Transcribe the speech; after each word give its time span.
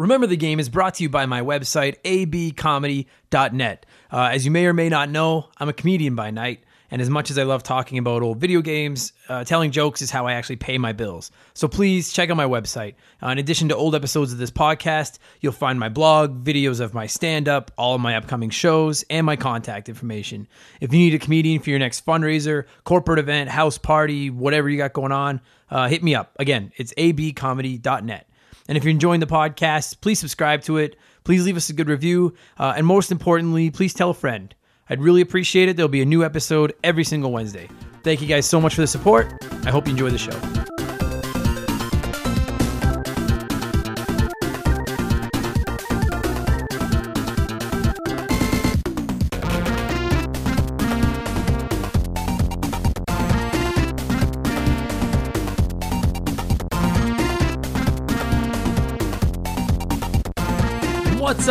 Remember 0.00 0.26
the 0.26 0.34
Game 0.34 0.58
is 0.58 0.70
brought 0.70 0.94
to 0.94 1.02
you 1.02 1.10
by 1.10 1.26
my 1.26 1.42
website, 1.42 2.00
abcomedy.net. 2.04 3.86
Uh, 4.10 4.30
as 4.32 4.46
you 4.46 4.50
may 4.50 4.64
or 4.64 4.72
may 4.72 4.88
not 4.88 5.10
know, 5.10 5.50
I'm 5.58 5.68
a 5.68 5.74
comedian 5.74 6.14
by 6.14 6.30
night, 6.30 6.64
and 6.90 7.02
as 7.02 7.10
much 7.10 7.30
as 7.30 7.36
I 7.36 7.42
love 7.42 7.62
talking 7.62 7.98
about 7.98 8.22
old 8.22 8.38
video 8.38 8.62
games, 8.62 9.12
uh, 9.28 9.44
telling 9.44 9.72
jokes 9.72 10.00
is 10.00 10.10
how 10.10 10.26
I 10.26 10.32
actually 10.32 10.56
pay 10.56 10.78
my 10.78 10.94
bills. 10.94 11.30
So 11.52 11.68
please 11.68 12.14
check 12.14 12.30
out 12.30 12.38
my 12.38 12.46
website. 12.46 12.94
Uh, 13.22 13.28
in 13.28 13.36
addition 13.36 13.68
to 13.68 13.76
old 13.76 13.94
episodes 13.94 14.32
of 14.32 14.38
this 14.38 14.50
podcast, 14.50 15.18
you'll 15.42 15.52
find 15.52 15.78
my 15.78 15.90
blog, 15.90 16.46
videos 16.46 16.80
of 16.80 16.94
my 16.94 17.06
stand 17.06 17.46
up, 17.46 17.70
all 17.76 17.94
of 17.94 18.00
my 18.00 18.16
upcoming 18.16 18.48
shows, 18.48 19.04
and 19.10 19.26
my 19.26 19.36
contact 19.36 19.90
information. 19.90 20.48
If 20.80 20.94
you 20.94 20.98
need 20.98 21.12
a 21.12 21.18
comedian 21.18 21.60
for 21.60 21.68
your 21.68 21.78
next 21.78 22.06
fundraiser, 22.06 22.64
corporate 22.84 23.18
event, 23.18 23.50
house 23.50 23.76
party, 23.76 24.30
whatever 24.30 24.70
you 24.70 24.78
got 24.78 24.94
going 24.94 25.12
on, 25.12 25.42
uh, 25.70 25.88
hit 25.88 26.02
me 26.02 26.14
up. 26.14 26.34
Again, 26.38 26.72
it's 26.78 26.94
abcomedy.net. 26.94 28.29
And 28.70 28.76
if 28.76 28.84
you're 28.84 28.92
enjoying 28.92 29.18
the 29.18 29.26
podcast, 29.26 30.00
please 30.00 30.20
subscribe 30.20 30.62
to 30.62 30.76
it. 30.76 30.96
Please 31.24 31.44
leave 31.44 31.56
us 31.56 31.70
a 31.70 31.72
good 31.72 31.88
review. 31.88 32.34
Uh, 32.56 32.72
and 32.76 32.86
most 32.86 33.10
importantly, 33.10 33.68
please 33.68 33.92
tell 33.92 34.10
a 34.10 34.14
friend. 34.14 34.54
I'd 34.88 35.02
really 35.02 35.22
appreciate 35.22 35.68
it. 35.68 35.76
There'll 35.76 35.88
be 35.88 36.02
a 36.02 36.06
new 36.06 36.24
episode 36.24 36.72
every 36.84 37.02
single 37.02 37.32
Wednesday. 37.32 37.68
Thank 38.04 38.20
you 38.20 38.28
guys 38.28 38.46
so 38.46 38.60
much 38.60 38.76
for 38.76 38.82
the 38.82 38.86
support. 38.86 39.32
I 39.64 39.70
hope 39.70 39.86
you 39.86 39.90
enjoy 39.90 40.10
the 40.10 40.18
show. 40.18 40.79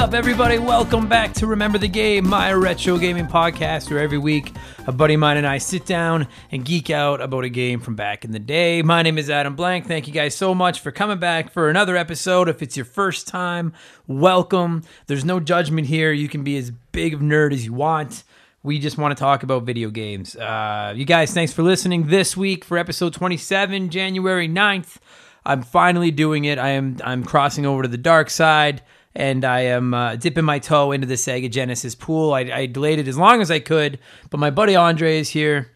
Up, 0.10 0.16
everybody? 0.16 0.58
Welcome 0.58 1.08
back 1.08 1.36
to 1.36 1.46
Remember 1.46 1.78
the 1.78 1.88
Game, 1.88 2.28
my 2.28 2.52
retro 2.52 2.98
gaming 2.98 3.28
podcast, 3.28 3.92
where 3.92 4.00
every 4.00 4.18
week 4.18 4.52
a 4.88 4.92
buddy 4.92 5.14
of 5.14 5.20
mine 5.20 5.38
and 5.38 5.46
I 5.46 5.60
sit 5.60 5.86
down 5.86 6.28
and 6.52 6.66
geek 6.66 6.90
out 6.90 7.22
about 7.22 7.44
a 7.44 7.50
game 7.50 7.80
from 7.80 7.96
back 7.96 8.26
in 8.26 8.32
the 8.32 8.40
day. 8.40 8.82
My 8.82 9.04
name 9.04 9.20
is 9.20 9.30
Adam 9.30 9.56
Blank. 9.56 9.86
Thank 9.86 10.08
you 10.08 10.14
guys 10.14 10.34
so 10.34 10.56
much 10.56 10.80
for 10.80 10.92
coming 10.92 11.20
back 11.20 11.52
for 11.52 11.70
another 11.70 11.96
episode. 11.96 12.50
If 12.50 12.64
it's 12.64 12.76
your 12.76 12.88
first 12.88 13.28
time, 13.28 13.72
welcome. 14.08 14.82
There's 15.06 15.26
no 15.26 15.40
judgment 15.40 15.86
here. 15.86 16.12
You 16.12 16.28
can 16.28 16.44
be 16.44 16.58
as 16.58 16.72
big 16.72 17.14
of 17.14 17.20
nerd 17.20 17.54
as 17.54 17.64
you 17.64 17.74
want. 17.74 18.24
We 18.64 18.80
just 18.80 18.98
want 18.98 19.16
to 19.16 19.22
talk 19.22 19.44
about 19.44 19.62
video 19.62 19.92
games. 19.92 20.36
Uh, 20.36 20.92
you 20.96 21.06
guys, 21.06 21.36
thanks 21.36 21.54
for 21.54 21.62
listening 21.62 22.08
this 22.08 22.36
week 22.36 22.66
for 22.66 22.80
episode 22.80 23.14
27, 23.14 23.92
January 23.92 24.50
9th. 24.50 24.98
I'm 25.46 25.62
finally 25.62 26.10
doing 26.10 26.46
it. 26.46 26.58
I 26.58 26.70
am 26.70 26.98
I'm 27.04 27.24
crossing 27.24 27.68
over 27.68 27.84
to 27.84 27.88
the 27.88 27.98
dark 27.98 28.32
side 28.32 28.82
and 29.16 29.44
I 29.44 29.62
am 29.62 29.94
uh, 29.94 30.16
dipping 30.16 30.46
my 30.46 30.60
toe 30.60 30.92
into 30.92 31.08
the 31.08 31.16
Sega 31.16 31.50
Genesis 31.50 31.96
pool. 31.96 32.34
I, 32.34 32.42
I 32.42 32.66
delayed 32.66 33.00
it 33.00 33.08
as 33.08 33.18
long 33.18 33.42
as 33.42 33.52
I 33.52 33.60
could, 33.60 34.00
but 34.30 34.40
my 34.40 34.50
buddy 34.50 34.76
Andre 34.76 35.18
is 35.18 35.30
here, 35.30 35.72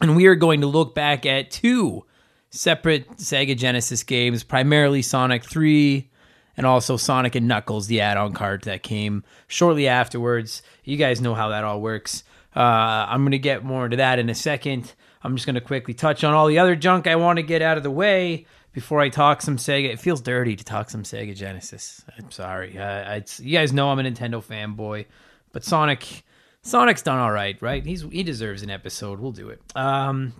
and 0.00 0.16
we 0.16 0.26
are 0.26 0.34
going 0.34 0.60
to 0.62 0.66
look 0.66 0.94
back 0.94 1.26
at 1.26 1.50
two 1.50 2.04
separate 2.50 3.08
Sega 3.16 3.56
Genesis 3.56 4.02
games, 4.02 4.42
primarily 4.44 5.02
Sonic 5.02 5.44
3 5.44 6.08
and 6.56 6.66
also 6.66 6.96
Sonic 6.96 7.34
and 7.34 7.48
Knuckles, 7.48 7.86
the 7.86 8.00
add-on 8.00 8.32
card 8.32 8.62
that 8.64 8.82
came 8.82 9.24
shortly 9.46 9.88
afterwards. 9.88 10.62
You 10.84 10.96
guys 10.96 11.20
know 11.20 11.34
how 11.34 11.48
that 11.48 11.64
all 11.64 11.80
works. 11.80 12.24
Uh, 12.54 12.60
I'm 13.08 13.22
going 13.22 13.32
to 13.32 13.38
get 13.38 13.64
more 13.64 13.86
into 13.86 13.96
that 13.96 14.18
in 14.18 14.28
a 14.28 14.34
second. 14.34 14.92
I'm 15.22 15.34
just 15.34 15.46
going 15.46 15.54
to 15.54 15.60
quickly 15.60 15.94
touch 15.94 16.24
on 16.24 16.34
all 16.34 16.46
the 16.46 16.58
other 16.58 16.76
junk 16.76 17.06
I 17.06 17.16
want 17.16 17.38
to 17.38 17.42
get 17.42 17.62
out 17.62 17.76
of 17.76 17.82
the 17.82 17.90
way 17.90 18.46
before 18.72 19.00
I 19.00 19.08
talk 19.08 19.42
some 19.42 19.56
Sega. 19.56 19.90
It 19.90 20.00
feels 20.00 20.20
dirty 20.20 20.56
to 20.56 20.64
talk 20.64 20.90
some 20.90 21.02
Sega 21.02 21.34
Genesis. 21.34 22.04
I'm 22.18 22.30
sorry. 22.30 22.78
Uh, 22.78 23.14
it's, 23.16 23.40
you 23.40 23.56
guys 23.56 23.72
know 23.72 23.90
I'm 23.90 23.98
a 23.98 24.02
Nintendo 24.02 24.44
fanboy, 24.44 25.06
but 25.52 25.64
Sonic, 25.64 26.24
Sonic's 26.62 27.02
done 27.02 27.18
all 27.18 27.32
right, 27.32 27.60
right? 27.60 27.84
He's 27.84 28.02
he 28.02 28.22
deserves 28.22 28.62
an 28.62 28.70
episode. 28.70 29.20
We'll 29.20 29.32
do 29.32 29.50
it. 29.50 29.60
Um, 29.74 30.32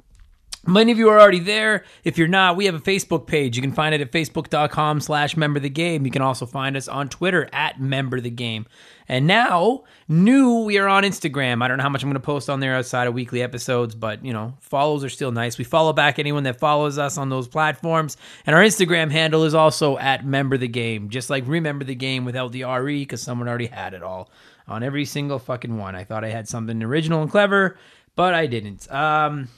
Many 0.64 0.92
of 0.92 0.98
you 0.98 1.08
are 1.08 1.20
already 1.20 1.40
there. 1.40 1.84
If 2.04 2.18
you're 2.18 2.28
not, 2.28 2.56
we 2.56 2.66
have 2.66 2.76
a 2.76 2.80
Facebook 2.80 3.26
page. 3.26 3.56
You 3.56 3.62
can 3.62 3.72
find 3.72 3.92
it 3.96 4.00
at 4.00 4.12
facebook.com 4.12 5.00
slash 5.00 5.36
member 5.36 5.58
the 5.58 5.68
game. 5.68 6.06
You 6.06 6.12
can 6.12 6.22
also 6.22 6.46
find 6.46 6.76
us 6.76 6.86
on 6.86 7.08
Twitter 7.08 7.48
at 7.52 7.80
member 7.80 8.20
the 8.20 8.30
game. 8.30 8.66
And 9.08 9.26
now, 9.26 9.82
new, 10.06 10.60
we 10.60 10.78
are 10.78 10.86
on 10.86 11.02
Instagram. 11.02 11.64
I 11.64 11.68
don't 11.68 11.78
know 11.78 11.82
how 11.82 11.88
much 11.88 12.04
I'm 12.04 12.10
going 12.10 12.14
to 12.14 12.20
post 12.20 12.48
on 12.48 12.60
there 12.60 12.76
outside 12.76 13.08
of 13.08 13.14
weekly 13.14 13.42
episodes, 13.42 13.96
but 13.96 14.24
you 14.24 14.32
know, 14.32 14.54
follows 14.60 15.02
are 15.02 15.08
still 15.08 15.32
nice. 15.32 15.58
We 15.58 15.64
follow 15.64 15.92
back 15.92 16.20
anyone 16.20 16.44
that 16.44 16.60
follows 16.60 16.96
us 16.96 17.18
on 17.18 17.28
those 17.28 17.48
platforms. 17.48 18.16
And 18.46 18.54
our 18.54 18.62
Instagram 18.62 19.10
handle 19.10 19.42
is 19.42 19.54
also 19.54 19.98
at 19.98 20.24
member 20.24 20.56
the 20.56 20.68
game, 20.68 21.08
just 21.08 21.28
like 21.28 21.42
remember 21.48 21.84
the 21.84 21.96
game 21.96 22.24
without 22.24 22.52
the 22.52 22.62
RE 22.62 23.02
because 23.02 23.20
someone 23.20 23.48
already 23.48 23.66
had 23.66 23.94
it 23.94 24.04
all 24.04 24.30
on 24.68 24.84
every 24.84 25.06
single 25.06 25.40
fucking 25.40 25.76
one. 25.76 25.96
I 25.96 26.04
thought 26.04 26.24
I 26.24 26.30
had 26.30 26.48
something 26.48 26.80
original 26.84 27.20
and 27.20 27.30
clever, 27.30 27.76
but 28.14 28.32
I 28.32 28.46
didn't. 28.46 28.90
Um, 28.92 29.48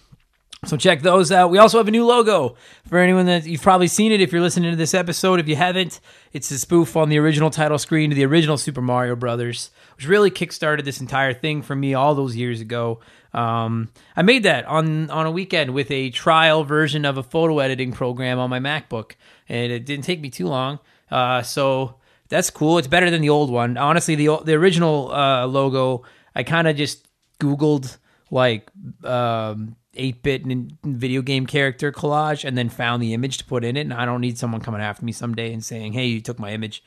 so 0.65 0.77
check 0.77 1.03
those 1.03 1.31
out. 1.31 1.51
We 1.51 1.59
also 1.59 1.79
have 1.79 1.89
a 1.89 1.91
new 1.91 2.07
logo 2.07 2.57
for 2.87 2.99
anyone 2.99 3.27
that 3.27 3.45
you've 3.45 3.63
probably 3.63 3.87
seen 3.87 4.13
it 4.13 4.21
if 4.21 4.33
you're 4.33 4.41
listening 4.41 4.71
to 4.71 4.77
this 4.77 4.95
episode. 4.95 5.41
If 5.41 5.49
you 5.49 5.57
haven't, 5.57 6.01
it's 6.33 6.51
a 6.51 6.59
spoof 6.59 6.97
on 6.97 7.09
the 7.09 7.19
original 7.19 7.51
title 7.51 7.79
screen 7.79 8.11
to 8.11 8.17
the 8.17 8.25
original 8.25 8.57
Super 8.57 8.81
Mario 8.81 9.17
Brothers, 9.17 9.71
which 9.97 10.09
really 10.09 10.31
kickstarted 10.31 10.85
this 10.85 11.01
entire 11.01 11.35
thing 11.35 11.63
for 11.63 11.77
me 11.77 11.95
all 11.95 12.15
those 12.15 12.37
years 12.37 12.61
ago. 12.61 13.01
Um, 13.33 13.91
I 14.17 14.23
made 14.23 14.45
that 14.45 14.65
on 14.67 15.11
on 15.11 15.27
a 15.27 15.31
weekend 15.31 15.75
with 15.75 15.91
a 15.91 16.11
trial 16.11 16.65
version 16.65 17.05
of 17.05 17.19
a 17.19 17.23
photo 17.23 17.59
editing 17.59 17.93
program 17.93 18.39
on 18.39 18.49
my 18.49 18.61
MacBook, 18.61 19.13
and 19.49 19.73
it 19.73 19.85
didn't 19.85 20.05
take 20.05 20.21
me 20.21 20.31
too 20.31 20.47
long. 20.47 20.79
Uh, 21.11 21.43
so 21.43 21.97
that's 22.29 22.51
cool. 22.51 22.79
It's 22.79 22.89
better 22.89 23.11
than 23.11 23.23
the 23.23 23.31
old 23.31 23.51
one. 23.51 23.77
Honestly, 23.77 24.15
the 24.15 24.39
the 24.45 24.55
original 24.55 25.13
uh, 25.13 25.47
logo, 25.47 26.05
I 26.35 26.43
kind 26.43 26.69
of 26.69 26.77
just 26.77 27.07
Googled 27.41 27.99
like. 28.31 28.71
Um, 29.03 29.77
8-bit 29.97 30.43
video 30.85 31.23
game 31.23 31.47
character 31.47 31.93
collage 31.93 32.45
and 32.45 32.57
then 32.57 32.69
found 32.69 33.03
the 33.03 33.15
image 33.15 33.39
to 33.39 33.45
put 33.45 33.65
in 33.65 33.77
it 33.77 33.83
and 33.83 33.95
I 33.95 34.05
don't 34.05 34.21
need 34.21 34.39
someone 34.39 34.61
coming 34.61 34.81
after 34.81 35.05
me 35.05 35.13
someday 35.13 35.53
and 35.53 35.65
saying, 35.65 35.93
"Hey, 35.93 36.07
you 36.07 36.21
took 36.21 36.39
my 36.39 36.53
image." 36.53 36.83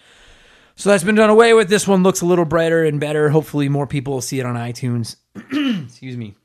So 0.76 0.92
that's 0.92 1.04
been 1.04 1.16
done 1.16 1.32
away 1.32 1.56
with. 1.56 1.70
This 1.70 1.88
one 1.88 2.04
looks 2.04 2.22
a 2.22 2.26
little 2.26 2.46
brighter 2.46 2.84
and 2.84 3.00
better. 3.00 3.30
Hopefully 3.30 3.68
more 3.68 3.88
people 3.88 4.14
will 4.14 4.22
see 4.22 4.40
it 4.40 4.46
on 4.46 4.56
iTunes. 4.56 5.16
Excuse 5.86 6.16
me. 6.16 6.36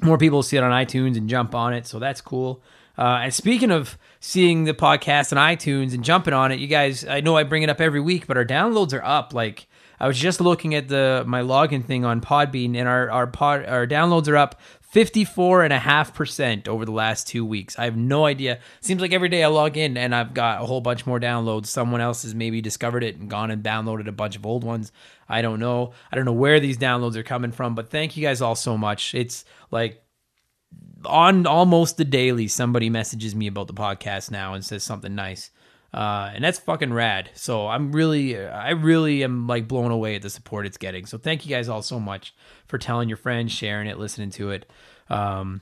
More 0.00 0.16
people 0.16 0.38
will 0.38 0.42
see 0.44 0.56
it 0.56 0.62
on 0.62 0.70
iTunes 0.70 1.16
and 1.16 1.28
jump 1.28 1.56
on 1.56 1.74
it, 1.74 1.86
so 1.86 1.98
that's 1.98 2.20
cool. 2.20 2.62
Uh, 2.96 3.22
and 3.22 3.34
speaking 3.34 3.72
of 3.72 3.98
seeing 4.24 4.64
the 4.64 4.72
podcast 4.72 5.36
on 5.36 5.54
iTunes 5.54 5.92
and 5.92 6.02
jumping 6.02 6.32
on 6.32 6.50
it, 6.50 6.58
you 6.58 6.66
guys, 6.66 7.06
I 7.06 7.20
know 7.20 7.36
I 7.36 7.42
bring 7.42 7.62
it 7.62 7.68
up 7.68 7.78
every 7.78 8.00
week, 8.00 8.26
but 8.26 8.38
our 8.38 8.44
downloads 8.44 8.94
are 8.94 9.04
up. 9.04 9.34
Like 9.34 9.66
I 10.00 10.08
was 10.08 10.18
just 10.18 10.40
looking 10.40 10.74
at 10.74 10.88
the 10.88 11.24
my 11.26 11.42
login 11.42 11.84
thing 11.84 12.06
on 12.06 12.22
Podbean, 12.22 12.74
and 12.74 12.88
our 12.88 13.10
our 13.10 13.26
pod 13.26 13.66
our 13.66 13.86
downloads 13.86 14.26
are 14.28 14.38
up 14.38 14.58
54.5% 14.94 16.68
over 16.68 16.84
the 16.84 16.92
last 16.92 17.26
two 17.26 17.44
weeks. 17.44 17.78
I 17.78 17.84
have 17.84 17.96
no 17.96 18.24
idea. 18.26 18.60
Seems 18.80 19.02
like 19.02 19.12
every 19.12 19.28
day 19.28 19.42
I 19.42 19.48
log 19.48 19.76
in 19.76 19.96
and 19.96 20.14
I've 20.14 20.32
got 20.32 20.62
a 20.62 20.66
whole 20.66 20.80
bunch 20.80 21.04
more 21.04 21.18
downloads. 21.18 21.66
Someone 21.66 22.00
else 22.00 22.22
has 22.22 22.32
maybe 22.32 22.60
discovered 22.60 23.02
it 23.02 23.16
and 23.16 23.28
gone 23.28 23.50
and 23.50 23.62
downloaded 23.62 24.06
a 24.06 24.12
bunch 24.12 24.36
of 24.36 24.46
old 24.46 24.62
ones. 24.62 24.92
I 25.28 25.42
don't 25.42 25.58
know. 25.58 25.94
I 26.12 26.16
don't 26.16 26.24
know 26.24 26.32
where 26.32 26.60
these 26.60 26.78
downloads 26.78 27.16
are 27.16 27.24
coming 27.24 27.50
from, 27.50 27.74
but 27.74 27.90
thank 27.90 28.16
you 28.16 28.22
guys 28.22 28.40
all 28.40 28.54
so 28.54 28.78
much. 28.78 29.16
It's 29.16 29.44
like 29.72 30.03
on 31.06 31.46
almost 31.46 31.96
the 31.96 32.04
daily, 32.04 32.48
somebody 32.48 32.90
messages 32.90 33.34
me 33.34 33.46
about 33.46 33.66
the 33.66 33.74
podcast 33.74 34.30
now 34.30 34.54
and 34.54 34.64
says 34.64 34.82
something 34.82 35.14
nice. 35.14 35.50
Uh, 35.92 36.32
and 36.34 36.42
that's 36.42 36.58
fucking 36.58 36.92
rad. 36.92 37.30
So 37.34 37.68
I'm 37.68 37.92
really, 37.92 38.36
I 38.36 38.70
really 38.70 39.22
am 39.22 39.46
like 39.46 39.68
blown 39.68 39.92
away 39.92 40.16
at 40.16 40.22
the 40.22 40.30
support 40.30 40.66
it's 40.66 40.76
getting. 40.76 41.06
So 41.06 41.18
thank 41.18 41.46
you 41.46 41.54
guys 41.54 41.68
all 41.68 41.82
so 41.82 42.00
much 42.00 42.34
for 42.66 42.78
telling 42.78 43.08
your 43.08 43.16
friends, 43.16 43.52
sharing 43.52 43.86
it, 43.86 43.96
listening 43.96 44.30
to 44.30 44.50
it. 44.50 44.66
Um, 45.08 45.60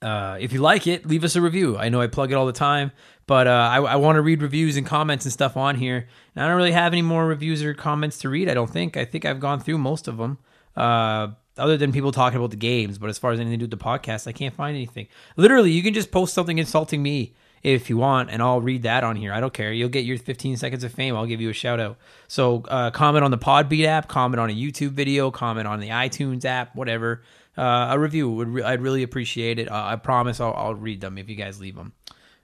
uh, 0.00 0.38
if 0.40 0.52
you 0.52 0.60
like 0.60 0.86
it, 0.86 1.06
leave 1.06 1.22
us 1.22 1.36
a 1.36 1.42
review. 1.42 1.76
I 1.76 1.90
know 1.90 2.00
I 2.00 2.06
plug 2.06 2.32
it 2.32 2.34
all 2.34 2.46
the 2.46 2.52
time, 2.52 2.92
but 3.26 3.46
uh, 3.46 3.68
I, 3.72 3.76
I 3.78 3.96
want 3.96 4.16
to 4.16 4.22
read 4.22 4.40
reviews 4.40 4.76
and 4.76 4.86
comments 4.86 5.26
and 5.26 5.32
stuff 5.32 5.56
on 5.56 5.76
here. 5.76 6.08
And 6.34 6.44
I 6.44 6.48
don't 6.48 6.56
really 6.56 6.72
have 6.72 6.92
any 6.92 7.02
more 7.02 7.26
reviews 7.26 7.62
or 7.62 7.74
comments 7.74 8.18
to 8.18 8.28
read. 8.28 8.48
I 8.48 8.54
don't 8.54 8.70
think. 8.70 8.96
I 8.96 9.04
think 9.04 9.24
I've 9.24 9.40
gone 9.40 9.60
through 9.60 9.78
most 9.78 10.08
of 10.08 10.16
them. 10.16 10.38
Uh, 10.74 11.28
other 11.58 11.76
than 11.76 11.92
people 11.92 12.12
talking 12.12 12.38
about 12.38 12.50
the 12.50 12.56
games, 12.56 12.98
but 12.98 13.10
as 13.10 13.18
far 13.18 13.32
as 13.32 13.40
anything 13.40 13.58
to 13.58 13.66
do 13.66 13.70
with 13.70 13.78
the 13.78 13.84
podcast, 13.84 14.26
I 14.26 14.32
can't 14.32 14.54
find 14.54 14.76
anything. 14.76 15.08
Literally, 15.36 15.70
you 15.70 15.82
can 15.82 15.94
just 15.94 16.10
post 16.10 16.34
something 16.34 16.58
insulting 16.58 17.02
me 17.02 17.34
if 17.62 17.90
you 17.90 17.96
want, 17.96 18.30
and 18.30 18.42
I'll 18.42 18.60
read 18.60 18.84
that 18.84 19.02
on 19.02 19.16
here. 19.16 19.32
I 19.32 19.40
don't 19.40 19.52
care. 19.52 19.72
You'll 19.72 19.88
get 19.88 20.04
your 20.04 20.18
15 20.18 20.56
seconds 20.56 20.84
of 20.84 20.92
fame. 20.92 21.16
I'll 21.16 21.26
give 21.26 21.40
you 21.40 21.50
a 21.50 21.54
shout 21.54 21.80
out. 21.80 21.98
So 22.28 22.64
uh, 22.68 22.90
comment 22.90 23.24
on 23.24 23.30
the 23.30 23.38
Podbean 23.38 23.86
app, 23.86 24.08
comment 24.08 24.40
on 24.40 24.50
a 24.50 24.54
YouTube 24.54 24.90
video, 24.90 25.30
comment 25.30 25.66
on 25.66 25.80
the 25.80 25.88
iTunes 25.88 26.44
app, 26.44 26.76
whatever. 26.76 27.22
Uh, 27.58 27.88
a 27.90 27.98
review 27.98 28.30
would 28.30 28.48
re- 28.48 28.62
I'd 28.62 28.82
really 28.82 29.02
appreciate 29.02 29.58
it. 29.58 29.70
Uh, 29.70 29.82
I 29.84 29.96
promise 29.96 30.40
I'll, 30.40 30.52
I'll, 30.52 30.74
read 30.74 31.00
them 31.00 31.16
if 31.16 31.28
you 31.28 31.36
guys 31.36 31.58
leave 31.58 31.74
them. 31.74 31.94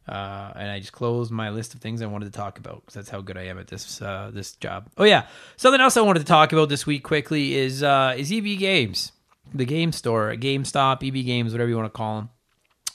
Uh, 0.09 0.53
and 0.57 0.71
I 0.71 0.81
just 0.81 0.93
closed 0.93 1.31
my 1.31 1.51
list 1.51 1.75
of 1.75 1.81
things 1.81 2.03
I 2.03 2.07
wanted 2.07 2.27
to 2.27 2.37
talk 2.37 2.59
about 2.59 2.81
because 2.81 2.95
that's 2.95 3.09
how 3.09 3.21
good 3.21 3.39
I 3.39 3.43
am 3.43 3.59
at 3.59 3.69
this 3.69 4.03
uh, 4.03 4.31
this 4.33 4.53
job. 4.57 4.91
Oh 4.99 5.05
yeah, 5.05 5.27
something 5.57 5.81
else 5.81 5.97
I 5.97 6.01
wanted 6.01 6.21
to 6.21 6.27
talk 6.27 6.53
about 6.53 6.69
this 6.69 6.87
week 6.87 7.05
quickly 7.05 7.55
is 7.55 7.83
uh, 7.83 8.15
is 8.17 8.33
EB 8.33 8.59
Games, 8.59 9.13
the 9.55 9.65
game 9.65 9.93
store, 9.93 10.35
GameStop, 10.35 11.07
EB 11.07 11.25
Games, 11.25 11.53
whatever 11.53 11.71
you 11.71 11.77
want 11.77 11.93
to 11.93 11.97
call 11.97 12.17
them. 12.17 12.31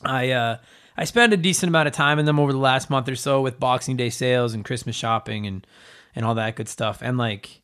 I 0.04 0.59
I 0.98 1.04
spent 1.04 1.31
a 1.31 1.38
decent 1.38 1.69
amount 1.69 1.88
of 1.88 1.94
time 1.94 2.18
in 2.18 2.25
them 2.25 2.39
over 2.39 2.51
the 2.51 2.57
last 2.57 2.89
month 2.89 3.07
or 3.07 3.15
so 3.15 3.42
with 3.42 3.60
Boxing 3.60 3.98
Day 3.98 4.10
sales 4.10 4.53
and 4.53 4.65
Christmas 4.65 4.95
shopping 4.95 5.45
and 5.45 5.65
and 6.15 6.25
all 6.25 6.36
that 6.36 6.56
good 6.56 6.68
stuff. 6.68 7.00
And 7.01 7.18
like 7.18 7.62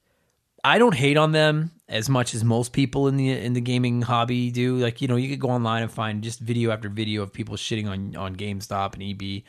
I 0.64 0.78
don't 0.78 0.94
hate 0.94 1.18
on 1.18 1.32
them 1.32 1.72
as 1.90 2.10
much 2.10 2.34
as 2.34 2.44
most 2.44 2.74
people 2.74 3.08
in 3.08 3.18
the 3.18 3.32
in 3.32 3.54
the 3.54 3.62
gaming 3.62 4.02
hobby 4.02 4.52
do. 4.52 4.78
Like, 4.78 5.02
you 5.02 5.08
know, 5.08 5.16
you 5.16 5.30
could 5.30 5.40
go 5.40 5.50
online 5.50 5.84
and 5.84 5.92
find 5.92 6.24
just 6.24 6.40
video 6.40 6.72
after 6.72 6.90
video 6.90 7.22
of 7.24 7.34
people 7.34 7.56
shitting 7.56 7.88
on 7.88 8.16
on 8.16 8.36
GameStop 8.36 8.94
and 8.94 9.04
EB 9.04 9.44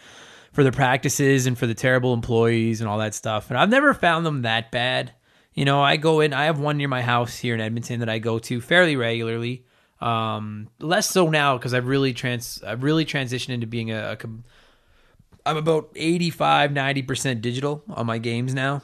for 0.53 0.63
their 0.63 0.73
practices 0.73 1.47
and 1.47 1.59
for 1.59 1.67
the 1.67 1.75
terrible 1.75 2.15
employees 2.15 2.81
and 2.81 2.89
all 2.89 2.99
that 2.99 3.15
stuff. 3.15 3.51
And 3.51 3.59
I've 3.59 3.71
never 3.71 3.93
found 3.95 4.25
them 4.25 4.43
that 4.43 4.71
bad. 4.71 5.13
You 5.53 5.65
know, 5.65 5.83
I 5.83 5.97
go 5.97 6.21
in. 6.21 6.33
I 6.33 6.45
have 6.45 6.59
one 6.59 6.77
near 6.77 6.89
my 6.89 7.03
house 7.03 7.39
here 7.39 7.55
in 7.55 7.61
Edmonton 7.61 8.01
that 8.01 8.09
I 8.09 8.19
go 8.19 8.39
to 8.41 8.61
fairly 8.61 8.97
regularly. 8.97 9.65
Um, 10.01 10.69
less 10.81 11.09
so 11.09 11.31
now 11.31 11.57
because 11.57 11.73
I've 11.73 11.87
really 11.87 12.13
trans 12.13 12.63
I've 12.67 12.83
really 12.83 13.05
transitioned 13.05 13.51
into 13.51 13.67
being 13.67 13.91
a, 13.91 14.19
a 14.21 14.29
I'm 15.47 15.57
about 15.57 15.91
85 15.95 16.71
90% 16.71 17.41
digital 17.41 17.85
on 17.89 18.07
my 18.07 18.19
games 18.19 18.55
now. 18.55 18.83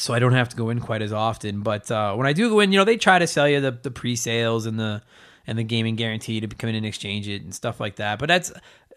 So 0.00 0.14
I 0.14 0.18
don't 0.18 0.32
have 0.32 0.48
to 0.48 0.56
go 0.56 0.70
in 0.70 0.80
quite 0.80 1.02
as 1.02 1.12
often, 1.12 1.60
but 1.60 1.90
uh, 1.90 2.14
when 2.14 2.26
I 2.26 2.32
do 2.32 2.48
go 2.48 2.60
in, 2.60 2.72
you 2.72 2.78
know, 2.78 2.84
they 2.84 2.96
try 2.96 3.18
to 3.18 3.26
sell 3.26 3.46
you 3.46 3.60
the, 3.60 3.72
the 3.72 3.90
pre-sales 3.90 4.64
and 4.64 4.80
the 4.80 5.02
and 5.46 5.58
the 5.58 5.64
gaming 5.64 5.96
guarantee 5.96 6.40
to 6.40 6.46
come 6.46 6.70
in 6.70 6.76
and 6.76 6.86
exchange 6.86 7.28
it 7.28 7.42
and 7.42 7.54
stuff 7.54 7.80
like 7.80 7.96
that. 7.96 8.18
But 8.18 8.28
that's 8.28 8.52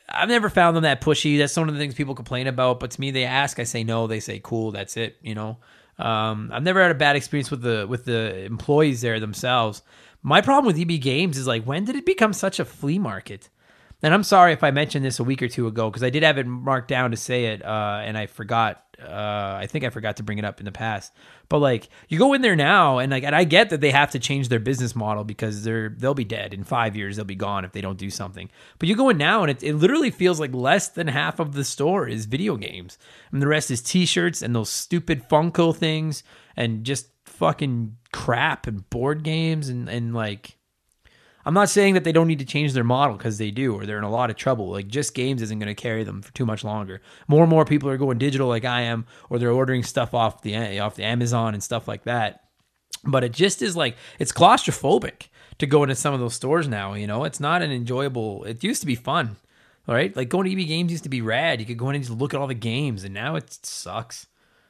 I've 0.07 0.29
never 0.29 0.49
found 0.49 0.75
them 0.77 0.83
that 0.83 1.01
pushy. 1.01 1.37
That's 1.37 1.57
one 1.57 1.67
of 1.67 1.75
the 1.75 1.79
things 1.79 1.93
people 1.93 2.15
complain 2.15 2.47
about. 2.47 2.79
But 2.79 2.91
to 2.91 3.01
me, 3.01 3.11
they 3.11 3.25
ask, 3.25 3.59
I 3.59 3.63
say 3.63 3.83
no. 3.83 4.07
They 4.07 4.19
say 4.19 4.39
cool. 4.43 4.71
That's 4.71 4.95
it. 4.95 5.17
You 5.21 5.35
know, 5.35 5.57
um, 5.97 6.49
I've 6.53 6.63
never 6.63 6.81
had 6.81 6.91
a 6.91 6.95
bad 6.95 7.15
experience 7.15 7.51
with 7.51 7.61
the 7.61 7.85
with 7.89 8.05
the 8.05 8.45
employees 8.45 9.01
there 9.01 9.19
themselves. 9.19 9.81
My 10.21 10.39
problem 10.39 10.73
with 10.73 10.81
EB 10.81 11.01
Games 11.01 11.37
is 11.37 11.47
like, 11.47 11.65
when 11.65 11.83
did 11.83 11.97
it 11.97 12.05
become 12.05 12.31
such 12.31 12.59
a 12.59 12.65
flea 12.65 12.97
market? 12.97 13.49
And 14.03 14.13
I'm 14.13 14.23
sorry 14.23 14.51
if 14.51 14.63
I 14.63 14.71
mentioned 14.71 15.05
this 15.05 15.19
a 15.19 15.23
week 15.23 15.41
or 15.41 15.47
two 15.47 15.65
ago 15.65 15.89
because 15.89 16.03
I 16.03 16.09
did 16.09 16.23
have 16.23 16.37
it 16.37 16.45
marked 16.45 16.89
down 16.89 17.11
to 17.11 17.17
say 17.17 17.45
it, 17.45 17.65
uh, 17.65 18.01
and 18.03 18.17
I 18.17 18.27
forgot 18.27 18.83
uh, 19.01 19.57
I 19.59 19.67
think 19.67 19.83
I 19.83 19.89
forgot 19.89 20.17
to 20.17 20.23
bring 20.23 20.37
it 20.37 20.45
up 20.45 20.59
in 20.59 20.65
the 20.65 20.71
past. 20.71 21.13
But 21.49 21.59
like 21.59 21.89
you 22.09 22.17
go 22.17 22.33
in 22.33 22.41
there 22.41 22.55
now 22.55 22.99
and 22.99 23.11
like 23.11 23.23
and 23.23 23.35
I 23.35 23.43
get 23.43 23.69
that 23.69 23.81
they 23.81 23.91
have 23.91 24.11
to 24.11 24.19
change 24.19 24.49
their 24.49 24.59
business 24.59 24.95
model 24.95 25.23
because 25.23 25.63
they're 25.63 25.89
they'll 25.89 26.13
be 26.13 26.25
dead 26.25 26.53
in 26.53 26.63
five 26.63 26.95
years, 26.95 27.15
they'll 27.15 27.25
be 27.25 27.35
gone 27.35 27.65
if 27.65 27.71
they 27.71 27.81
don't 27.81 27.97
do 27.97 28.09
something. 28.09 28.49
But 28.77 28.89
you 28.89 28.95
go 28.95 29.09
in 29.09 29.17
now 29.17 29.41
and 29.41 29.51
it, 29.51 29.63
it 29.63 29.75
literally 29.75 30.11
feels 30.11 30.39
like 30.39 30.53
less 30.53 30.89
than 30.89 31.07
half 31.07 31.39
of 31.39 31.53
the 31.53 31.63
store 31.63 32.07
is 32.07 32.25
video 32.25 32.55
games. 32.55 32.97
And 33.31 33.41
the 33.41 33.47
rest 33.47 33.71
is 33.71 33.81
t-shirts 33.81 34.41
and 34.41 34.55
those 34.55 34.69
stupid 34.69 35.27
Funko 35.29 35.75
things 35.75 36.23
and 36.55 36.83
just 36.83 37.07
fucking 37.25 37.97
crap 38.11 38.67
and 38.67 38.87
board 38.89 39.23
games 39.23 39.69
and, 39.69 39.89
and 39.89 40.13
like 40.13 40.57
I'm 41.45 41.53
not 41.53 41.69
saying 41.69 41.95
that 41.95 42.03
they 42.03 42.11
don't 42.11 42.27
need 42.27 42.39
to 42.39 42.45
change 42.45 42.73
their 42.73 42.83
model 42.83 43.17
because 43.17 43.37
they 43.37 43.51
do, 43.51 43.75
or 43.75 43.85
they're 43.85 43.97
in 43.97 44.03
a 44.03 44.09
lot 44.09 44.29
of 44.29 44.35
trouble. 44.35 44.69
Like 44.71 44.87
just 44.87 45.13
games 45.13 45.41
isn't 45.41 45.59
going 45.59 45.73
to 45.73 45.81
carry 45.81 46.03
them 46.03 46.21
for 46.21 46.33
too 46.33 46.45
much 46.45 46.63
longer. 46.63 47.01
More 47.27 47.41
and 47.41 47.49
more 47.49 47.65
people 47.65 47.89
are 47.89 47.97
going 47.97 48.17
digital, 48.17 48.47
like 48.47 48.65
I 48.65 48.81
am, 48.81 49.05
or 49.29 49.39
they're 49.39 49.51
ordering 49.51 49.83
stuff 49.83 50.13
off 50.13 50.41
the 50.41 50.79
off 50.79 50.95
the 50.95 51.03
Amazon 51.03 51.53
and 51.53 51.61
stuff 51.61 51.87
like 51.87 52.03
that. 52.03 52.43
But 53.03 53.23
it 53.23 53.33
just 53.33 53.61
is 53.61 53.75
like 53.75 53.97
it's 54.19 54.31
claustrophobic 54.31 55.27
to 55.59 55.65
go 55.65 55.83
into 55.83 55.95
some 55.95 56.13
of 56.13 56.19
those 56.19 56.33
stores 56.33 56.67
now. 56.67 56.93
You 56.93 57.07
know, 57.07 57.25
it's 57.25 57.39
not 57.39 57.61
an 57.61 57.71
enjoyable. 57.71 58.43
It 58.45 58.63
used 58.63 58.81
to 58.81 58.87
be 58.87 58.95
fun, 58.95 59.35
right? 59.87 60.15
Like 60.15 60.29
going 60.29 60.49
to 60.49 60.61
EB 60.61 60.67
Games 60.67 60.91
used 60.91 61.03
to 61.03 61.09
be 61.09 61.21
rad. 61.21 61.59
You 61.59 61.65
could 61.65 61.77
go 61.77 61.89
in 61.89 61.95
and 61.95 62.03
just 62.03 62.17
look 62.17 62.33
at 62.33 62.39
all 62.39 62.47
the 62.47 62.53
games, 62.53 63.03
and 63.03 63.13
now 63.13 63.35
it 63.35 63.51
sucks. 63.65 64.27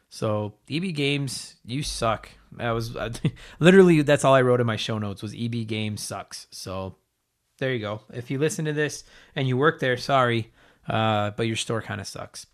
So 0.10 0.54
EB 0.70 0.94
Games, 0.96 1.56
you 1.66 1.84
suck. 1.84 2.30
That 2.58 2.72
was 2.72 2.96
literally 3.60 4.02
that's 4.02 4.26
all 4.26 4.34
I 4.34 4.42
wrote 4.42 4.62
in 4.62 4.68
my 4.68 4.76
show 4.76 4.98
notes 4.98 5.22
was 5.22 5.36
EB 5.38 5.68
Games 5.68 6.02
sucks. 6.02 6.48
So 6.52 6.96
there 7.60 7.74
you 7.74 7.80
go. 7.80 8.02
If 8.14 8.32
you 8.32 8.40
listen 8.40 8.66
to 8.66 8.74
this 8.74 9.04
and 9.36 9.48
you 9.48 9.58
work 9.58 9.80
there, 9.80 9.98
sorry, 9.98 10.52
uh, 10.88 11.32
but 11.32 11.48
your 11.48 11.56
store 11.56 11.82
kind 11.82 12.02
of 12.02 12.08
sucks. 12.08 12.48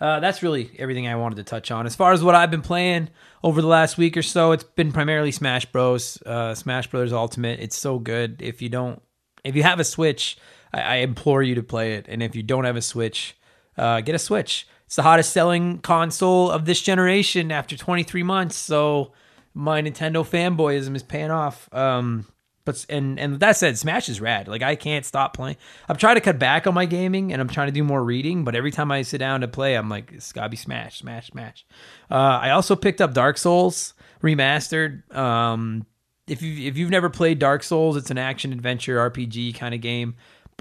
Uh, 0.00 0.20
that's 0.20 0.42
really 0.42 0.70
everything 0.78 1.08
I 1.08 1.16
wanted 1.16 1.36
to 1.36 1.44
touch 1.44 1.70
on. 1.70 1.84
As 1.84 1.96
far 1.96 2.12
as 2.12 2.22
what 2.22 2.34
I've 2.34 2.50
been 2.50 2.62
playing 2.62 3.08
over 3.42 3.60
the 3.60 3.66
last 3.66 3.98
week 3.98 4.16
or 4.16 4.22
so, 4.22 4.52
it's 4.52 4.62
been 4.62 4.92
primarily 4.92 5.32
Smash 5.32 5.66
Bros. 5.66 6.22
Uh, 6.24 6.54
Smash 6.54 6.86
Brothers 6.86 7.12
Ultimate. 7.12 7.58
It's 7.60 7.76
so 7.76 7.98
good. 7.98 8.40
If 8.40 8.62
you 8.62 8.68
don't, 8.68 9.02
if 9.42 9.56
you 9.56 9.64
have 9.64 9.80
a 9.80 9.84
Switch, 9.84 10.38
I, 10.72 10.80
I 10.80 10.94
implore 10.96 11.42
you 11.42 11.56
to 11.56 11.62
play 11.62 11.94
it. 11.94 12.06
And 12.08 12.22
if 12.22 12.36
you 12.36 12.44
don't 12.44 12.64
have 12.64 12.76
a 12.76 12.82
Switch, 12.82 13.36
uh, 13.76 14.00
get 14.00 14.14
a 14.14 14.20
Switch. 14.20 14.68
It's 14.88 14.96
the 14.96 15.02
hottest 15.02 15.34
selling 15.34 15.80
console 15.80 16.50
of 16.50 16.64
this 16.64 16.80
generation 16.80 17.52
after 17.52 17.76
23 17.76 18.22
months. 18.22 18.56
So 18.56 19.12
my 19.52 19.82
Nintendo 19.82 20.26
fanboyism 20.26 20.96
is 20.96 21.02
paying 21.02 21.30
off. 21.30 21.68
Um, 21.74 22.26
but 22.64 22.86
and 22.88 23.20
and 23.20 23.38
that 23.40 23.58
said, 23.58 23.76
Smash 23.76 24.08
is 24.08 24.18
rad. 24.18 24.48
Like 24.48 24.62
I 24.62 24.76
can't 24.76 25.04
stop 25.04 25.34
playing. 25.34 25.58
I'm 25.90 25.96
trying 25.96 26.14
to 26.14 26.22
cut 26.22 26.38
back 26.38 26.66
on 26.66 26.72
my 26.72 26.86
gaming 26.86 27.34
and 27.34 27.42
I'm 27.42 27.50
trying 27.50 27.68
to 27.68 27.72
do 27.72 27.84
more 27.84 28.02
reading. 28.02 28.44
But 28.44 28.54
every 28.54 28.70
time 28.70 28.90
I 28.90 29.02
sit 29.02 29.18
down 29.18 29.42
to 29.42 29.48
play, 29.48 29.74
I'm 29.74 29.90
like, 29.90 30.10
it's 30.10 30.32
gotta 30.32 30.48
be 30.48 30.56
Smash, 30.56 31.00
Smash, 31.00 31.26
Smash. 31.26 31.66
Uh, 32.10 32.14
I 32.14 32.50
also 32.52 32.74
picked 32.74 33.02
up 33.02 33.12
Dark 33.12 33.36
Souls 33.36 33.92
remastered. 34.22 35.14
Um, 35.14 35.84
if 36.26 36.40
you 36.40 36.66
if 36.66 36.78
you've 36.78 36.88
never 36.88 37.10
played 37.10 37.38
Dark 37.38 37.62
Souls, 37.62 37.94
it's 37.94 38.10
an 38.10 38.16
action 38.16 38.54
adventure 38.54 38.96
RPG 39.10 39.54
kind 39.54 39.74
of 39.74 39.82
game. 39.82 40.16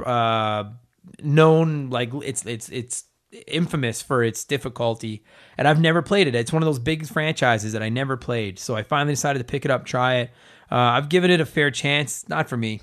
Uh, 0.05 0.65
known 1.23 1.89
like 1.89 2.09
it's 2.23 2.45
it's 2.45 2.67
it's 2.67 3.05
infamous 3.47 4.01
for 4.01 4.23
its 4.23 4.45
difficulty 4.45 5.23
and 5.57 5.67
I've 5.67 5.81
never 5.81 6.01
played 6.01 6.27
it. 6.27 6.35
It's 6.35 6.53
one 6.53 6.63
of 6.63 6.67
those 6.67 6.79
big 6.79 7.05
franchises 7.05 7.73
that 7.73 7.83
I 7.83 7.89
never 7.89 8.15
played. 8.15 8.57
So 8.59 8.75
I 8.75 8.83
finally 8.83 9.13
decided 9.13 9.39
to 9.39 9.45
pick 9.45 9.65
it 9.65 9.71
up, 9.71 9.85
try 9.85 10.15
it. 10.15 10.31
Uh, 10.71 10.75
I've 10.75 11.09
given 11.09 11.31
it 11.31 11.41
a 11.41 11.45
fair 11.45 11.71
chance. 11.71 12.27
Not 12.29 12.47
for 12.47 12.57
me. 12.57 12.81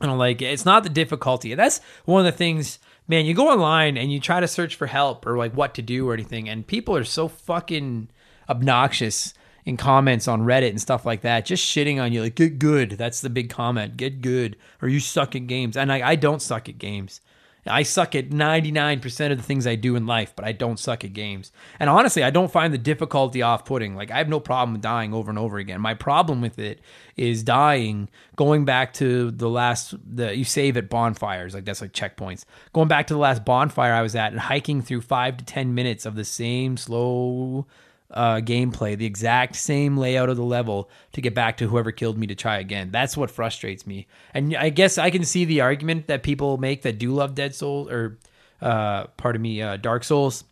I 0.00 0.06
don't 0.06 0.18
like 0.18 0.42
it. 0.42 0.46
It's 0.46 0.64
not 0.64 0.82
the 0.82 0.88
difficulty. 0.88 1.54
That's 1.54 1.80
one 2.04 2.24
of 2.24 2.30
the 2.30 2.36
things, 2.36 2.78
man, 3.08 3.24
you 3.24 3.34
go 3.34 3.50
online 3.50 3.96
and 3.96 4.12
you 4.12 4.20
try 4.20 4.40
to 4.40 4.48
search 4.48 4.76
for 4.76 4.86
help 4.86 5.26
or 5.26 5.36
like 5.36 5.54
what 5.54 5.74
to 5.74 5.82
do 5.82 6.08
or 6.08 6.14
anything 6.14 6.48
and 6.48 6.66
people 6.66 6.96
are 6.96 7.04
so 7.04 7.28
fucking 7.28 8.08
obnoxious 8.48 9.34
in 9.64 9.76
comments 9.76 10.28
on 10.28 10.42
Reddit 10.42 10.70
and 10.70 10.80
stuff 10.80 11.04
like 11.04 11.22
that, 11.22 11.44
just 11.44 11.66
shitting 11.66 12.00
on 12.00 12.12
you 12.12 12.22
like 12.22 12.36
get 12.36 12.60
good. 12.60 12.92
That's 12.92 13.20
the 13.20 13.30
big 13.30 13.50
comment. 13.50 13.96
Get 13.96 14.20
good 14.22 14.56
or 14.80 14.86
you 14.86 15.00
suck 15.00 15.34
at 15.34 15.48
games. 15.48 15.76
And 15.76 15.92
I, 15.92 16.10
I 16.10 16.14
don't 16.14 16.40
suck 16.40 16.68
at 16.68 16.78
games. 16.78 17.20
I 17.68 17.82
suck 17.82 18.14
at 18.14 18.30
99% 18.30 19.32
of 19.32 19.38
the 19.38 19.42
things 19.42 19.66
I 19.66 19.74
do 19.74 19.96
in 19.96 20.06
life, 20.06 20.32
but 20.34 20.44
I 20.44 20.52
don't 20.52 20.78
suck 20.78 21.04
at 21.04 21.12
games. 21.12 21.52
And 21.78 21.90
honestly, 21.90 22.22
I 22.22 22.30
don't 22.30 22.50
find 22.50 22.72
the 22.72 22.78
difficulty 22.78 23.42
off 23.42 23.64
putting. 23.64 23.94
Like, 23.94 24.10
I 24.10 24.18
have 24.18 24.28
no 24.28 24.40
problem 24.40 24.80
dying 24.80 25.12
over 25.12 25.30
and 25.30 25.38
over 25.38 25.58
again. 25.58 25.80
My 25.80 25.94
problem 25.94 26.40
with 26.40 26.58
it 26.58 26.80
is 27.16 27.42
dying, 27.42 28.08
going 28.36 28.64
back 28.64 28.92
to 28.94 29.30
the 29.30 29.48
last, 29.48 29.94
the 30.04 30.36
you 30.36 30.44
save 30.44 30.76
at 30.76 30.88
bonfires, 30.88 31.54
like 31.54 31.64
that's 31.64 31.80
like 31.80 31.92
checkpoints. 31.92 32.44
Going 32.72 32.88
back 32.88 33.06
to 33.08 33.14
the 33.14 33.20
last 33.20 33.44
bonfire 33.44 33.92
I 33.92 34.02
was 34.02 34.14
at 34.14 34.32
and 34.32 34.40
hiking 34.40 34.82
through 34.82 35.02
five 35.02 35.36
to 35.38 35.44
10 35.44 35.74
minutes 35.74 36.06
of 36.06 36.14
the 36.14 36.24
same 36.24 36.76
slow 36.76 37.66
uh, 38.10 38.36
gameplay, 38.36 38.96
the 38.96 39.06
exact 39.06 39.56
same 39.56 39.96
layout 39.96 40.28
of 40.28 40.36
the 40.36 40.44
level 40.44 40.90
to 41.12 41.20
get 41.20 41.34
back 41.34 41.56
to 41.56 41.68
whoever 41.68 41.92
killed 41.92 42.18
me 42.18 42.26
to 42.26 42.34
try 42.34 42.58
again. 42.58 42.90
That's 42.90 43.16
what 43.16 43.30
frustrates 43.30 43.86
me. 43.86 44.06
And 44.32 44.56
I 44.56 44.70
guess 44.70 44.98
I 44.98 45.10
can 45.10 45.24
see 45.24 45.44
the 45.44 45.60
argument 45.60 46.06
that 46.06 46.22
people 46.22 46.56
make 46.56 46.82
that 46.82 46.98
do 46.98 47.12
love 47.12 47.34
Dead 47.34 47.54
Souls 47.54 47.90
or, 47.90 48.18
uh, 48.60 49.08
pardon 49.16 49.42
me, 49.42 49.60
uh, 49.60 49.76
Dark 49.76 50.04
Souls. 50.04 50.44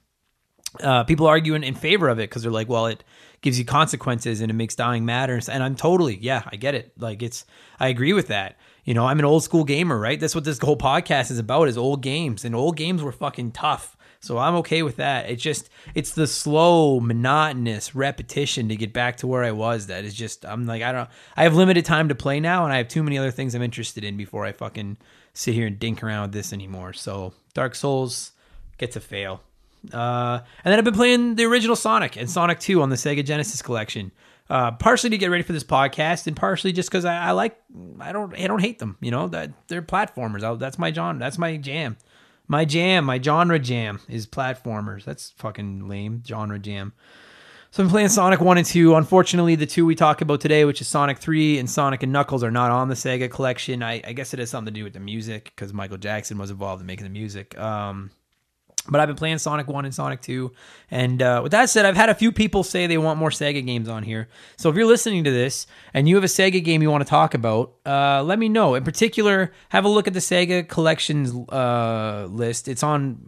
Uh, 0.80 1.04
people 1.04 1.28
arguing 1.28 1.62
in 1.62 1.74
favor 1.74 2.08
of 2.08 2.18
it 2.18 2.28
because 2.28 2.42
they're 2.42 2.50
like, 2.50 2.68
well, 2.68 2.86
it 2.86 3.04
gives 3.42 3.58
you 3.58 3.64
consequences 3.64 4.40
and 4.40 4.50
it 4.50 4.54
makes 4.54 4.74
dying 4.74 5.04
matter. 5.04 5.40
And 5.48 5.62
I'm 5.62 5.76
totally, 5.76 6.18
yeah, 6.20 6.42
I 6.50 6.56
get 6.56 6.74
it. 6.74 6.92
Like 6.98 7.22
it's, 7.22 7.44
I 7.78 7.88
agree 7.88 8.12
with 8.12 8.26
that. 8.26 8.58
You 8.84 8.92
know, 8.92 9.06
I'm 9.06 9.20
an 9.20 9.24
old 9.24 9.44
school 9.44 9.62
gamer, 9.62 9.98
right? 9.98 10.18
That's 10.18 10.34
what 10.34 10.44
this 10.44 10.58
whole 10.58 10.76
podcast 10.76 11.30
is 11.30 11.38
about 11.38 11.68
is 11.68 11.78
old 11.78 12.02
games 12.02 12.44
and 12.44 12.56
old 12.56 12.76
games 12.76 13.02
were 13.02 13.12
fucking 13.12 13.52
tough 13.52 13.96
so 14.24 14.38
I'm 14.38 14.54
okay 14.56 14.82
with 14.82 14.96
that. 14.96 15.28
It's 15.28 15.42
just 15.42 15.68
it's 15.94 16.12
the 16.12 16.26
slow, 16.26 16.98
monotonous 16.98 17.94
repetition 17.94 18.68
to 18.70 18.76
get 18.76 18.92
back 18.92 19.18
to 19.18 19.26
where 19.26 19.44
I 19.44 19.50
was 19.50 19.88
that 19.88 20.04
is 20.04 20.14
just 20.14 20.46
I'm 20.46 20.66
like 20.66 20.82
I 20.82 20.92
don't 20.92 21.10
I 21.36 21.42
have 21.42 21.54
limited 21.54 21.84
time 21.84 22.08
to 22.08 22.14
play 22.14 22.40
now 22.40 22.64
and 22.64 22.72
I 22.72 22.78
have 22.78 22.88
too 22.88 23.02
many 23.02 23.18
other 23.18 23.30
things 23.30 23.54
I'm 23.54 23.62
interested 23.62 24.02
in 24.02 24.16
before 24.16 24.46
I 24.46 24.52
fucking 24.52 24.96
sit 25.34 25.54
here 25.54 25.66
and 25.66 25.78
dink 25.78 26.02
around 26.02 26.22
with 26.22 26.32
this 26.32 26.52
anymore. 26.54 26.94
So 26.94 27.34
Dark 27.52 27.74
Souls 27.74 28.32
gets 28.78 28.96
a 28.96 29.00
fail. 29.00 29.42
Uh, 29.92 30.40
and 30.64 30.72
then 30.72 30.78
I've 30.78 30.84
been 30.84 30.94
playing 30.94 31.34
the 31.34 31.44
original 31.44 31.76
Sonic 31.76 32.16
and 32.16 32.30
Sonic 32.30 32.60
2 32.60 32.80
on 32.80 32.88
the 32.88 32.96
Sega 32.96 33.22
Genesis 33.22 33.60
collection. 33.60 34.10
Uh, 34.48 34.72
partially 34.72 35.10
to 35.10 35.18
get 35.18 35.30
ready 35.30 35.42
for 35.42 35.54
this 35.54 35.64
podcast, 35.64 36.26
and 36.26 36.36
partially 36.36 36.70
just 36.70 36.90
because 36.90 37.06
I, 37.06 37.28
I, 37.28 37.30
like 37.30 37.58
I 37.98 38.12
don't 38.12 38.34
I 38.38 38.46
don't 38.46 38.60
hate 38.60 38.78
them. 38.78 38.98
You 39.00 39.10
know 39.10 39.26
that 39.28 39.52
they're 39.68 39.80
platformers. 39.80 40.44
I, 40.44 40.54
that's 40.56 40.78
my 40.78 40.92
genre. 40.92 41.18
That's 41.18 41.38
my 41.38 41.56
jam. 41.56 41.96
My 42.46 42.64
jam, 42.64 43.04
my 43.04 43.20
genre 43.20 43.58
jam 43.58 44.00
is 44.08 44.26
platformers. 44.26 45.04
That's 45.04 45.30
fucking 45.30 45.88
lame. 45.88 46.22
Genre 46.26 46.58
jam. 46.58 46.92
So 47.70 47.82
I'm 47.82 47.88
playing 47.90 48.10
Sonic 48.10 48.40
1 48.40 48.58
and 48.58 48.66
2. 48.66 48.94
Unfortunately, 48.94 49.56
the 49.56 49.66
two 49.66 49.84
we 49.84 49.96
talk 49.96 50.20
about 50.20 50.40
today, 50.40 50.64
which 50.64 50.80
is 50.80 50.86
Sonic 50.86 51.18
3 51.18 51.58
and 51.58 51.68
Sonic 51.68 52.04
and 52.04 52.12
Knuckles, 52.12 52.44
are 52.44 52.50
not 52.50 52.70
on 52.70 52.88
the 52.88 52.94
Sega 52.94 53.28
collection. 53.28 53.82
I, 53.82 54.00
I 54.06 54.12
guess 54.12 54.32
it 54.32 54.38
has 54.38 54.50
something 54.50 54.72
to 54.72 54.78
do 54.78 54.84
with 54.84 54.92
the 54.92 55.00
music 55.00 55.46
because 55.46 55.72
Michael 55.72 55.96
Jackson 55.96 56.38
was 56.38 56.52
involved 56.52 56.80
in 56.82 56.86
making 56.86 57.02
the 57.02 57.10
music. 57.10 57.58
Um, 57.58 58.12
But 58.88 59.00
I've 59.00 59.08
been 59.08 59.16
playing 59.16 59.38
Sonic 59.38 59.66
1 59.66 59.84
and 59.86 59.94
Sonic 59.94 60.20
2. 60.20 60.52
And 60.90 61.22
uh, 61.22 61.40
with 61.42 61.52
that 61.52 61.70
said, 61.70 61.86
I've 61.86 61.96
had 61.96 62.10
a 62.10 62.14
few 62.14 62.30
people 62.30 62.62
say 62.62 62.86
they 62.86 62.98
want 62.98 63.18
more 63.18 63.30
Sega 63.30 63.64
games 63.64 63.88
on 63.88 64.02
here. 64.02 64.28
So 64.56 64.68
if 64.68 64.76
you're 64.76 64.86
listening 64.86 65.24
to 65.24 65.30
this 65.30 65.66
and 65.94 66.06
you 66.08 66.16
have 66.16 66.24
a 66.24 66.28
Sega 66.28 66.62
game 66.62 66.82
you 66.82 66.90
want 66.90 67.02
to 67.02 67.08
talk 67.08 67.32
about, 67.32 67.74
uh, 67.86 68.22
let 68.22 68.38
me 68.38 68.48
know. 68.48 68.74
In 68.74 68.84
particular, 68.84 69.52
have 69.70 69.86
a 69.86 69.88
look 69.88 70.06
at 70.06 70.12
the 70.12 70.20
Sega 70.20 70.68
collections 70.68 71.32
uh, 71.48 72.28
list. 72.30 72.68
It's 72.68 72.82
on 72.82 73.20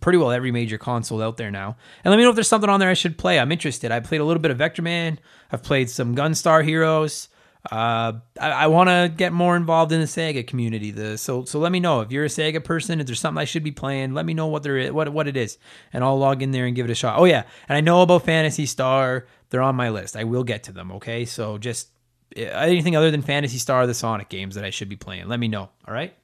pretty 0.00 0.18
well 0.18 0.30
every 0.30 0.50
major 0.50 0.78
console 0.78 1.22
out 1.22 1.36
there 1.36 1.50
now. 1.50 1.76
And 2.04 2.10
let 2.10 2.16
me 2.16 2.22
know 2.22 2.30
if 2.30 2.34
there's 2.34 2.48
something 2.48 2.70
on 2.70 2.80
there 2.80 2.90
I 2.90 2.94
should 2.94 3.18
play. 3.18 3.38
I'm 3.38 3.52
interested. 3.52 3.92
I 3.92 4.00
played 4.00 4.20
a 4.20 4.24
little 4.24 4.40
bit 4.40 4.50
of 4.50 4.58
Vectorman, 4.58 5.18
I've 5.50 5.62
played 5.62 5.90
some 5.90 6.16
Gunstar 6.16 6.64
Heroes. 6.64 7.28
Uh, 7.70 8.14
I, 8.40 8.50
I 8.50 8.66
want 8.66 8.88
to 8.88 9.12
get 9.14 9.32
more 9.32 9.56
involved 9.56 9.92
in 9.92 10.00
the 10.00 10.06
Sega 10.06 10.44
community. 10.44 10.90
The 10.90 11.16
so 11.16 11.44
so 11.44 11.60
let 11.60 11.70
me 11.70 11.78
know 11.78 12.00
if 12.00 12.10
you're 12.10 12.24
a 12.24 12.28
Sega 12.28 12.62
person. 12.62 13.00
If 13.00 13.06
there's 13.06 13.20
something 13.20 13.40
I 13.40 13.44
should 13.44 13.62
be 13.62 13.70
playing, 13.70 14.14
let 14.14 14.26
me 14.26 14.34
know 14.34 14.48
what 14.48 14.64
there 14.64 14.76
is, 14.76 14.90
what 14.90 15.08
what 15.12 15.28
it 15.28 15.36
is, 15.36 15.58
and 15.92 16.02
I'll 16.02 16.18
log 16.18 16.42
in 16.42 16.50
there 16.50 16.66
and 16.66 16.74
give 16.74 16.86
it 16.86 16.90
a 16.90 16.96
shot. 16.96 17.20
Oh 17.20 17.24
yeah, 17.24 17.44
and 17.68 17.76
I 17.76 17.80
know 17.80 18.02
about 18.02 18.24
Phantasy 18.24 18.66
Star. 18.66 19.26
They're 19.50 19.62
on 19.62 19.76
my 19.76 19.90
list. 19.90 20.16
I 20.16 20.24
will 20.24 20.44
get 20.44 20.64
to 20.64 20.72
them. 20.72 20.90
Okay, 20.92 21.24
so 21.24 21.56
just 21.56 21.90
eh, 22.34 22.46
anything 22.46 22.96
other 22.96 23.12
than 23.12 23.22
Phantasy 23.22 23.58
Star, 23.58 23.86
the 23.86 23.94
Sonic 23.94 24.28
games 24.28 24.56
that 24.56 24.64
I 24.64 24.70
should 24.70 24.88
be 24.88 24.96
playing. 24.96 25.28
Let 25.28 25.38
me 25.38 25.46
know. 25.46 25.70
All 25.86 25.94
right. 25.94 26.14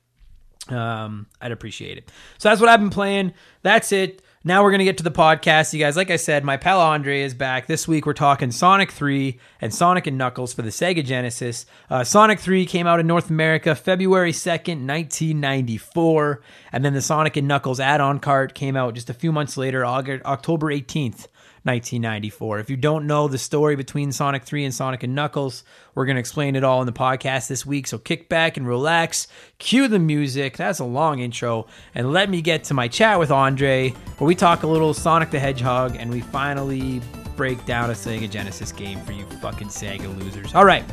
Um, 0.68 1.26
I'd 1.40 1.52
appreciate 1.52 1.98
it. 1.98 2.10
So 2.38 2.48
that's 2.48 2.60
what 2.60 2.68
I've 2.68 2.80
been 2.80 2.90
playing. 2.90 3.32
That's 3.62 3.92
it. 3.92 4.22
Now 4.48 4.62
we're 4.62 4.70
going 4.70 4.78
to 4.78 4.86
get 4.86 4.96
to 4.96 5.04
the 5.04 5.10
podcast. 5.10 5.74
You 5.74 5.78
guys, 5.78 5.94
like 5.94 6.10
I 6.10 6.16
said, 6.16 6.42
my 6.42 6.56
pal 6.56 6.80
Andre 6.80 7.20
is 7.20 7.34
back. 7.34 7.66
This 7.66 7.86
week 7.86 8.06
we're 8.06 8.14
talking 8.14 8.50
Sonic 8.50 8.90
3 8.90 9.38
and 9.60 9.74
Sonic 9.74 10.06
and 10.06 10.16
Knuckles 10.16 10.54
for 10.54 10.62
the 10.62 10.70
Sega 10.70 11.04
Genesis. 11.04 11.66
Uh, 11.90 12.02
Sonic 12.02 12.40
3 12.40 12.64
came 12.64 12.86
out 12.86 12.98
in 12.98 13.06
North 13.06 13.28
America 13.28 13.74
February 13.74 14.32
2nd, 14.32 14.86
1994. 14.86 16.40
And 16.72 16.82
then 16.82 16.94
the 16.94 17.02
Sonic 17.02 17.36
and 17.36 17.46
Knuckles 17.46 17.78
add 17.78 18.00
on 18.00 18.20
cart 18.20 18.54
came 18.54 18.74
out 18.74 18.94
just 18.94 19.10
a 19.10 19.14
few 19.14 19.32
months 19.32 19.58
later, 19.58 19.84
August, 19.84 20.24
October 20.24 20.68
18th, 20.68 21.26
1994. 21.64 22.58
If 22.58 22.70
you 22.70 22.76
don't 22.76 23.06
know 23.06 23.28
the 23.28 23.38
story 23.38 23.76
between 23.76 24.12
Sonic 24.12 24.44
3 24.44 24.64
and 24.64 24.74
Sonic 24.74 25.02
and 25.02 25.14
Knuckles, 25.14 25.64
we're 25.94 26.06
going 26.06 26.16
to 26.16 26.20
explain 26.20 26.56
it 26.56 26.64
all 26.64 26.80
in 26.80 26.86
the 26.86 26.92
podcast 26.92 27.48
this 27.48 27.66
week. 27.66 27.86
So 27.86 27.98
kick 27.98 28.28
back 28.28 28.56
and 28.56 28.66
relax, 28.66 29.28
cue 29.58 29.88
the 29.88 29.98
music. 29.98 30.56
That's 30.56 30.78
a 30.78 30.84
long 30.84 31.18
intro. 31.18 31.66
And 31.94 32.12
let 32.12 32.30
me 32.30 32.40
get 32.42 32.64
to 32.64 32.74
my 32.74 32.88
chat 32.88 33.18
with 33.18 33.30
Andre, 33.30 33.90
where 34.18 34.26
we 34.26 34.34
talk 34.34 34.62
a 34.62 34.66
little 34.66 34.94
Sonic 34.94 35.30
the 35.30 35.38
Hedgehog 35.38 35.96
and 35.96 36.10
we 36.10 36.20
finally 36.20 37.00
break 37.36 37.64
down 37.66 37.90
a 37.90 37.94
Sega 37.94 38.28
Genesis 38.30 38.72
game 38.72 39.00
for 39.02 39.12
you 39.12 39.24
fucking 39.40 39.68
Sega 39.68 40.16
losers. 40.18 40.54
All 40.54 40.64
right. 40.64 40.84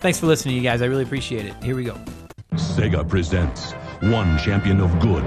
Thanks 0.00 0.18
for 0.18 0.26
listening, 0.26 0.56
you 0.56 0.62
guys. 0.62 0.82
I 0.82 0.86
really 0.86 1.04
appreciate 1.04 1.46
it. 1.46 1.54
Here 1.62 1.76
we 1.76 1.84
go. 1.84 1.94
Sega 2.54 3.08
presents 3.08 3.72
one 4.00 4.36
champion 4.38 4.80
of 4.80 4.98
good, 4.98 5.22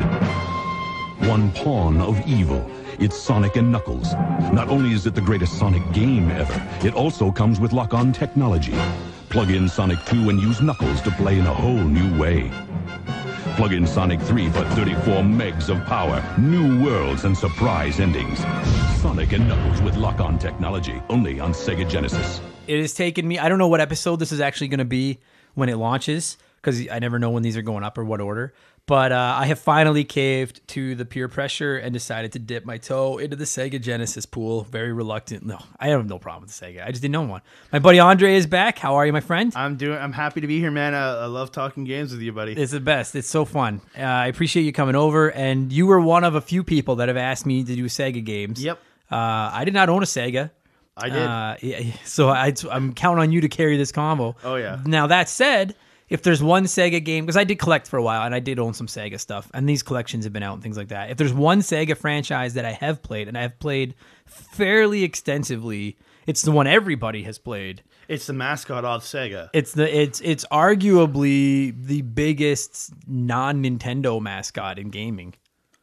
one 1.27 1.51
pawn 1.53 2.01
of 2.01 2.19
evil 2.27 2.69
it's 2.99 3.17
Sonic 3.17 3.55
and 3.55 3.71
Knuckles. 3.71 4.13
Not 4.53 4.69
only 4.69 4.93
is 4.93 5.05
it 5.05 5.15
the 5.15 5.21
greatest 5.21 5.57
Sonic 5.57 5.83
game 5.91 6.29
ever, 6.31 6.87
it 6.87 6.93
also 6.93 7.31
comes 7.31 7.59
with 7.59 7.73
lock-on 7.73 8.13
technology. 8.13 8.75
Plug 9.29 9.51
in 9.51 9.67
Sonic 9.67 9.99
2 10.05 10.29
and 10.29 10.39
use 10.39 10.61
Knuckles 10.61 11.01
to 11.01 11.11
play 11.11 11.39
in 11.39 11.45
a 11.45 11.53
whole 11.53 11.73
new 11.73 12.19
way. 12.19 12.51
Plug 13.55 13.73
in 13.73 13.85
Sonic 13.87 14.21
3 14.21 14.49
for 14.49 14.63
34 14.75 15.23
megs 15.23 15.69
of 15.69 15.85
power, 15.85 16.23
new 16.37 16.83
worlds, 16.83 17.23
and 17.25 17.37
surprise 17.37 17.99
endings. 17.99 18.39
Sonic 19.01 19.33
and 19.33 19.47
Knuckles 19.47 19.81
with 19.81 19.95
lock-on 19.95 20.37
technology, 20.39 21.01
only 21.09 21.39
on 21.39 21.53
Sega 21.53 21.89
Genesis. 21.89 22.41
It 22.67 22.81
has 22.81 22.93
taken 22.93 23.27
me, 23.27 23.39
I 23.39 23.49
don't 23.49 23.59
know 23.59 23.67
what 23.67 23.81
episode 23.81 24.17
this 24.17 24.31
is 24.31 24.39
actually 24.39 24.69
going 24.69 24.79
to 24.79 24.85
be 24.85 25.19
when 25.53 25.69
it 25.69 25.77
launches, 25.77 26.37
because 26.61 26.87
I 26.89 26.99
never 26.99 27.19
know 27.19 27.29
when 27.29 27.43
these 27.43 27.55
are 27.57 27.61
going 27.61 27.83
up 27.83 27.97
or 27.97 28.03
what 28.03 28.21
order. 28.21 28.53
But 28.87 29.11
uh, 29.11 29.35
I 29.39 29.47
have 29.47 29.57
finally 29.57 30.03
caved 30.03 30.67
to 30.69 30.93
the 30.93 31.05
peer 31.05 31.27
pressure 31.27 31.75
and 31.75 31.91
decided 31.91 32.33
to 32.33 32.39
dip 32.39 32.65
my 32.65 32.77
toe 32.77 33.17
into 33.17 33.35
the 33.35 33.45
Sega 33.45 33.81
Genesis 33.81 34.27
pool. 34.27 34.61
Very 34.63 34.93
reluctant. 34.93 35.43
No, 35.43 35.57
I 35.79 35.87
have 35.87 36.07
no 36.07 36.19
problem 36.19 36.43
with 36.43 36.51
Sega. 36.51 36.85
I 36.85 36.91
just 36.91 37.01
didn't 37.01 37.13
know 37.13 37.23
one. 37.23 37.41
My 37.71 37.79
buddy 37.79 37.97
Andre 37.97 38.35
is 38.35 38.45
back. 38.45 38.77
How 38.77 38.95
are 38.95 39.05
you, 39.05 39.11
my 39.11 39.21
friend? 39.21 39.51
I'm 39.55 39.75
doing. 39.75 39.97
I'm 39.97 40.13
happy 40.13 40.41
to 40.41 40.47
be 40.47 40.59
here, 40.59 40.69
man. 40.69 40.93
I, 40.93 41.23
I 41.23 41.25
love 41.25 41.51
talking 41.51 41.83
games 41.83 42.11
with 42.11 42.21
you, 42.21 42.31
buddy. 42.31 42.53
It's 42.53 42.73
the 42.73 42.79
best. 42.79 43.15
It's 43.15 43.27
so 43.27 43.43
fun. 43.43 43.81
Uh, 43.97 44.03
I 44.03 44.27
appreciate 44.27 44.63
you 44.63 44.71
coming 44.71 44.95
over. 44.95 45.31
And 45.31 45.73
you 45.73 45.87
were 45.87 45.99
one 45.99 46.23
of 46.23 46.35
a 46.35 46.41
few 46.41 46.63
people 46.63 46.97
that 46.97 47.07
have 47.07 47.17
asked 47.17 47.47
me 47.47 47.63
to 47.63 47.75
do 47.75 47.85
Sega 47.85 48.23
games. 48.23 48.63
Yep. 48.63 48.79
Uh, 49.11 49.15
I 49.51 49.65
did 49.65 49.73
not 49.73 49.89
own 49.89 50.03
a 50.03 50.05
Sega. 50.05 50.51
I 50.97 51.09
did. 51.09 51.21
Uh, 51.23 51.55
yeah, 51.61 51.91
so 52.05 52.29
I, 52.29 52.53
I'm 52.71 52.93
counting 52.93 53.21
on 53.21 53.31
you 53.31 53.41
to 53.41 53.49
carry 53.49 53.77
this 53.77 53.91
combo. 53.91 54.35
Oh 54.43 54.55
yeah. 54.55 54.79
Now 54.85 55.07
that 55.07 55.27
said, 55.27 55.75
if 56.09 56.21
there's 56.21 56.43
one 56.43 56.65
Sega 56.65 57.03
game, 57.03 57.25
because 57.25 57.37
I 57.37 57.43
did 57.43 57.59
collect 57.59 57.87
for 57.87 57.97
a 57.97 58.03
while 58.03 58.23
and 58.23 58.35
I 58.35 58.39
did 58.39 58.59
own 58.59 58.73
some 58.73 58.87
Sega 58.87 59.19
stuff, 59.19 59.49
and 59.53 59.67
these 59.67 59.83
collections 59.83 60.23
have 60.23 60.33
been 60.33 60.43
out 60.43 60.53
and 60.53 60.63
things 60.63 60.77
like 60.77 60.89
that. 60.89 61.09
If 61.09 61.17
there's 61.17 61.33
one 61.33 61.59
Sega 61.59 61.97
franchise 61.97 62.53
that 62.53 62.65
I 62.65 62.71
have 62.71 63.01
played 63.01 63.27
and 63.27 63.37
I 63.37 63.41
have 63.41 63.59
played 63.59 63.95
fairly 64.25 65.03
extensively, 65.03 65.97
it's 66.27 66.41
the 66.41 66.51
one 66.51 66.67
everybody 66.67 67.23
has 67.23 67.37
played. 67.37 67.83
It's 68.07 68.27
the 68.27 68.33
mascot 68.33 68.85
of 68.85 69.01
Sega. 69.01 69.49
It's 69.53 69.73
the 69.73 70.01
it's 70.01 70.21
it's 70.21 70.45
arguably 70.51 71.73
the 71.85 72.01
biggest 72.01 72.93
non 73.07 73.63
Nintendo 73.63 74.21
mascot 74.21 74.77
in 74.77 74.89
gaming. 74.89 75.33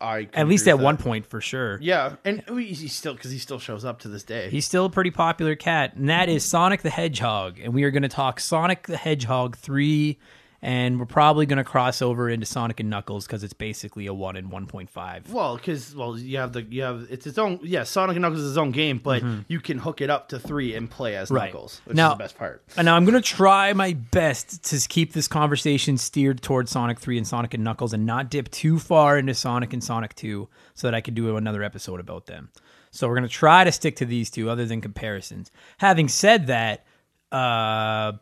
I 0.02 0.28
at 0.34 0.48
least 0.48 0.66
at 0.66 0.78
one 0.78 0.96
point 0.96 1.26
for 1.26 1.40
sure. 1.40 1.78
Yeah, 1.80 2.16
and 2.24 2.42
he 2.48 2.88
still 2.88 3.14
because 3.14 3.30
he 3.30 3.38
still 3.38 3.58
shows 3.58 3.84
up 3.84 4.00
to 4.00 4.08
this 4.08 4.24
day. 4.24 4.50
He's 4.50 4.66
still 4.66 4.86
a 4.86 4.90
pretty 4.90 5.10
popular 5.10 5.54
cat, 5.54 5.94
and 5.94 6.08
that 6.10 6.28
is 6.28 6.44
Sonic 6.44 6.82
the 6.82 6.90
Hedgehog. 6.90 7.60
And 7.60 7.72
we 7.72 7.84
are 7.84 7.90
going 7.90 8.02
to 8.02 8.08
talk 8.08 8.40
Sonic 8.40 8.86
the 8.88 8.96
Hedgehog 8.96 9.56
three 9.56 10.18
and 10.64 11.00
we're 11.00 11.06
probably 11.06 11.44
going 11.44 11.56
to 11.56 11.64
cross 11.64 12.00
over 12.00 12.30
into 12.30 12.46
Sonic 12.46 12.78
and 12.78 12.88
Knuckles 12.88 13.26
because 13.26 13.42
it's 13.42 13.52
basically 13.52 14.06
a 14.06 14.14
one 14.14 14.36
and 14.36 14.52
one 14.52 14.66
point 14.66 14.88
five. 14.88 15.30
Well, 15.32 15.56
because 15.56 15.94
well, 15.94 16.16
you 16.16 16.38
have 16.38 16.52
the 16.52 16.62
you 16.62 16.82
have 16.82 17.08
it's 17.10 17.26
its 17.26 17.36
own 17.36 17.58
yeah. 17.64 17.82
Sonic 17.82 18.14
and 18.14 18.22
Knuckles 18.22 18.40
is 18.40 18.52
its 18.52 18.58
own 18.58 18.70
game, 18.70 18.98
but 18.98 19.22
mm-hmm. 19.22 19.40
you 19.48 19.60
can 19.60 19.78
hook 19.78 20.00
it 20.00 20.08
up 20.08 20.28
to 20.28 20.38
three 20.38 20.76
and 20.76 20.88
play 20.88 21.16
as 21.16 21.30
right. 21.32 21.52
Knuckles, 21.52 21.80
which 21.84 21.96
now, 21.96 22.12
is 22.12 22.18
the 22.18 22.22
best 22.22 22.38
part. 22.38 22.62
And 22.76 22.84
now 22.84 22.94
I'm 22.94 23.04
going 23.04 23.20
to 23.20 23.20
try 23.20 23.72
my 23.72 23.94
best 23.94 24.64
to 24.70 24.88
keep 24.88 25.12
this 25.12 25.26
conversation 25.26 25.98
steered 25.98 26.40
towards 26.42 26.70
Sonic 26.70 27.00
three 27.00 27.18
and 27.18 27.26
Sonic 27.26 27.54
and 27.54 27.64
Knuckles, 27.64 27.92
and 27.92 28.06
not 28.06 28.30
dip 28.30 28.48
too 28.52 28.78
far 28.78 29.18
into 29.18 29.34
Sonic 29.34 29.72
and 29.72 29.82
Sonic 29.82 30.14
two, 30.14 30.48
so 30.74 30.86
that 30.86 30.94
I 30.94 31.00
could 31.00 31.16
do 31.16 31.36
another 31.36 31.64
episode 31.64 31.98
about 31.98 32.26
them. 32.26 32.50
So 32.92 33.08
we're 33.08 33.16
going 33.16 33.28
to 33.28 33.34
try 33.34 33.64
to 33.64 33.72
stick 33.72 33.96
to 33.96 34.04
these 34.04 34.30
two, 34.30 34.48
other 34.48 34.64
than 34.64 34.80
comparisons. 34.80 35.50
Having 35.78 36.08
said 36.08 36.46
that. 36.46 36.86
Uh, 37.32 38.12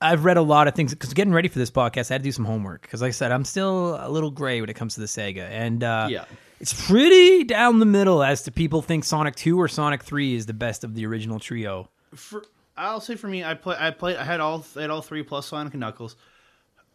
I've 0.00 0.24
read 0.24 0.36
a 0.36 0.42
lot 0.42 0.66
of 0.66 0.74
things 0.74 0.92
because 0.94 1.12
getting 1.12 1.32
ready 1.32 1.48
for 1.48 1.58
this 1.58 1.70
podcast, 1.70 2.10
I 2.10 2.14
had 2.14 2.22
to 2.22 2.28
do 2.28 2.32
some 2.32 2.44
homework 2.44 2.82
because, 2.82 3.02
like 3.02 3.08
I 3.08 3.12
said, 3.12 3.32
I'm 3.32 3.44
still 3.44 3.98
a 4.00 4.08
little 4.08 4.30
gray 4.30 4.60
when 4.60 4.70
it 4.70 4.76
comes 4.76 4.94
to 4.94 5.00
the 5.00 5.06
Sega, 5.06 5.48
and 5.50 5.84
uh, 5.84 6.08
yeah, 6.10 6.24
it's 6.58 6.88
pretty 6.88 7.44
down 7.44 7.80
the 7.80 7.86
middle 7.86 8.22
as 8.22 8.42
to 8.44 8.50
people 8.50 8.80
think 8.80 9.04
Sonic 9.04 9.36
Two 9.36 9.60
or 9.60 9.68
Sonic 9.68 10.02
Three 10.02 10.34
is 10.34 10.46
the 10.46 10.54
best 10.54 10.84
of 10.84 10.94
the 10.94 11.04
original 11.04 11.38
trio. 11.38 11.88
For 12.14 12.44
I'll 12.76 13.00
say 13.00 13.16
for 13.16 13.28
me, 13.28 13.44
I 13.44 13.54
play, 13.54 13.76
I 13.78 13.90
played, 13.90 14.16
I 14.16 14.24
had 14.24 14.40
all, 14.40 14.64
I 14.74 14.80
had 14.82 14.90
all 14.90 15.02
three 15.02 15.22
plus 15.22 15.46
Sonic 15.46 15.74
and 15.74 15.80
Knuckles. 15.80 16.16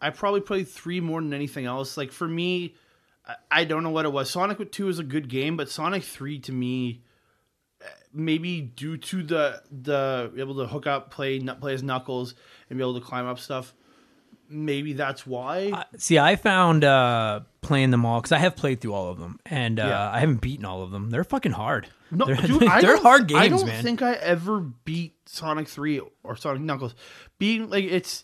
I 0.02 0.10
probably 0.10 0.42
played 0.42 0.68
three 0.68 1.00
more 1.00 1.22
than 1.22 1.34
anything 1.34 1.66
else. 1.66 1.98
Like 1.98 2.12
for 2.12 2.28
me, 2.28 2.76
I, 3.28 3.36
I 3.52 3.64
don't 3.66 3.84
know 3.84 3.92
what 3.92 4.06
it 4.06 4.12
was. 4.12 4.32
Sonic 4.32 4.72
Two 4.72 4.88
is 4.90 4.98
a 4.98 5.04
good 5.04 5.30
game, 5.30 5.58
but 5.58 5.70
Sonic 5.70 6.04
Three 6.04 6.40
to 6.40 6.52
me 6.52 7.02
maybe 8.14 8.62
due 8.62 8.98
to 8.98 9.24
the 9.24 9.62
the 9.72 10.32
able 10.38 10.56
to 10.56 10.68
hook 10.68 10.88
up, 10.88 11.12
play 11.12 11.40
play 11.40 11.74
as 11.74 11.84
Knuckles, 11.84 12.36
and 12.70 12.78
be 12.78 12.84
able 12.84 13.00
to 13.00 13.06
climb 13.06 13.26
up 13.26 13.40
stuff. 13.40 13.74
Maybe 14.48 14.94
that's 14.94 15.26
why. 15.26 15.72
Uh, 15.74 15.84
see, 15.98 16.20
I 16.20 16.36
found 16.36 16.84
uh, 16.84 17.42
playing 17.62 17.90
them 17.90 18.06
all 18.06 18.22
because 18.22 18.32
I 18.32 18.38
have 18.38 18.56
played 18.56 18.80
through 18.80 18.94
all 18.94 19.10
of 19.10 19.18
them, 19.18 19.40
and 19.46 19.80
uh, 19.80 19.86
yeah. 19.86 20.12
I 20.12 20.20
haven't 20.20 20.42
beaten 20.42 20.66
all 20.66 20.84
of 20.84 20.92
them. 20.92 21.10
They're 21.10 21.24
fucking 21.24 21.54
hard. 21.54 21.88
No, 22.12 22.26
they're, 22.26 22.36
dude, 22.36 22.62
they're 22.82 23.02
hard 23.02 23.28
games, 23.28 23.40
man. 23.40 23.54
I 23.54 23.58
don't 23.58 23.68
man. 23.68 23.84
think 23.84 24.02
I 24.02 24.14
ever 24.14 24.60
beat 24.60 25.16
Sonic 25.26 25.68
Three 25.68 26.00
or 26.24 26.36
Sonic 26.36 26.62
Knuckles. 26.62 26.96
Being 27.40 27.70
like 27.70 27.86
it's 27.86 28.24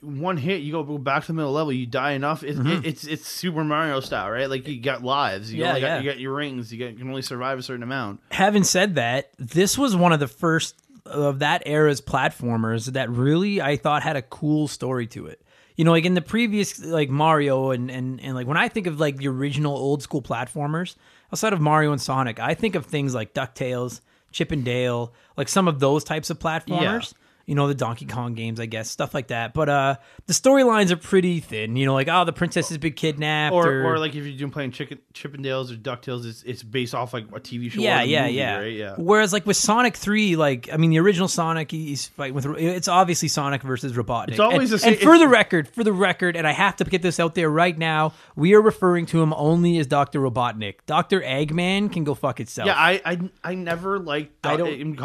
one 0.00 0.36
hit, 0.36 0.62
you 0.62 0.72
go 0.72 0.98
back 0.98 1.22
to 1.22 1.26
the 1.28 1.32
middle 1.34 1.52
level, 1.52 1.72
you 1.72 1.86
die 1.86 2.12
enough. 2.12 2.42
It, 2.42 2.56
mm-hmm. 2.56 2.68
it, 2.68 2.86
it's 2.86 3.04
it's 3.04 3.26
Super 3.26 3.62
Mario 3.62 4.00
style, 4.00 4.30
right? 4.30 4.50
Like 4.50 4.66
you 4.66 4.80
got 4.80 5.02
lives, 5.02 5.52
you, 5.52 5.60
yeah, 5.60 5.76
yeah. 5.76 5.80
Got, 5.80 6.04
you 6.04 6.10
got 6.10 6.18
your 6.18 6.34
rings, 6.34 6.72
you, 6.72 6.78
got, 6.78 6.92
you 6.92 6.98
can 6.98 7.08
only 7.08 7.22
survive 7.22 7.58
a 7.58 7.62
certain 7.62 7.82
amount. 7.82 8.20
Having 8.32 8.64
said 8.64 8.96
that, 8.96 9.30
this 9.38 9.78
was 9.78 9.94
one 9.94 10.12
of 10.12 10.18
the 10.18 10.28
first 10.28 10.76
of 11.06 11.38
that 11.38 11.62
era's 11.66 12.00
platformers 12.00 12.86
that 12.92 13.10
really 13.10 13.60
I 13.60 13.76
thought 13.76 14.02
had 14.02 14.16
a 14.16 14.22
cool 14.22 14.66
story 14.68 15.06
to 15.08 15.26
it. 15.26 15.40
You 15.76 15.84
know, 15.84 15.92
like 15.92 16.04
in 16.04 16.14
the 16.14 16.20
previous 16.20 16.84
like 16.84 17.08
Mario 17.08 17.70
and 17.70 17.90
and 17.90 18.20
and 18.20 18.34
like 18.34 18.48
when 18.48 18.56
I 18.56 18.68
think 18.68 18.88
of 18.88 18.98
like 18.98 19.18
the 19.18 19.28
original 19.28 19.76
old 19.76 20.02
school 20.02 20.20
platformers 20.20 20.96
outside 21.32 21.52
of 21.52 21.60
Mario 21.60 21.92
and 21.92 22.00
Sonic, 22.00 22.40
I 22.40 22.54
think 22.54 22.74
of 22.74 22.86
things 22.86 23.14
like 23.14 23.34
Ducktales, 23.34 24.00
Chip 24.32 24.50
and 24.50 24.64
Dale, 24.64 25.14
like 25.36 25.48
some 25.48 25.68
of 25.68 25.78
those 25.78 26.02
types 26.02 26.28
of 26.28 26.40
platformers. 26.40 27.12
Yeah 27.12 27.18
you 27.50 27.56
know, 27.56 27.66
the 27.66 27.74
Donkey 27.74 28.06
Kong 28.06 28.34
games, 28.34 28.60
I 28.60 28.66
guess, 28.66 28.88
stuff 28.88 29.12
like 29.12 29.26
that. 29.26 29.54
But 29.54 29.68
uh, 29.68 29.96
the 30.26 30.34
storylines 30.34 30.92
are 30.92 30.96
pretty 30.96 31.40
thin. 31.40 31.74
You 31.74 31.84
know, 31.84 31.94
like 31.94 32.06
oh, 32.08 32.24
the 32.24 32.32
princess 32.32 32.68
has 32.68 32.78
been 32.78 32.92
kidnapped, 32.92 33.52
Or, 33.52 33.68
or, 33.68 33.84
or 33.86 33.98
like 33.98 34.14
if 34.14 34.24
you're 34.24 34.38
doing 34.38 34.52
playing 34.52 34.70
Chicken, 34.70 35.00
Chippendales 35.14 35.72
or 35.72 35.74
Ducktales, 35.74 36.26
it's 36.26 36.44
it's 36.44 36.62
based 36.62 36.94
off 36.94 37.12
like 37.12 37.24
a 37.24 37.40
TV 37.40 37.68
show. 37.68 37.80
yeah, 37.80 38.02
or 38.02 38.04
yeah, 38.04 38.22
movie, 38.22 38.34
yeah, 38.34 38.56
right? 38.56 38.72
yeah. 38.72 38.94
Whereas 38.96 39.32
like 39.32 39.46
with 39.46 39.56
Sonic 39.56 39.96
Three, 39.96 40.36
like 40.36 40.72
I 40.72 40.76
mean, 40.76 40.90
the 40.90 41.00
original 41.00 41.26
Sonic, 41.26 41.72
he's 41.72 42.06
fighting 42.06 42.34
with. 42.34 42.46
It's 42.56 42.86
obviously 42.86 43.26
Sonic 43.26 43.62
versus 43.62 43.94
Robotnik. 43.94 44.28
It's 44.28 44.38
always 44.38 44.70
and, 44.70 44.74
the 44.74 44.78
same- 44.78 44.92
And 44.92 45.02
for 45.02 45.18
the 45.18 45.26
record, 45.26 45.66
for 45.66 45.82
the 45.82 45.92
record, 45.92 46.36
and 46.36 46.46
I 46.46 46.52
have 46.52 46.76
to 46.76 46.84
get 46.84 47.02
this 47.02 47.18
out 47.18 47.34
there 47.34 47.50
right 47.50 47.76
now, 47.76 48.12
we 48.36 48.54
are 48.54 48.62
referring 48.62 49.06
to 49.06 49.20
him 49.20 49.32
only 49.32 49.78
as 49.78 49.88
Doctor 49.88 50.20
Robotnik. 50.20 50.76
Doctor 50.86 51.20
Eggman 51.20 51.92
can 51.92 52.04
go 52.04 52.14
fuck 52.14 52.38
itself. 52.38 52.68
Yeah, 52.68 52.76
I, 52.76 53.02
I 53.04 53.18
I 53.42 53.54
never 53.56 53.98
liked 53.98 54.46
I 54.46 54.52
I 54.52 54.56
don't 54.56 54.96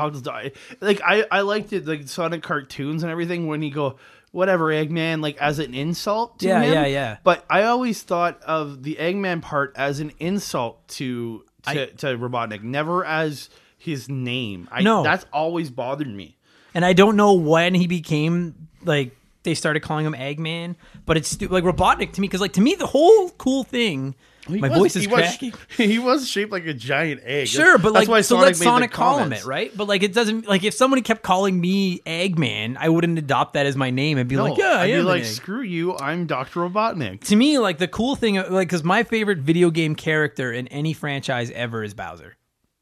like 0.79 1.01
I 1.01 1.25
I 1.31 1.41
liked 1.41 1.73
it 1.73 1.87
like 1.87 2.07
Sonic 2.07 2.34
cartoons 2.43 3.03
and 3.03 3.11
everything 3.11 3.47
when 3.47 3.61
he 3.61 3.69
go 3.69 3.97
whatever 4.31 4.65
Eggman 4.65 5.21
like 5.21 5.37
as 5.37 5.59
an 5.59 5.73
insult 5.73 6.39
to 6.39 6.47
Yeah, 6.47 6.61
him. 6.61 6.73
yeah, 6.73 6.85
yeah. 6.85 7.17
But 7.23 7.45
I 7.49 7.63
always 7.63 8.01
thought 8.03 8.41
of 8.43 8.83
the 8.83 8.95
Eggman 8.99 9.41
part 9.41 9.73
as 9.75 9.99
an 9.99 10.11
insult 10.19 10.87
to 10.89 11.43
to, 11.71 11.87
to 11.87 12.07
Robotnik, 12.17 12.61
never 12.61 13.03
as 13.05 13.49
his 13.77 14.07
name. 14.09 14.67
I, 14.71 14.81
No. 14.83 15.01
that's 15.03 15.25
always 15.33 15.69
bothered 15.71 16.07
me. 16.13 16.37
and 16.75 16.83
I 16.85 16.93
don't 16.93 17.15
know 17.15 17.33
when 17.33 17.73
he 17.73 17.87
became 17.87 18.67
like 18.83 19.15
they 19.43 19.53
started 19.55 19.79
calling 19.81 20.05
him 20.05 20.13
Eggman, 20.13 20.75
but 21.05 21.17
it's 21.17 21.39
like 21.41 21.63
Robotnik 21.63 22.13
to 22.13 22.21
me 22.21 22.27
because 22.27 22.41
like 22.41 22.53
to 22.53 22.61
me 22.61 22.75
the 22.75 22.87
whole 22.87 23.29
cool 23.31 23.63
thing. 23.63 24.15
My 24.47 24.69
was- 24.69 24.77
voice 24.77 24.95
is 24.95 25.05
he 25.05 25.07
was, 25.11 25.35
he 25.77 25.99
was 25.99 26.29
shaped 26.29 26.51
like 26.51 26.65
a 26.67 26.73
giant 26.73 27.21
egg. 27.23 27.47
Sure, 27.47 27.77
but 27.77 27.93
that's 27.93 28.07
like, 28.07 28.23
so 28.23 28.37
let 28.37 28.45
made 28.45 28.55
the 28.55 28.63
Sonic 28.63 28.91
call 28.91 29.17
him 29.17 29.33
it, 29.33 29.43
right? 29.45 29.75
But 29.75 29.87
like, 29.87 30.03
it 30.03 30.13
doesn't 30.13 30.47
like 30.47 30.63
if 30.63 30.73
somebody 30.73 31.01
kept 31.01 31.23
calling 31.23 31.59
me 31.59 31.99
Eggman, 32.01 32.77
I 32.79 32.89
wouldn't 32.89 33.17
adopt 33.17 33.53
that 33.53 33.65
as 33.65 33.75
my 33.75 33.89
name 33.89 34.17
and 34.17 34.29
be 34.29 34.35
No, 34.35 34.43
like, 34.45 34.57
yeah, 34.57 34.73
I 34.73 34.83
I'd 34.83 34.91
be 34.91 35.01
like, 35.01 35.25
screw 35.25 35.61
you, 35.61 35.97
I'm 35.97 36.27
Doctor 36.27 36.59
Robotnik. 36.59 37.21
to 37.25 37.35
me, 37.35 37.57
like 37.57 37.79
the 37.79 37.87
cool 37.87 38.15
thing, 38.15 38.35
like, 38.35 38.67
because 38.67 38.83
my 38.83 39.03
favorite 39.03 39.39
video 39.39 39.71
game 39.71 39.95
character 39.95 40.51
in 40.51 40.67
any 40.67 40.93
franchise 40.93 41.49
ever 41.51 41.83
is 41.83 41.93
Bowser. 41.93 42.35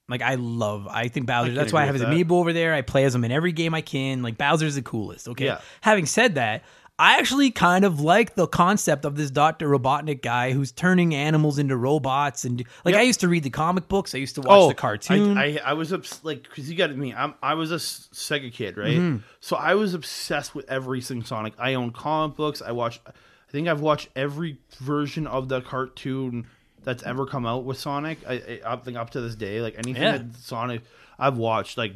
Like, 0.10 0.22
I 0.22 0.36
love, 0.36 0.86
I 0.88 1.08
think 1.08 1.28
Bowser. 1.28 1.48
can 1.48 1.56
that's 1.56 1.72
why 1.72 1.84
I 1.84 1.86
have 1.86 1.96
his 1.96 2.04
with 2.04 2.12
amiibo 2.12 2.32
over 2.32 2.52
there. 2.52 2.74
I 2.74 2.82
play 2.82 3.06
as 3.06 3.16
him 3.16 3.24
in 3.24 3.32
every 3.32 3.54
game 3.54 3.74
I 3.74 3.80
can. 3.80 4.22
Like, 4.22 4.38
Bowser's 4.38 4.76
the 4.76 4.82
coolest. 4.82 5.30
Okay. 5.30 5.46
Yeah. 5.46 5.62
Having 5.80 6.08
said 6.08 6.36
that, 6.36 6.64
I 7.00 7.18
actually 7.18 7.50
kind 7.50 7.86
of 7.86 8.00
like 8.00 8.36
the 8.36 8.46
concept 8.48 9.04
of 9.04 9.16
this 9.16 9.32
Doctor 9.32 9.68
Robotnik 9.68 10.22
guy 10.22 10.52
who's 10.52 10.72
turning 10.72 11.16
animals 11.16 11.58
into 11.58 11.76
robots 11.76 12.46
and 12.46 12.64
like 12.86 12.94
Yep. 12.94 13.02
I 13.02 13.04
used 13.04 13.20
to 13.22 13.28
read 13.28 13.44
the 13.44 13.50
comic 13.50 13.88
books. 13.88 14.14
I 14.14 14.20
used 14.20 14.36
to 14.36 14.42
watch 14.42 14.70
the 14.70 14.76
cartoon. 14.76 15.36
Oh, 15.38 15.42
I, 15.42 15.60
I, 15.64 15.72
I 15.72 15.74
was 15.74 15.92
obs- 15.92 16.24
like, 16.24 16.44
because 16.44 16.70
you 16.70 16.78
got 16.78 16.96
me. 16.96 17.12
I'm, 17.14 17.34
I 17.42 17.56
was 17.56 17.72
a 17.72 17.78
Sega 17.78 18.54
kid, 18.54 18.78
right? 18.78 18.98
Mm-hmm. 18.98 19.18
So 19.40 19.56
I 19.56 19.74
was 19.74 19.96
obsessed 19.96 20.54
with 20.54 20.70
everything 20.70 21.24
Sonic. 21.24 21.54
I 21.58 21.74
own 21.74 21.92
comic 21.92 22.38
books. 22.38 22.62
I 22.62 22.72
watched. 22.72 23.02
I 23.08 23.12
think 23.52 23.68
I've 23.68 23.82
watched 23.82 24.10
every 24.16 24.58
version 24.78 25.26
of 25.26 25.50
the 25.50 25.62
cartoon 25.62 26.46
that's 26.84 27.02
ever 27.04 27.26
come 27.26 27.46
out 27.48 27.64
with 27.66 27.80
Sonic. 27.80 28.20
I, 28.28 28.34
I, 28.34 28.74
I 28.74 28.76
think 28.78 28.98
up 28.98 29.10
to 29.12 29.22
this 29.22 29.36
day, 29.36 29.62
like 29.62 29.74
anything 29.80 30.02
Yeah. 30.04 30.18
that 30.20 30.36
Sonic, 30.38 30.82
I've 31.18 31.38
watched. 31.38 31.76
Like, 31.78 31.96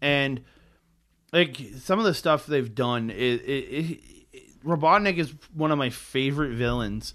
and 0.00 0.42
like 1.32 1.60
some 1.78 1.98
of 2.00 2.04
the 2.04 2.14
stuff 2.14 2.46
they've 2.46 2.74
done 2.74 3.08
it, 3.10 3.14
it, 3.14 4.00
Robotnik 4.64 5.18
is 5.18 5.34
one 5.54 5.70
of 5.72 5.78
my 5.78 5.90
favorite 5.90 6.54
villains. 6.54 7.14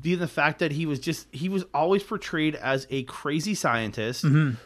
Being 0.00 0.20
the 0.20 0.28
fact 0.28 0.60
that 0.60 0.72
he 0.72 0.86
was 0.86 0.98
just 0.98 1.26
he 1.34 1.48
was 1.50 1.64
always 1.74 2.02
portrayed 2.02 2.54
as 2.54 2.86
a 2.90 3.02
crazy 3.04 3.54
scientist, 3.54 4.24
Mm-hmm. 4.24 4.56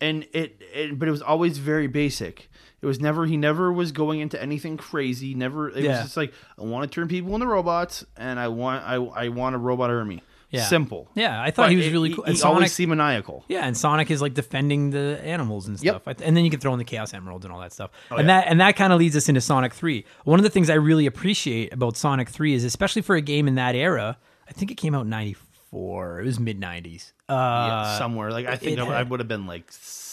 and 0.00 0.26
it, 0.32 0.60
it 0.72 0.98
but 0.98 1.06
it 1.06 1.10
was 1.10 1.20
always 1.22 1.58
very 1.58 1.86
basic. 1.86 2.48
It 2.80 2.86
was 2.86 2.98
never 2.98 3.26
he 3.26 3.36
never 3.36 3.70
was 3.70 3.92
going 3.92 4.20
into 4.20 4.40
anything 4.40 4.78
crazy. 4.78 5.34
Never 5.34 5.68
it 5.68 5.84
Yeah. 5.84 5.90
was 5.96 6.00
just 6.04 6.16
like 6.16 6.32
I 6.58 6.62
want 6.62 6.90
to 6.90 6.94
turn 6.94 7.08
people 7.08 7.34
into 7.34 7.46
robots, 7.46 8.06
and 8.16 8.40
I 8.40 8.48
want 8.48 8.82
I 8.84 8.94
I 8.94 9.28
want 9.28 9.54
a 9.54 9.58
robot 9.58 9.90
army. 9.90 10.22
Yeah. 10.50 10.64
Simple. 10.64 11.08
Yeah, 11.14 11.40
I 11.40 11.50
thought 11.52 11.64
But 11.64 11.70
he 11.70 11.76
was 11.76 11.86
it- 11.86 11.92
really 11.92 12.08
cool. 12.12 12.24
He, 12.24 12.30
And 12.30 12.36
he 12.36 12.40
Sonic- 12.40 12.54
always 12.56 12.72
seemed 12.72 12.90
maniacal. 12.90 13.44
Yeah, 13.48 13.66
and 13.66 13.76
Sonic 13.76 14.10
is 14.10 14.20
like 14.20 14.34
defending 14.34 14.90
the 14.90 15.20
animals 15.24 15.68
and 15.68 15.80
Yep. 15.80 15.92
stuff. 15.94 16.08
I 16.08 16.12
th- 16.14 16.26
And 16.26 16.36
then 16.36 16.44
you 16.44 16.50
can 16.50 16.58
throw 16.58 16.72
in 16.72 16.78
the 16.78 16.84
Chaos 16.84 17.14
Emeralds 17.14 17.44
and 17.44 17.54
all 17.54 17.60
that 17.60 17.72
stuff. 17.72 17.90
Oh, 18.10 18.16
and 18.16 18.26
yeah. 18.28 18.40
that 18.40 18.48
and 18.50 18.60
that 18.60 18.74
kind 18.76 18.92
of 18.92 18.98
leads 18.98 19.14
us 19.16 19.28
into 19.28 19.40
Sonic 19.40 19.72
3. 19.74 20.04
One 20.24 20.40
of 20.40 20.42
the 20.44 20.50
things 20.50 20.68
I 20.68 20.74
really 20.74 21.06
appreciate 21.06 21.72
about 21.72 21.96
Sonic 21.96 22.28
3 22.28 22.52
is 22.54 22.64
especially 22.64 23.02
for 23.02 23.14
a 23.16 23.20
game 23.20 23.46
in 23.46 23.54
that 23.54 23.74
era, 23.76 24.18
I 24.48 24.52
think 24.52 24.70
it 24.72 24.74
came 24.76 24.94
out 24.94 25.02
in 25.04 25.10
94. 25.10 26.20
It 26.20 26.24
was 26.24 26.40
mid 26.40 26.60
90s. 26.60 27.12
Uh 27.30 27.66
yeah, 27.68 27.98
somewhere 27.98 28.30
like 28.30 28.46
I 28.46 28.56
think 28.56 28.78
it 28.78 28.82
I, 28.82 29.02
would 29.02 29.20
have 29.20 29.28
been 29.28 29.46
like 29.46 29.70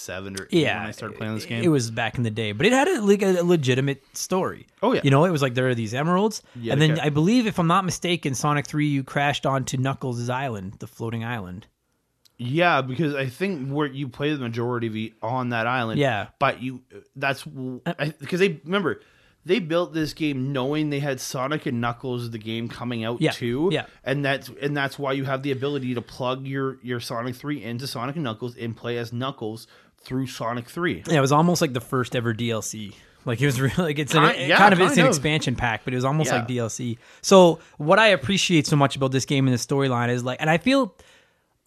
seven 0.07 0.39
or 0.39 0.45
eight 0.45 0.61
yeah, 0.61 0.79
when 0.79 0.87
I 0.87 0.91
started 0.91 1.17
playing 1.17 1.35
this 1.35 1.45
game. 1.45 1.63
It 1.63 1.67
was 1.67 1.91
back 1.91 2.17
in 2.17 2.23
the 2.23 2.31
day, 2.31 2.53
but 2.53 2.65
it 2.65 2.71
had 2.71 2.87
a, 2.87 3.01
like 3.01 3.21
a 3.21 3.41
legitimate 3.43 4.03
story. 4.15 4.65
Oh, 4.81 4.93
yeah. 4.93 5.01
you 5.03 5.11
know, 5.11 5.25
it 5.25 5.31
was 5.31 5.41
like 5.41 5.53
there 5.53 5.67
are 5.67 5.75
these 5.75 5.93
emeralds, 5.93 6.41
Yeah, 6.55 6.73
and 6.73 6.81
then. 6.81 6.99
I 6.99 7.09
believe, 7.09 7.45
if 7.45 7.59
I'm 7.59 7.67
not 7.67 7.83
mistaken, 7.83 8.33
Sonic 8.33 8.65
Three 8.65 8.87
you 8.87 9.03
crashed 9.03 9.45
onto 9.45 9.77
Knuckles' 9.77 10.29
island, 10.29 10.75
the 10.79 10.87
floating 10.87 11.25
island. 11.25 11.67
Yeah, 12.37 12.81
because 12.81 13.15
I 13.15 13.25
think 13.25 13.69
where 13.69 13.87
you 13.87 14.07
play 14.07 14.31
the 14.31 14.39
majority 14.39 14.87
of 14.87 14.95
it 14.95 15.13
on 15.21 15.49
that 15.49 15.67
island. 15.67 15.99
Yeah. 15.99 16.27
but 16.39 16.61
you 16.61 16.81
that's 17.15 17.43
because 17.43 18.39
they 18.39 18.61
remember 18.63 19.01
they 19.47 19.59
built 19.59 19.93
this 19.93 20.13
game 20.13 20.51
knowing 20.53 20.89
they 20.89 20.99
had 20.99 21.19
Sonic 21.19 21.65
and 21.65 21.81
Knuckles 21.81 22.29
the 22.31 22.37
game 22.37 22.67
coming 22.69 23.03
out 23.03 23.21
Yeah, 23.21 23.31
too. 23.31 23.69
yeah. 23.71 23.85
and 24.03 24.23
that's 24.23 24.49
and 24.61 24.75
that's 24.77 24.99
why 24.99 25.13
you 25.13 25.25
have 25.25 25.41
the 25.43 25.51
ability 25.51 25.93
to 25.95 26.01
plug 26.01 26.45
your 26.45 26.77
your 26.83 26.99
Sonic 26.99 27.35
Three 27.35 27.63
into 27.63 27.87
Sonic 27.87 28.15
and 28.15 28.23
Knuckles 28.23 28.55
and 28.55 28.75
play 28.75 28.97
as 28.97 29.11
Knuckles 29.13 29.67
through 29.99 30.27
Sonic 30.27 30.69
Three. 30.69 31.03
Yeah, 31.07 31.17
it 31.17 31.21
was 31.21 31.31
almost 31.31 31.61
like 31.61 31.73
the 31.73 31.81
first 31.81 32.15
ever 32.15 32.33
DLC. 32.33 32.93
Like 33.25 33.41
it 33.41 33.45
was 33.45 33.59
really 33.67 33.75
like 33.77 33.99
it's 33.99 34.13
an, 34.13 34.21
Kind- 34.23 34.47
yeah, 34.47 34.57
kind 34.57 34.73
of 34.73 34.79
it's 34.79 34.89
kind 34.95 34.99
an 35.01 35.07
expansion 35.07 35.55
pack, 35.55 35.81
but 35.83 35.93
it 35.93 35.97
was 35.97 36.05
almost 36.05 36.29
Yeah. 36.31 36.39
like 36.39 36.47
DLC. 36.47 36.97
So 37.21 37.59
what 37.77 37.99
I 37.99 38.07
appreciate 38.09 38.67
so 38.67 38.75
much 38.75 38.95
about 38.95 39.11
this 39.11 39.25
game 39.25 39.47
and 39.47 39.53
the 39.53 39.57
storyline 39.59 40.09
is 40.09 40.23
like, 40.23 40.39
and 40.39 40.49
I 40.49 40.57
feel, 40.57 40.95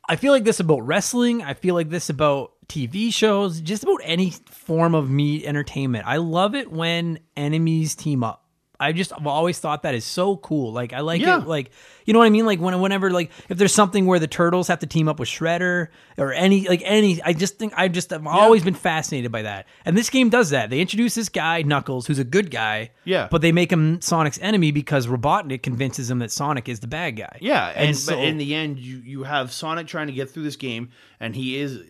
I 0.08 0.16
feel 0.16 0.32
like 0.32 0.44
this 0.44 0.58
about 0.60 0.80
wrestling. 0.86 1.42
I 1.42 1.54
feel 1.54 1.74
like 1.74 1.90
this 1.90 2.08
about 2.08 2.52
TV 2.70 3.12
shows, 3.12 3.60
just 3.60 3.82
about 3.82 4.00
any 4.04 4.30
form 4.46 4.94
of 4.94 5.10
meat 5.10 5.44
entertainment. 5.44 6.06
I 6.06 6.16
love 6.18 6.54
it 6.54 6.70
when 6.70 7.18
enemies 7.36 7.94
team 7.94 8.24
up. 8.24 8.44
I 8.82 8.92
just 8.92 9.12
I've 9.12 9.26
always 9.26 9.58
thought 9.58 9.82
that 9.82 9.94
is 9.94 10.06
so 10.06 10.38
cool. 10.38 10.72
Like 10.72 10.94
I 10.94 11.00
like 11.00 11.20
Yeah. 11.20 11.42
it. 11.42 11.46
Like 11.46 11.70
you 12.06 12.14
know 12.14 12.18
what 12.18 12.24
I 12.24 12.30
mean. 12.30 12.46
Like 12.46 12.60
when 12.60 12.80
whenever 12.80 13.10
like 13.10 13.30
if 13.50 13.58
there's 13.58 13.74
something 13.74 14.06
where 14.06 14.18
the 14.18 14.26
turtles 14.26 14.68
have 14.68 14.78
to 14.78 14.86
team 14.86 15.06
up 15.06 15.20
with 15.20 15.28
Shredder 15.28 15.88
or 16.16 16.32
any 16.32 16.66
like 16.66 16.80
any. 16.86 17.20
I 17.22 17.34
just 17.34 17.58
think 17.58 17.74
I 17.76 17.88
just 17.88 18.10
I've 18.10 18.26
always 18.26 18.64
been 18.64 18.72
fascinated 18.72 19.30
by 19.30 19.42
that. 19.42 19.66
And 19.84 19.98
this 19.98 20.08
game 20.08 20.30
does 20.30 20.48
that. 20.50 20.70
They 20.70 20.80
introduce 20.80 21.14
this 21.14 21.28
guy 21.28 21.60
Knuckles, 21.60 22.06
who's 22.06 22.18
a 22.18 22.24
good 22.24 22.50
guy. 22.50 22.92
Yeah. 23.04 23.28
But 23.30 23.42
they 23.42 23.52
make 23.52 23.70
him 23.70 24.00
Sonic's 24.00 24.38
enemy 24.40 24.72
because 24.72 25.06
Robotnik 25.08 25.62
convinces 25.62 26.10
him 26.10 26.20
that 26.20 26.30
Sonic 26.30 26.66
is 26.66 26.80
the 26.80 26.86
bad 26.88 27.16
guy. 27.16 27.36
Yeah, 27.42 27.66
and, 27.76 27.94
so 27.94 28.14
but 28.16 28.24
in 28.24 28.38
the 28.38 28.54
end, 28.54 28.78
you 28.78 28.96
you 29.04 29.24
have 29.24 29.52
Sonic 29.52 29.88
trying 29.88 30.06
to 30.06 30.14
get 30.14 30.30
through 30.30 30.44
this 30.44 30.56
game, 30.56 30.88
and 31.20 31.36
he 31.36 31.58
is 31.58 31.82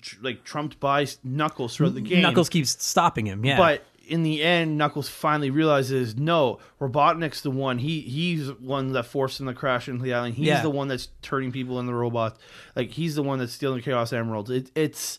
tr- 0.00 0.16
like 0.22 0.44
trumped 0.44 0.78
by 0.80 1.06
Knuckles 1.24 1.76
throughout 1.76 1.94
the 1.94 2.00
game. 2.00 2.22
Knuckles 2.22 2.48
keeps 2.48 2.82
stopping 2.84 3.26
him. 3.26 3.44
Yeah. 3.44 3.56
But 3.56 3.84
in 4.08 4.22
the 4.22 4.42
end, 4.42 4.78
Knuckles 4.78 5.08
finally 5.08 5.50
realizes 5.50 6.16
no, 6.16 6.58
Robotnik's 6.80 7.42
the 7.42 7.50
one. 7.50 7.78
He 7.78 8.00
he's 8.00 8.48
one 8.52 8.92
that 8.92 9.04
forced 9.06 9.38
him 9.40 9.46
to 9.46 9.54
crash 9.54 9.88
into 9.88 10.02
the 10.02 10.14
island. 10.14 10.34
He's 10.36 10.46
Yeah. 10.46 10.62
the 10.62 10.70
one 10.70 10.88
that's 10.88 11.08
turning 11.22 11.52
people 11.52 11.78
into 11.78 11.92
robots. 11.94 12.38
Like 12.74 12.90
he's 12.90 13.14
the 13.16 13.22
one 13.22 13.38
that's 13.38 13.52
stealing 13.52 13.82
Chaos 13.82 14.12
Emeralds. 14.12 14.50
It, 14.50 14.70
it's 14.74 15.18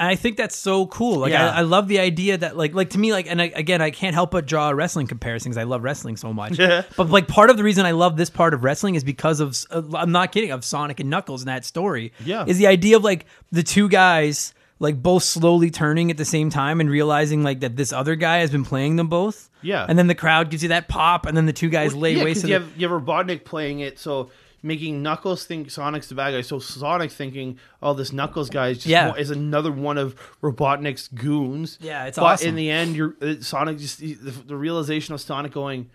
And 0.00 0.08
I 0.08 0.14
think 0.14 0.36
that's 0.36 0.56
so 0.56 0.86
cool. 0.86 1.18
Like 1.18 1.32
Yeah. 1.32 1.50
I, 1.50 1.58
I 1.58 1.60
love 1.62 1.88
the 1.88 1.98
idea 1.98 2.38
that 2.38 2.56
like 2.56 2.72
like 2.74 2.90
to 2.90 2.98
me 2.98 3.12
like 3.12 3.26
and 3.28 3.42
I, 3.42 3.46
again 3.46 3.82
I 3.82 3.90
can't 3.90 4.14
help 4.14 4.30
but 4.30 4.46
draw 4.46 4.68
a 4.70 4.74
wrestling 4.74 5.06
comparisons. 5.08 5.56
I 5.56 5.64
love 5.64 5.82
wrestling 5.82 6.16
so 6.16 6.32
much. 6.32 6.58
Yeah. 6.58 6.82
But 6.96 7.10
like 7.10 7.26
part 7.28 7.50
of 7.50 7.56
the 7.56 7.64
reason 7.64 7.84
I 7.84 7.90
love 7.92 8.16
this 8.16 8.30
part 8.30 8.54
of 8.54 8.62
wrestling 8.64 8.94
is 8.94 9.02
because 9.04 9.40
of 9.40 9.56
uh, 9.70 9.82
I'm 9.94 10.12
not 10.12 10.30
kidding 10.32 10.52
of 10.52 10.64
Sonic 10.64 11.00
and 11.00 11.10
Knuckles 11.10 11.42
in 11.42 11.46
that 11.46 11.64
story. 11.64 12.12
Yeah. 12.24 12.44
Is 12.46 12.58
the 12.58 12.66
idea 12.68 12.96
of 12.96 13.02
like 13.04 13.26
the 13.50 13.62
two 13.62 13.88
guys 13.88 14.54
like 14.80 15.02
both 15.02 15.24
slowly 15.24 15.70
turning 15.72 16.08
at 16.12 16.16
the 16.16 16.24
same 16.24 16.50
time 16.50 16.80
and 16.80 16.88
realizing 16.88 17.42
like 17.42 17.58
that 17.60 17.74
this 17.74 17.92
other 17.92 18.14
guy 18.14 18.38
has 18.38 18.50
been 18.52 18.64
playing 18.64 18.94
them 18.94 19.08
both. 19.08 19.50
Yeah. 19.62 19.84
And 19.88 19.98
then 19.98 20.06
the 20.06 20.14
crowd 20.14 20.50
gives 20.50 20.62
you 20.62 20.68
that 20.68 20.86
pop 20.86 21.26
and 21.26 21.36
then 21.36 21.46
the 21.46 21.52
two 21.52 21.68
guys 21.68 21.96
lay 21.96 22.12
yeah, 22.14 22.22
waste 22.22 22.42
because 22.42 22.50
you 22.50 22.58
the- 22.60 22.64
have 22.64 22.76
you 22.80 22.88
have 22.88 23.02
Robotnik 23.02 23.44
playing 23.44 23.80
it, 23.80 23.98
so 23.98 24.30
making 24.62 25.02
Knuckles 25.02 25.44
think 25.44 25.70
Sonic's 25.70 26.08
the 26.08 26.14
bad 26.14 26.32
guy. 26.32 26.40
So 26.40 26.58
Sonic 26.58 27.10
thinking, 27.10 27.58
oh, 27.82 27.94
this 27.94 28.12
Knuckles 28.12 28.50
guy 28.50 28.68
is 28.68 28.78
just 28.78 28.86
Yeah. 28.86 29.10
one- 29.10 29.18
is 29.18 29.30
another 29.30 29.70
one 29.72 29.98
of 29.98 30.14
Robotnik's 30.42 31.08
goons. 31.08 31.78
Yeah, 31.80 32.06
it's 32.06 32.18
but 32.18 32.24
awesome. 32.24 32.48
in 32.50 32.54
the 32.56 32.70
end, 32.70 32.96
you're 32.96 33.14
uh, 33.22 33.34
Sonic 33.40 33.78
just 33.78 33.98
the, 33.98 34.14
the 34.14 34.56
realization 34.56 35.14
of 35.14 35.20
Sonic 35.20 35.52
going. 35.52 35.90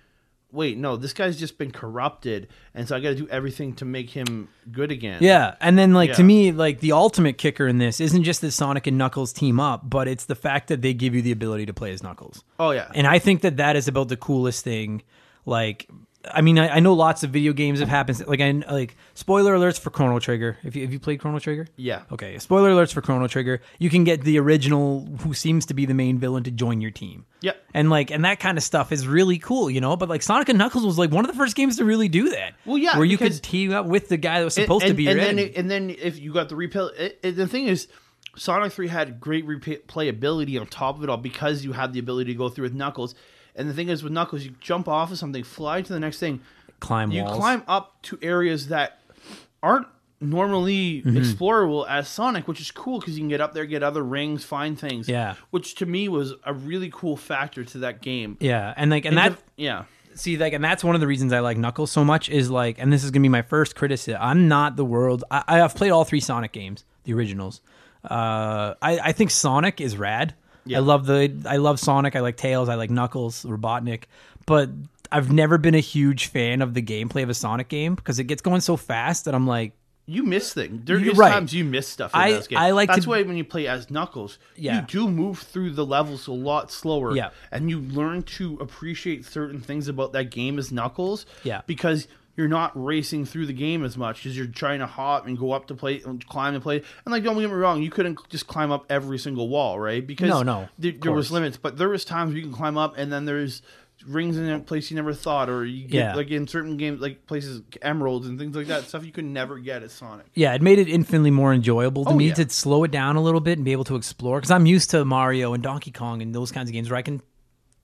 Wait, 0.52 0.78
no, 0.78 0.96
this 0.98 1.14
guy's 1.14 1.40
just 1.40 1.58
been 1.58 1.72
corrupted, 1.72 2.48
and 2.76 2.88
so 2.88 2.96
I 2.96 3.00
got 3.00 3.10
to 3.10 3.16
do 3.16 3.28
everything 3.30 3.74
to 3.78 3.86
make 3.86 4.12
him 4.12 4.50
good 4.72 4.92
again. 4.92 5.18
Yeah, 5.20 5.56
and 5.60 5.80
then 5.80 5.94
like 5.96 6.14
to 6.14 6.24
me, 6.24 6.52
like 6.52 6.80
the 6.80 6.92
ultimate 6.92 7.40
kicker 7.40 7.68
in 7.68 7.80
this 7.80 8.00
isn't 8.00 8.22
just 8.22 8.42
that 8.42 8.52
Sonic 8.52 8.86
and 8.86 8.96
Knuckles 8.96 9.34
team 9.34 9.60
up, 9.60 9.90
but 9.90 10.08
it's 10.08 10.26
the 10.26 10.36
fact 10.36 10.68
that 10.68 10.84
they 10.84 10.94
give 10.94 11.16
you 11.16 11.24
the 11.24 11.32
ability 11.32 11.66
to 11.66 11.74
play 11.74 11.92
as 11.92 12.04
Knuckles. 12.04 12.44
Oh 12.60 12.70
yeah. 12.70 12.92
And 12.94 13.08
I 13.08 13.18
think 13.18 13.42
that 13.42 13.58
that 13.58 13.76
is 13.76 13.88
about 13.88 14.10
the 14.10 14.16
coolest 14.18 14.64
thing. 14.64 15.02
Like, 15.48 15.90
I 16.32 16.42
mean, 16.42 16.58
I, 16.58 16.70
I 16.76 16.80
know 16.80 16.94
lots 16.94 17.24
of 17.24 17.32
video 17.32 17.52
games 17.52 17.80
have 17.80 17.90
happened. 17.90 18.26
Like, 18.28 18.40
I 18.40 18.52
like 18.72 18.96
spoiler 19.14 19.56
alerts 19.58 19.80
for 19.80 19.90
Chrono 19.90 20.20
Trigger. 20.20 20.58
If 20.64 20.76
you, 20.76 20.84
have 20.84 20.94
you 20.94 21.00
played 21.00 21.20
Chrono 21.20 21.40
Trigger? 21.40 21.68
Yeah. 21.76 22.04
Okay. 22.14 22.38
Spoiler 22.40 22.70
alerts 22.72 22.94
for 22.94 23.02
Chrono 23.02 23.28
Trigger. 23.28 23.62
You 23.78 23.90
can 23.90 24.04
get 24.06 24.22
the 24.22 24.40
original, 24.40 25.06
who 25.22 25.34
seems 25.34 25.66
to 25.66 25.74
be 25.74 25.86
the 25.86 25.94
main 25.94 26.20
villain, 26.20 26.44
to 26.44 26.52
join 26.52 26.80
your 26.80 26.92
team. 26.92 27.26
Yep. 27.42 27.58
And 27.74 27.90
like, 27.90 28.10
and 28.10 28.24
that 28.24 28.40
kind 28.40 28.58
of 28.58 28.64
stuff 28.64 28.92
is 28.94 29.06
really 29.06 29.38
cool, 29.38 29.70
you 29.70 29.82
know. 29.82 29.98
But 29.98 30.08
like, 30.08 30.22
Sonic 30.22 30.48
and 30.48 30.58
Knuckles 30.58 30.86
was 30.86 30.98
like 30.98 31.12
one 31.12 31.26
of 31.26 31.32
the 31.32 31.38
first 31.38 31.56
games 31.58 31.76
to 31.78 31.86
really 31.86 32.08
do 32.08 32.30
that. 32.30 32.54
Well, 32.66 32.78
yeah, 32.78 32.96
where 32.96 33.06
you 33.06 33.18
could 33.18 33.44
team 33.44 33.74
up 33.74 33.86
with 33.86 34.08
the 34.08 34.18
guy 34.18 34.40
that 34.40 34.46
was 34.46 34.58
And- 34.58 34.64
supposed 34.64 34.84
to 34.84 34.90
and- 34.90 34.98
be 34.98 35.04
your 35.04 35.12
and 35.12 35.20
then, 35.20 35.40
it- 35.40 35.58
and 35.58 35.70
then 35.70 35.90
if 35.90 36.20
you 36.20 36.32
got 36.34 36.48
the 36.50 36.58
it, 36.98 37.20
it- 37.22 37.32
the 37.36 37.48
thing 37.48 37.68
is, 37.68 37.88
Sonic 38.36 38.72
Three 38.72 38.88
had 38.88 39.20
great 39.20 39.46
replayability 39.46 40.60
on 40.60 40.68
top 40.68 40.98
of 40.98 41.04
it 41.04 41.10
all 41.10 41.18
because 41.18 41.64
you 41.64 41.74
had 41.74 41.94
the 41.94 42.00
ability 42.00 42.32
to 42.32 42.38
go 42.38 42.50
through 42.50 42.64
with 42.64 42.74
Knuckles. 42.74 43.14
And 43.56 43.70
the 43.70 43.74
thing 43.74 43.90
is, 43.90 44.04
with 44.04 44.12
Knuckles, 44.14 44.44
you 44.44 44.56
jump 44.60 44.88
off 44.88 45.12
of 45.12 45.18
something, 45.18 45.44
fly 45.44 45.82
to 45.82 45.94
the 45.94 46.00
next 46.00 46.20
thing. 46.20 46.42
climb 46.80 47.12
You 47.12 47.24
walls. 47.24 47.38
climb 47.38 47.64
up 47.68 48.02
to 48.04 48.18
areas 48.22 48.68
that 48.70 49.00
aren't 49.62 49.88
normally 50.20 51.02
Mm-hmm. 51.06 51.18
explorable 51.18 51.86
as 51.88 52.08
Sonic, 52.08 52.48
which 52.48 52.62
is 52.62 52.72
cool 52.72 53.00
because 53.00 53.16
you 53.16 53.22
can 53.22 53.30
get 53.30 53.42
up 53.42 53.54
there, 53.54 53.66
get 53.66 53.84
other 53.84 54.04
rings, 54.04 54.44
find 54.46 54.80
things. 54.80 55.08
Yeah. 55.10 55.36
Which 55.52 55.76
to 55.76 55.86
me 55.86 56.08
was 56.08 56.34
a 56.46 56.54
really 56.54 56.90
cool 56.94 57.18
factor 57.18 57.64
to 57.66 57.78
that 57.80 58.02
game. 58.02 58.38
Yeah, 58.40 58.74
and 58.78 58.90
like, 58.90 59.06
and, 59.06 59.18
And 59.20 59.34
that 59.36 59.42
yeah. 59.58 59.84
see 60.16 60.38
like 60.38 60.54
and 60.54 60.64
that's 60.64 60.84
one 60.84 60.94
of 60.96 61.02
the 61.02 61.08
reasons 61.08 61.34
i 61.34 61.40
like 61.40 61.58
knuckles 61.58 61.90
so 61.92 62.06
much 62.06 62.30
is 62.30 62.52
like 62.52 62.78
and 62.78 62.94
this 62.94 63.04
is 63.04 63.10
gonna 63.10 63.24
be 63.24 63.30
my 63.30 63.42
first 63.42 63.76
criticism 63.76 64.20
i'm 64.22 64.48
not 64.48 64.76
the 64.76 64.86
world 64.86 65.24
i 65.32 65.44
i've 65.60 65.74
played 65.74 65.90
all 65.90 66.04
three 66.06 66.20
sonic 66.20 66.52
games 66.52 66.86
the 67.06 67.12
originals 67.14 67.62
uh 68.06 68.76
i 68.80 69.00
i 69.06 69.12
think 69.12 69.32
sonic 69.32 69.82
is 69.82 69.98
rad 69.98 70.36
Yeah. 70.66 70.78
i 70.78 70.82
love 70.82 71.06
the 71.06 71.32
i 71.46 71.58
love 71.58 71.80
sonic 71.80 72.16
i 72.16 72.20
like 72.22 72.38
tails 72.38 72.70
i 72.70 72.76
like 72.76 72.90
knuckles 72.90 73.44
robotnik 73.44 74.04
but 74.46 74.70
i've 75.12 75.32
never 75.32 75.58
been 75.58 75.76
a 75.76 75.80
huge 75.80 76.28
fan 76.28 76.62
of 76.62 76.74
the 76.74 76.82
gameplay 76.82 77.24
of 77.24 77.30
a 77.30 77.34
sonic 77.34 77.68
game 77.70 77.96
because 77.96 78.20
it 78.20 78.26
gets 78.26 78.42
going 78.42 78.62
so 78.62 78.78
fast 78.78 79.26
that 79.26 79.36
i'm 79.36 79.46
like 79.48 79.74
You 80.06 80.24
miss 80.24 80.54
things. 80.54 80.82
There 80.84 80.98
is 81.00 81.16
right. 81.18 81.32
times 81.32 81.54
you 81.54 81.64
miss 81.64 81.88
stuff 81.88 82.14
in 82.14 82.20
I- 82.20 82.32
those 82.34 82.48
games. 82.48 82.60
I 82.60 82.72
like 82.72 82.90
That's 82.90 83.04
to- 83.06 83.10
why 83.10 83.24
when 83.24 83.38
you 83.38 83.46
play 83.46 83.68
as 83.68 83.90
Knuckles, 83.90 84.38
Yeah. 84.58 84.82
you 84.82 84.88
do 84.88 85.08
move 85.08 85.40
through 85.40 85.72
the 85.80 85.86
levels 85.86 86.28
a 86.28 86.34
lot 86.34 86.72
slower. 86.74 87.16
Yeah. 87.16 87.30
And 87.54 87.70
you 87.70 87.80
learn 87.80 88.24
to 88.38 88.58
appreciate 88.60 89.24
certain 89.26 89.62
things 89.62 89.88
about 89.88 90.12
that 90.12 90.30
game 90.30 90.60
as 90.60 90.74
Knuckles. 90.74 91.26
Yeah. 91.46 91.62
Because 91.68 92.10
you're 92.36 92.48
not 92.48 92.72
racing 92.76 93.26
through 93.26 93.46
the 93.46 93.54
game 93.54 93.84
as 93.84 93.96
much 93.98 94.18
because 94.24 94.36
you're 94.36 94.48
trying 94.48 94.80
to 94.80 94.88
hop 94.88 95.28
and 95.28 95.38
go 95.38 95.52
up 95.52 95.68
to 95.68 95.76
play 95.76 96.02
and 96.04 96.26
climb 96.28 96.54
and 96.56 96.64
play. 96.64 96.78
And 97.06 97.12
like, 97.12 97.24
don't 97.24 97.36
get 97.40 97.48
me 97.50 97.56
wrong, 97.56 97.82
you 97.84 97.92
couldn't 97.92 98.18
just 98.30 98.48
climb 98.48 98.72
up 98.72 98.86
every 98.90 99.20
single 99.20 99.50
wall, 99.50 99.80
right? 99.80 100.06
Because 100.06 100.30
No, 100.30 100.42
no, 100.44 100.68
there, 100.80 100.94
there 100.94 101.12
was 101.12 101.32
limits, 101.32 101.58
but 101.58 101.78
there 101.78 101.90
was 101.90 102.04
times 102.06 102.34
you 102.34 102.42
can 102.42 102.52
climb 102.52 102.78
up 102.78 102.98
and 102.98 103.12
then 103.12 103.26
there's 103.26 103.62
rings 104.08 104.36
in 104.38 104.50
a 104.50 104.60
place 104.60 104.90
you 104.90 104.96
never 104.96 105.14
thought, 105.14 105.48
or 105.50 105.64
you 105.64 105.88
get 105.88 105.98
Yeah. 105.98 106.16
like 106.16 106.30
in 106.30 106.46
certain 106.48 106.76
games, 106.76 107.00
like 107.00 107.26
places 107.26 107.62
emeralds 107.82 108.28
and 108.28 108.38
things 108.38 108.54
like 108.56 108.68
that, 108.68 108.84
stuff 108.86 109.06
you 109.06 109.12
could 109.14 109.24
never 109.24 109.60
get 109.60 109.82
at 109.84 109.92
Sonic. 109.92 110.26
yeah, 110.34 110.54
it 110.54 110.62
made 110.62 110.80
it 110.80 110.90
infinitely 110.90 111.32
more 111.32 111.54
enjoyable 111.54 112.04
to 112.06 112.12
Oh, 112.12 112.16
me 112.16 112.28
yeah. 112.30 112.34
to 112.34 112.50
slow 112.50 112.84
it 112.84 112.92
down 112.92 113.16
a 113.16 113.22
little 113.22 113.40
bit 113.40 113.58
and 113.60 113.64
be 113.64 113.72
able 113.72 113.86
to 113.86 113.96
explore. 113.96 114.38
Because 114.40 114.52
I'm 114.52 114.66
used 114.66 114.90
to 114.90 115.06
Mario 115.06 115.54
and 115.54 115.64
Donkey 115.64 115.92
Kong 115.92 116.22
and 116.22 116.34
those 116.36 116.52
kinds 116.52 116.68
of 116.70 116.74
games 116.74 116.90
where 116.90 116.98
I 116.98 117.02
can 117.04 117.22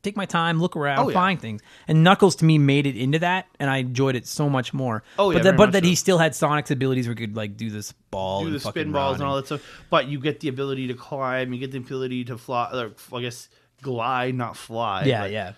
take 0.03 0.15
my 0.15 0.25
time, 0.25 0.59
look 0.59 0.75
around, 0.75 0.99
Oh, 0.99 1.09
yeah. 1.09 1.13
find 1.13 1.39
things. 1.39 1.61
And 1.87 2.03
Knuckles 2.03 2.35
to 2.37 2.45
me 2.45 2.57
made 2.57 2.87
it 2.87 2.95
into 2.97 3.19
that, 3.19 3.47
and 3.59 3.69
I 3.69 3.77
enjoyed 3.77 4.15
it 4.15 4.25
so 4.27 4.49
much 4.49 4.73
more. 4.73 5.03
Oh, 5.17 5.31
yeah, 5.31 5.37
but 5.37 5.43
that, 5.43 5.57
but 5.57 5.71
that 5.73 5.83
so. 5.83 5.89
he 5.89 5.95
still 5.95 6.17
had 6.17 6.35
Sonic's 6.35 6.71
abilities 6.71 7.07
where 7.07 7.15
he 7.15 7.25
could 7.25 7.35
like 7.35 7.57
do 7.57 7.69
this 7.69 7.91
ball, 8.11 8.41
do 8.41 8.47
and 8.47 8.55
the 8.55 8.59
spin 8.59 8.91
balls 8.91 9.13
run 9.19 9.21
and 9.21 9.29
all 9.29 9.35
that 9.35 9.45
stuff. 9.47 9.61
But 9.89 10.07
you 10.07 10.19
get 10.19 10.39
the 10.39 10.47
ability 10.47 10.87
to 10.87 10.93
climb, 10.93 11.53
you 11.53 11.59
get 11.59 11.71
the 11.71 11.77
ability 11.79 12.25
to 12.25 12.37
fly, 12.37 12.69
or 12.73 12.91
I 13.17 13.21
guess 13.21 13.49
glide, 13.81 14.35
not 14.35 14.55
fly. 14.57 15.03
Yeah, 15.05 15.21
but- 15.21 15.31
yeah. 15.31 15.51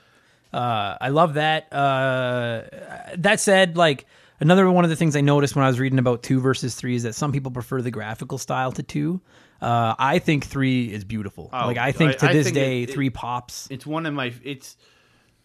Uh, 0.54 0.98
I 1.00 1.08
love 1.10 1.36
that. 1.36 1.72
Uh, 1.72 2.64
that 3.18 3.40
said, 3.40 3.78
like 3.78 4.06
another 4.42 4.70
one 4.70 4.84
of 4.84 4.90
the 4.90 4.96
things 4.98 5.16
I 5.16 5.22
noticed 5.22 5.56
when 5.56 5.64
I 5.64 5.68
was 5.70 5.80
reading 5.80 6.00
about 6.00 6.24
two 6.24 6.40
versus 6.42 6.76
three 6.76 6.96
is 6.96 7.04
that 7.04 7.14
some 7.16 7.32
people 7.32 7.52
prefer 7.52 7.82
the 7.82 7.92
graphical 7.92 8.38
style 8.38 8.72
to 8.74 8.84
two. 8.84 9.22
Uh, 9.62 9.96
I 9.98 10.20
think 10.20 10.46
three 10.46 10.92
is 10.92 11.04
beautiful. 11.06 11.50
Oh, 11.54 11.68
like 11.68 11.78
I 11.78 11.92
think 11.94 12.18
to 12.18 12.30
I 12.30 12.34
this 12.34 12.46
think 12.48 12.56
day, 12.56 12.84
it- 12.84 12.90
it- 12.90 12.94
three 12.94 13.10
pops. 13.10 13.68
It's 13.72 13.86
one 13.86 14.06
of 14.06 14.14
my. 14.14 14.34
It's 14.44 14.76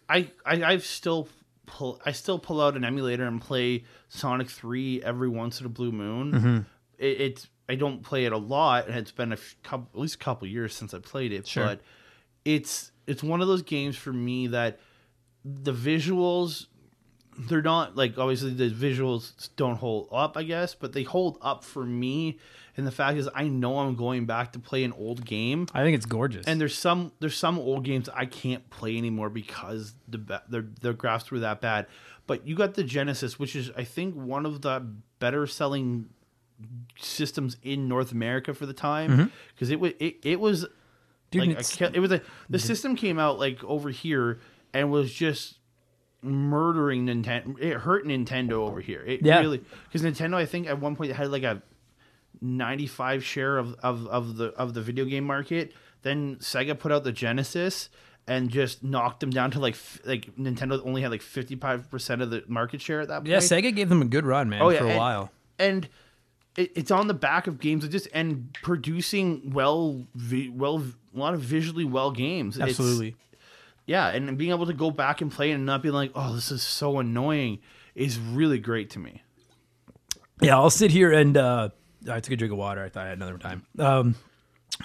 I 0.09 0.31
I 0.45 0.63
I've 0.63 0.85
still 0.85 1.29
pull 1.67 2.01
I 2.05 2.11
still 2.11 2.39
pull 2.39 2.59
out 2.61 2.75
an 2.75 2.83
emulator 2.83 3.25
and 3.25 3.39
play 3.41 3.83
Sonic 4.09 4.49
Three 4.49 5.01
every 5.03 5.29
once 5.29 5.59
in 5.59 5.65
a 5.65 5.69
blue 5.69 5.91
moon. 5.91 6.31
Mm-hmm. 6.31 6.57
It, 6.97 7.21
it's 7.21 7.47
I 7.69 7.75
don't 7.75 8.01
play 8.01 8.25
it 8.25 8.31
a 8.31 8.37
lot, 8.37 8.87
and 8.87 8.95
it's 8.97 9.11
been 9.11 9.31
a 9.31 9.35
f- 9.35 9.55
couple, 9.61 9.89
at 9.93 9.99
least 9.99 10.15
a 10.15 10.19
couple 10.19 10.47
years 10.47 10.73
since 10.73 10.93
I 10.93 10.99
played 10.99 11.31
it. 11.33 11.45
Sure. 11.45 11.65
But 11.65 11.81
it's 12.45 12.91
it's 13.05 13.21
one 13.21 13.41
of 13.41 13.47
those 13.47 13.61
games 13.61 13.95
for 13.95 14.11
me 14.13 14.47
that 14.47 14.79
the 15.45 15.73
visuals 15.73 16.67
they're 17.37 17.61
not 17.61 17.95
like 17.95 18.17
obviously 18.17 18.51
the 18.53 18.69
visuals 18.69 19.49
don't 19.55 19.75
hold 19.77 20.07
up 20.11 20.35
i 20.37 20.43
guess 20.43 20.73
but 20.73 20.93
they 20.93 21.03
hold 21.03 21.37
up 21.41 21.63
for 21.63 21.85
me 21.85 22.37
and 22.75 22.85
the 22.87 22.91
fact 22.91 23.17
is 23.17 23.29
i 23.35 23.47
know 23.47 23.77
i'm 23.79 23.95
going 23.95 24.25
back 24.25 24.51
to 24.53 24.59
play 24.59 24.83
an 24.83 24.91
old 24.93 25.23
game 25.25 25.67
I 25.73 25.83
think 25.83 25.95
it's 25.95 26.05
gorgeous. 26.07 26.45
and 26.47 26.59
there's 26.59 26.77
some 26.77 27.11
there's 27.19 27.37
some 27.37 27.59
old 27.59 27.83
games 27.85 28.09
I 28.13 28.25
can't 28.25 28.67
play 28.69 28.97
anymore 28.97 29.29
because 29.29 29.93
the 30.07 30.17
ba- 30.17 30.43
their 30.49 30.65
their 30.81 30.93
graphs 30.93 31.29
were 31.31 31.39
that 31.39 31.61
bad. 31.61 31.85
But 32.25 32.45
you 32.47 32.55
got 32.55 32.73
the 32.73 32.83
Genesis, 32.83 33.39
which 33.39 33.55
is 33.55 33.71
I 33.77 33.83
think 33.83 34.15
one 34.15 34.45
of 34.45 34.61
the 34.61 34.85
better 35.19 35.47
selling 35.47 36.09
systems 36.99 37.57
in 37.63 37.87
North 37.87 38.11
America 38.11 38.53
for 38.53 38.65
the 38.65 38.73
time 38.73 39.31
because 39.53 39.69
it 39.69 39.79
was 39.79 39.93
it, 39.99 40.17
it 40.23 40.39
was 40.39 40.65
Mm-hmm. 41.29 41.39
Dude, 41.39 41.41
like 41.41 41.49
a, 41.49 41.59
it's- 41.59 41.75
ki- 41.75 41.89
it 41.93 41.99
was 41.99 42.11
a 42.13 42.21
the 42.49 42.57
system 42.59 42.95
came 42.95 43.19
out 43.19 43.37
like 43.37 43.61
over 43.65 43.89
here 43.89 44.39
and 44.73 44.89
was 44.89 45.11
just 45.13 45.56
murdering 46.27 47.05
Nintendo. 47.07 47.59
It 47.59 47.77
hurt 47.79 48.05
Nintendo 48.05 48.53
over 48.53 48.81
here. 48.81 49.01
It 49.05 49.21
Yeah. 49.23 49.39
really 49.39 49.61
because 49.85 50.03
Nintendo 50.03 50.35
I 50.35 50.45
think 50.45 50.67
at 50.67 50.79
one 50.79 50.95
point 50.95 51.11
had 51.13 51.31
like 51.31 51.43
a 51.43 51.61
95 52.41 53.23
share 53.23 53.57
of, 53.57 53.75
of, 53.81 54.07
of 54.07 54.37
the 54.37 54.47
of 54.53 54.73
the 54.73 54.81
video 54.81 55.05
game 55.05 55.23
market. 55.23 55.73
Then 56.03 56.35
Sega 56.37 56.77
put 56.77 56.91
out 56.91 57.03
the 57.03 57.11
Genesis 57.11 57.89
and 58.27 58.49
just 58.49 58.83
knocked 58.83 59.19
them 59.21 59.29
down 59.29 59.51
to 59.51 59.59
like 59.59 59.75
like 60.05 60.35
Nintendo 60.35 60.79
only 60.85 61.01
had 61.01 61.11
like 61.11 61.21
55% 61.21 62.21
of 62.21 62.29
the 62.29 62.43
market 62.47 62.81
share 62.81 63.01
at 63.01 63.07
that 63.07 63.19
point. 63.19 63.27
yeah, 63.29 63.37
Sega 63.37 63.73
gave 63.75 63.89
them 63.89 64.01
a 64.01 64.05
good 64.05 64.25
run, 64.25 64.49
man, 64.49 64.61
Oh, 64.61 64.69
yeah, 64.69 64.79
for 64.79 64.85
a 64.85 64.89
and- 64.89 64.97
while. 64.97 65.31
And 65.59 65.89
it, 66.55 66.71
it's 66.75 66.91
on 66.91 67.07
the 67.07 67.13
back 67.15 67.47
of 67.47 67.59
games 67.59 67.83
that 67.83 67.89
just 67.89 68.07
and 68.13 68.55
producing 68.61 69.51
well 69.51 70.05
vi- 70.13 70.49
well 70.53 70.83
a 71.15 71.17
lot 71.17 71.33
of 71.33 71.39
visually 71.41 71.85
well 71.85 72.11
games. 72.11 72.57
It's- 72.57 72.69
Absolutely. 72.69 73.15
Yeah, 73.87 74.09
and 74.09 74.37
being 74.37 74.51
able 74.51 74.67
to 74.67 74.73
go 74.73 74.91
back 74.91 75.21
and 75.21 75.31
play 75.31 75.49
and 75.51 75.65
not 75.65 75.81
be 75.81 75.89
like, 75.89 76.11
"Oh, 76.13 76.35
this 76.35 76.51
is 76.51 76.61
so 76.61 76.99
annoying," 76.99 77.59
is 77.95 78.19
really 78.19 78.59
great 78.59 78.91
to 78.91 78.99
me. 78.99 79.23
Yeah, 80.41 80.55
I'll 80.57 80.69
sit 80.69 80.91
here 80.91 81.11
and 81.11 81.35
uh, 81.35 81.69
I 82.09 82.19
took 82.19 82.33
a 82.33 82.35
drink 82.35 82.51
of 82.51 82.59
water. 82.59 82.83
I 82.83 82.89
thought 82.89 83.05
I 83.05 83.09
had 83.09 83.17
another 83.17 83.37
time. 83.39 83.65
Um, 83.79 84.15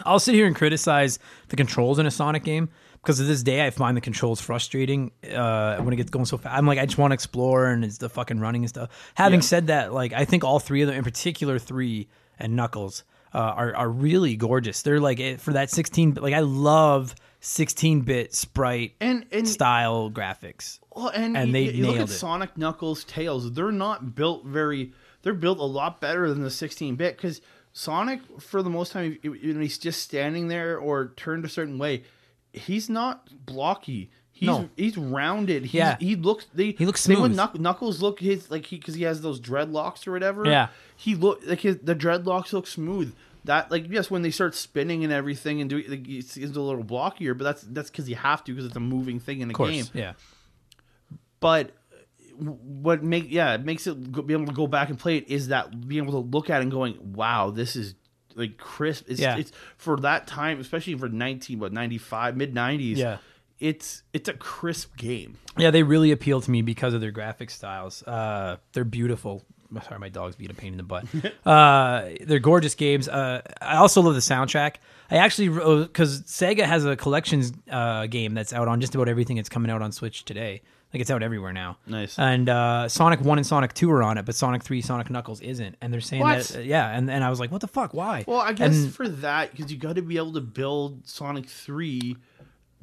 I'll 0.06 0.18
sit 0.18 0.34
here 0.34 0.46
and 0.46 0.56
criticize 0.56 1.18
the 1.48 1.56
controls 1.56 1.98
in 1.98 2.06
a 2.06 2.10
Sonic 2.10 2.44
game 2.44 2.70
because 3.02 3.18
to 3.18 3.24
this 3.24 3.42
day 3.42 3.66
I 3.66 3.70
find 3.70 3.94
the 3.96 4.00
controls 4.00 4.40
frustrating 4.40 5.10
uh, 5.30 5.76
when 5.78 5.92
it 5.92 5.96
gets 5.96 6.10
going 6.10 6.24
so 6.24 6.38
fast. 6.38 6.56
I'm 6.56 6.66
like, 6.66 6.78
I 6.78 6.86
just 6.86 6.96
want 6.96 7.10
to 7.10 7.14
explore 7.14 7.66
and 7.66 7.84
it's 7.84 7.98
the 7.98 8.08
fucking 8.08 8.40
running 8.40 8.62
and 8.62 8.68
stuff. 8.70 8.88
Having 9.14 9.40
Yeah. 9.40 9.44
said 9.44 9.66
that, 9.66 9.92
like 9.92 10.14
I 10.14 10.24
think 10.24 10.44
all 10.44 10.58
three 10.58 10.80
of 10.80 10.88
them, 10.88 10.96
in 10.96 11.04
particular 11.04 11.58
three 11.58 12.08
and 12.38 12.56
Knuckles, 12.56 13.04
uh, 13.34 13.38
are 13.38 13.74
are 13.76 13.90
really 13.90 14.36
gorgeous. 14.36 14.80
They're 14.80 15.00
like 15.00 15.38
for 15.38 15.52
that 15.52 15.68
16. 15.68 16.14
Like 16.14 16.32
I 16.34 16.40
love 16.40 17.14
16 17.44 18.02
bit 18.02 18.34
sprite 18.34 18.94
And 19.00 19.26
and 19.32 19.46
style 19.48 20.10
graphics. 20.10 20.78
Well, 20.94 21.08
and, 21.08 21.36
And 21.36 21.48
you, 21.48 21.52
they 21.52 21.62
you 21.72 21.86
look 21.86 21.96
nailed 21.96 22.08
at 22.10 22.14
it. 22.14 22.18
Sonic, 22.18 22.56
Knuckles, 22.56 23.02
Tails. 23.04 23.52
They're 23.52 23.72
not 23.72 24.14
built 24.14 24.44
very. 24.46 24.92
They're 25.22 25.34
built 25.34 25.58
a 25.58 25.64
lot 25.64 26.00
better 26.00 26.28
than 26.28 26.42
the 26.42 26.48
16-bit 26.48 27.16
because 27.16 27.40
Sonic, 27.72 28.20
for 28.40 28.62
the 28.62 28.70
most 28.70 28.92
time, 28.92 29.18
when 29.24 29.60
he's 29.60 29.78
just 29.78 30.02
standing 30.02 30.48
there 30.48 30.78
or 30.78 31.12
turned 31.16 31.44
a 31.44 31.48
certain 31.48 31.78
way, 31.78 32.04
he's 32.52 32.88
not 32.90 33.28
blocky. 33.46 34.10
He's 34.30 34.46
No. 34.48 34.68
he's 34.76 34.96
rounded. 34.96 35.64
He's, 35.64 35.74
Yeah. 35.74 35.96
he 36.00 36.14
looks. 36.16 36.46
They, 36.54 36.72
He 36.72 36.86
looks 36.86 37.00
smooth. 37.02 37.34
Knuck- 37.36 37.58
Knuckles. 37.58 38.02
Look, 38.02 38.20
his 38.20 38.50
like 38.50 38.66
he 38.66 38.76
because 38.78 38.94
he 38.94 39.02
has 39.04 39.20
those 39.22 39.40
dreadlocks 39.40 40.06
or 40.06 40.12
whatever. 40.12 40.46
Yeah. 40.46 40.68
he 40.96 41.14
look 41.14 41.40
like 41.46 41.60
his 41.60 41.78
the 41.78 41.94
dreadlocks 41.94 42.52
look 42.52 42.66
smooth. 42.66 43.14
That 43.44 43.70
like 43.70 43.86
yes, 43.90 44.10
when 44.10 44.22
they 44.22 44.30
start 44.30 44.54
spinning 44.54 45.02
and 45.04 45.12
everything 45.12 45.60
and 45.60 45.68
doing, 45.68 45.84
like, 45.88 46.08
it's, 46.08 46.36
it's 46.36 46.56
a 46.56 46.60
little 46.60 46.84
blockier, 46.84 47.36
but 47.36 47.44
that's 47.44 47.62
that's 47.62 47.90
because 47.90 48.08
you 48.08 48.16
have 48.16 48.44
to 48.44 48.52
because 48.52 48.66
it's 48.66 48.76
a 48.76 48.80
moving 48.80 49.18
thing 49.20 49.40
in 49.40 49.50
a 49.50 49.52
course, 49.54 49.70
game 49.70 49.84
yeah. 49.94 50.12
but 51.40 51.72
what 52.38 53.02
make 53.02 53.26
yeah 53.30 53.54
it 53.54 53.64
makes 53.64 53.86
it 53.86 54.10
go, 54.12 54.22
be 54.22 54.32
able 54.34 54.46
to 54.46 54.52
go 54.52 54.66
back 54.66 54.88
and 54.88 54.98
play 54.98 55.16
it 55.18 55.28
is 55.28 55.48
that 55.48 55.86
being 55.86 56.02
able 56.02 56.12
to 56.22 56.28
look 56.30 56.50
at 56.50 56.60
it 56.60 56.62
and 56.62 56.70
going 56.72 56.96
wow 57.14 57.50
this 57.50 57.76
is 57.76 57.94
like 58.34 58.56
crisp 58.56 59.04
it's, 59.08 59.20
Yeah. 59.20 59.36
it's 59.36 59.52
for 59.76 59.96
that 59.98 60.26
time 60.26 60.58
especially 60.58 60.94
for 60.94 61.08
19 61.08 61.58
what 61.58 61.72
95 61.72 62.36
mid 62.36 62.54
90s 62.54 62.96
Yeah. 62.96 63.18
it's 63.60 64.02
it's 64.12 64.28
a 64.28 64.32
crisp 64.32 64.96
game 64.96 65.36
Yeah, 65.58 65.70
they 65.70 65.82
really 65.82 66.10
appeal 66.10 66.40
to 66.40 66.50
me 66.50 66.62
because 66.62 66.94
of 66.94 67.00
their 67.02 67.10
graphic 67.10 67.50
styles. 67.50 68.02
Uh, 68.04 68.56
they're 68.72 68.84
beautiful. 68.84 69.44
Sorry, 69.80 69.98
my 69.98 70.08
dog's 70.08 70.36
being 70.36 70.50
a 70.50 70.54
pain 70.54 70.72
in 70.72 70.76
the 70.76 70.82
butt. 70.82 71.04
uh, 71.46 72.10
they're 72.20 72.38
gorgeous 72.38 72.74
games. 72.74 73.08
Uh, 73.08 73.42
I 73.60 73.76
also 73.76 74.02
love 74.02 74.14
the 74.14 74.20
soundtrack. 74.20 74.76
I 75.10 75.16
actually 75.16 75.48
because 75.48 76.22
Sega 76.22 76.64
has 76.64 76.84
a 76.84 76.96
collections 76.96 77.52
uh, 77.70 78.06
game 78.06 78.34
that's 78.34 78.52
out 78.52 78.68
on 78.68 78.80
just 78.80 78.94
about 78.94 79.08
everything 79.08 79.36
that's 79.36 79.48
coming 79.48 79.70
out 79.70 79.82
on 79.82 79.92
Switch 79.92 80.24
today. 80.24 80.62
Like 80.92 81.00
it's 81.00 81.10
out 81.10 81.22
everywhere 81.22 81.54
now. 81.54 81.78
Nice. 81.86 82.18
And 82.18 82.48
uh, 82.50 82.86
Sonic 82.88 83.20
One 83.22 83.38
and 83.38 83.46
Sonic 83.46 83.72
Two 83.72 83.90
are 83.90 84.02
on 84.02 84.18
it, 84.18 84.26
but 84.26 84.34
Sonic 84.34 84.62
Three, 84.62 84.82
Sonic 84.82 85.08
Knuckles 85.08 85.40
isn't. 85.40 85.76
And 85.80 85.92
they're 85.92 86.02
saying 86.02 86.20
What? 86.22 86.42
that, 86.44 86.58
uh, 86.58 86.60
yeah. 86.60 86.90
And 86.96 87.10
and 87.10 87.24
I 87.24 87.30
was 87.30 87.40
like, 87.40 87.50
what 87.50 87.62
the 87.62 87.66
fuck? 87.68 87.94
Why? 87.94 88.24
Well, 88.26 88.40
I 88.40 88.52
guess 88.52 88.74
And- 88.76 88.94
for 88.94 89.08
that, 89.08 89.52
because 89.52 89.72
you 89.72 89.78
got 89.78 89.96
to 89.96 90.02
be 90.02 90.18
able 90.18 90.34
to 90.34 90.42
build 90.42 91.06
Sonic 91.08 91.46
Three 91.46 92.16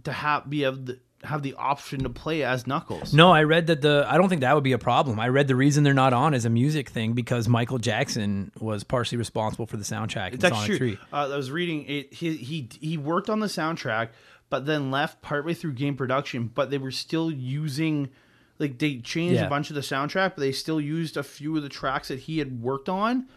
to 0.06 0.12
have 0.12 0.50
be 0.50 0.64
able 0.64 0.86
to 0.88 1.00
have 1.24 1.42
the 1.44 1.54
option 1.56 2.04
to 2.04 2.10
play 2.10 2.44
as 2.44 2.66
Knuckles. 2.66 3.14
No, 3.14 3.32
I 3.32 3.44
read 3.44 3.68
that 3.68 3.82
the. 3.82 4.06
I 4.08 4.18
don't 4.18 4.30
think 4.30 4.42
that 4.42 4.56
would 4.56 4.64
be 4.64 4.72
a 4.72 4.78
problem. 4.78 5.20
I 5.20 5.28
read 5.28 5.48
the 5.48 5.56
reason 5.56 5.84
they're 5.84 5.94
not 5.94 6.14
on 6.14 6.34
is 6.34 6.46
a 6.46 6.50
music 6.50 6.90
thing 6.90 7.14
because 7.14 7.48
Michael 7.48 7.78
Jackson 7.78 8.52
was 8.60 8.84
partially 8.84 9.18
responsible 9.18 9.66
for 9.66 9.78
the 9.78 9.84
soundtrack 9.84 10.34
It's 10.34 10.44
actually 10.44 10.78
true. 10.78 10.98
Uh, 11.12 11.30
I 11.32 11.36
was 11.36 11.52
reading 11.52 11.86
it. 11.88 12.14
He, 12.14 12.36
he 12.38 12.70
he 12.80 12.98
worked 12.98 13.30
on 13.30 13.40
the 13.42 13.48
soundtrack, 13.48 14.10
but 14.50 14.66
then 14.66 14.92
left 14.92 15.22
partway 15.22 15.54
through 15.54 15.74
game 15.74 15.96
production. 15.96 16.50
But 16.54 16.70
they 16.70 16.78
were 16.78 16.92
still 16.92 17.30
using, 17.30 18.10
like 18.58 18.78
they 18.80 18.98
changed 19.00 19.36
Yeah. 19.36 19.46
a 19.46 19.50
bunch 19.50 19.70
of 19.70 19.76
the 19.76 19.82
soundtrack, 19.82 20.36
but 20.36 20.40
they 20.40 20.52
still 20.54 20.80
used 20.80 21.18
a 21.18 21.24
few 21.24 21.56
of 21.58 21.64
the 21.64 21.70
tracks 21.70 22.08
that 22.08 22.20
he 22.20 22.40
had 22.40 22.62
worked 22.62 22.88
on. 22.90 23.28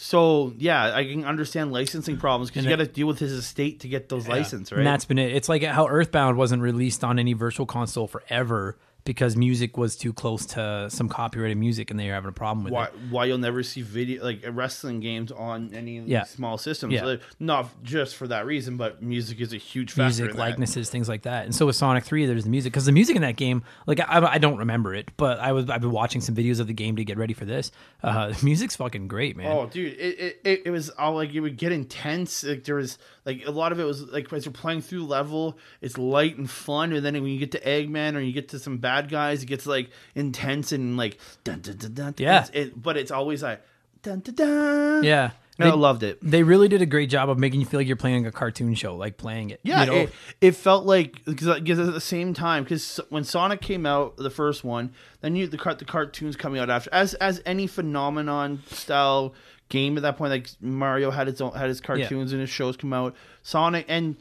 So 0.00 0.54
yeah, 0.56 0.94
I 0.94 1.02
can 1.02 1.24
understand 1.24 1.72
licensing 1.72 2.18
problems 2.18 2.50
because 2.50 2.62
you 2.62 2.70
got 2.70 2.76
to 2.76 2.86
deal 2.86 3.08
with 3.08 3.18
his 3.18 3.32
estate 3.32 3.80
to 3.80 3.88
get 3.88 4.08
those 4.08 4.28
licenses, 4.28 4.70
right? 4.70 4.78
And 4.78 4.86
that's 4.86 5.04
been 5.04 5.18
it. 5.18 5.34
It's 5.34 5.48
like 5.48 5.64
how 5.64 5.88
Earthbound 5.88 6.38
wasn't 6.38 6.62
released 6.62 7.02
on 7.02 7.18
any 7.18 7.32
virtual 7.32 7.66
console 7.66 8.06
forever 8.06 8.78
because 9.08 9.38
music 9.38 9.78
was 9.78 9.96
too 9.96 10.12
close 10.12 10.44
to 10.44 10.86
some 10.90 11.08
copyrighted 11.08 11.56
music 11.56 11.90
and 11.90 11.98
they 11.98 12.06
were 12.08 12.12
having 12.12 12.28
a 12.28 12.32
problem 12.32 12.62
with 12.62 12.74
why 12.74 12.84
it. 12.84 12.92
why 13.08 13.24
you'll 13.24 13.38
never 13.38 13.62
see 13.62 13.80
video 13.80 14.22
like 14.22 14.44
wrestling 14.50 15.00
games 15.00 15.32
on 15.32 15.72
any 15.72 15.98
Yeah. 16.00 16.24
small 16.24 16.58
systems. 16.58 16.92
Yeah. 16.92 17.06
Like, 17.06 17.22
Not 17.40 17.82
just 17.82 18.16
for 18.16 18.28
that 18.28 18.44
reason, 18.44 18.76
but 18.76 19.02
music 19.02 19.40
is 19.40 19.54
a 19.54 19.56
huge 19.56 19.92
factor. 19.92 20.22
Music, 20.24 20.34
likenesses, 20.38 20.90
things 20.90 21.08
like 21.08 21.22
that. 21.22 21.46
And 21.46 21.54
so 21.54 21.64
with 21.64 21.76
Sonic 21.76 22.04
Three, 22.04 22.26
there's 22.26 22.44
the 22.44 22.50
music 22.50 22.70
because 22.74 22.84
the 22.84 22.92
music 22.92 23.16
in 23.16 23.22
that 23.22 23.36
game, 23.36 23.62
like 23.86 23.98
I, 24.00 24.34
I 24.34 24.36
don't 24.38 24.58
remember 24.58 24.94
it, 24.94 25.08
but 25.16 25.40
I 25.40 25.52
was 25.52 25.70
I've 25.70 25.80
been 25.80 25.90
watching 25.90 26.20
some 26.20 26.34
videos 26.34 26.60
of 26.60 26.66
the 26.66 26.74
game 26.74 26.96
to 26.96 27.04
get 27.04 27.16
ready 27.16 27.32
for 27.32 27.46
this. 27.46 27.72
Uh, 28.02 28.34
music's 28.42 28.76
fucking 28.76 29.08
great, 29.08 29.38
man. 29.38 29.50
Oh, 29.50 29.64
dude, 29.66 29.94
it, 29.94 30.20
it, 30.20 30.40
it, 30.44 30.62
it 30.66 30.70
was 30.70 30.90
all 30.90 31.14
like 31.14 31.32
it 31.32 31.40
would 31.40 31.56
get 31.56 31.72
intense. 31.72 32.44
Like 32.44 32.64
there 32.64 32.74
was 32.74 32.98
like 33.24 33.46
a 33.46 33.50
lot 33.50 33.72
of 33.72 33.80
it 33.80 33.84
was 33.84 34.02
like 34.02 34.30
as 34.34 34.44
you're 34.44 34.52
playing 34.52 34.82
through 34.82 35.06
level, 35.06 35.56
it's 35.80 35.96
light 35.96 36.36
and 36.36 36.50
fun, 36.50 36.92
and 36.92 37.02
then 37.06 37.14
when 37.14 37.26
you 37.32 37.38
get 37.38 37.52
to 37.52 37.60
Eggman 37.60 38.14
or 38.14 38.20
you 38.20 38.32
get 38.32 38.50
to 38.50 38.58
some 38.58 38.76
bad 38.76 38.97
guys, 39.06 39.44
it 39.44 39.46
gets 39.46 39.66
like 39.66 39.90
intense 40.16 40.72
and 40.72 40.96
like 40.96 41.18
dun 41.44 41.60
dun 41.60 41.76
dun 41.76 41.94
dun. 41.94 42.14
Yeah. 42.18 42.38
It's- 42.44 42.50
it, 42.54 42.82
but 42.82 42.96
it's 42.96 43.12
always 43.12 43.42
like 43.42 43.62
dun 44.02 44.20
dun 44.20 44.34
dun. 44.34 45.04
Yeah, 45.04 45.30
I 45.60 45.64
They- 45.64 45.70
loved 45.70 46.02
it. 46.02 46.18
They 46.22 46.42
really 46.42 46.66
did 46.68 46.82
a 46.82 46.86
great 46.86 47.10
job 47.10 47.28
of 47.30 47.38
making 47.38 47.60
you 47.60 47.66
feel 47.66 47.78
like 47.78 47.86
you're 47.86 47.96
playing 47.96 48.26
a 48.26 48.32
cartoon 48.32 48.74
show, 48.74 48.96
like 48.96 49.16
playing 49.16 49.50
it. 49.50 49.60
Yeah, 49.62 49.80
you 49.84 49.86
know? 49.90 49.96
it, 49.98 50.12
it 50.40 50.50
felt 50.52 50.86
like 50.86 51.24
because 51.24 51.46
at 51.78 51.92
the 51.94 52.00
same 52.00 52.34
time 52.34 52.64
because 52.64 52.98
when 53.10 53.22
Sonic 53.24 53.60
came 53.60 53.84
out, 53.86 54.16
the 54.16 54.30
first 54.30 54.64
one, 54.64 54.92
then 55.20 55.36
you 55.36 55.46
the 55.46 55.58
cart 55.58 55.78
the 55.78 55.84
cartoons 55.84 56.34
coming 56.36 56.60
out 56.60 56.70
after 56.70 56.90
as 56.92 57.14
as 57.14 57.40
any 57.46 57.66
phenomenon 57.66 58.62
style 58.70 59.34
game 59.68 59.96
at 59.98 60.02
that 60.02 60.16
point, 60.16 60.30
like 60.30 60.48
Mario 60.62 61.10
had 61.10 61.28
its 61.28 61.40
own 61.40 61.52
had 61.52 61.68
his 61.68 61.80
cartoons 61.80 62.32
and 62.32 62.40
his 62.40 62.48
shows 62.50 62.76
come 62.76 62.92
out. 62.92 63.14
Sonic 63.42 63.84
and 63.88 64.16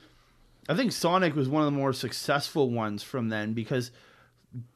I 0.69 0.75
think 0.75 0.91
Sonic 0.91 1.35
was 1.35 1.47
one 1.47 1.61
of 1.61 1.65
the 1.67 1.77
more 1.77 1.93
successful 1.93 2.69
ones 2.69 3.01
from 3.03 3.29
then 3.29 3.53
because 3.53 3.91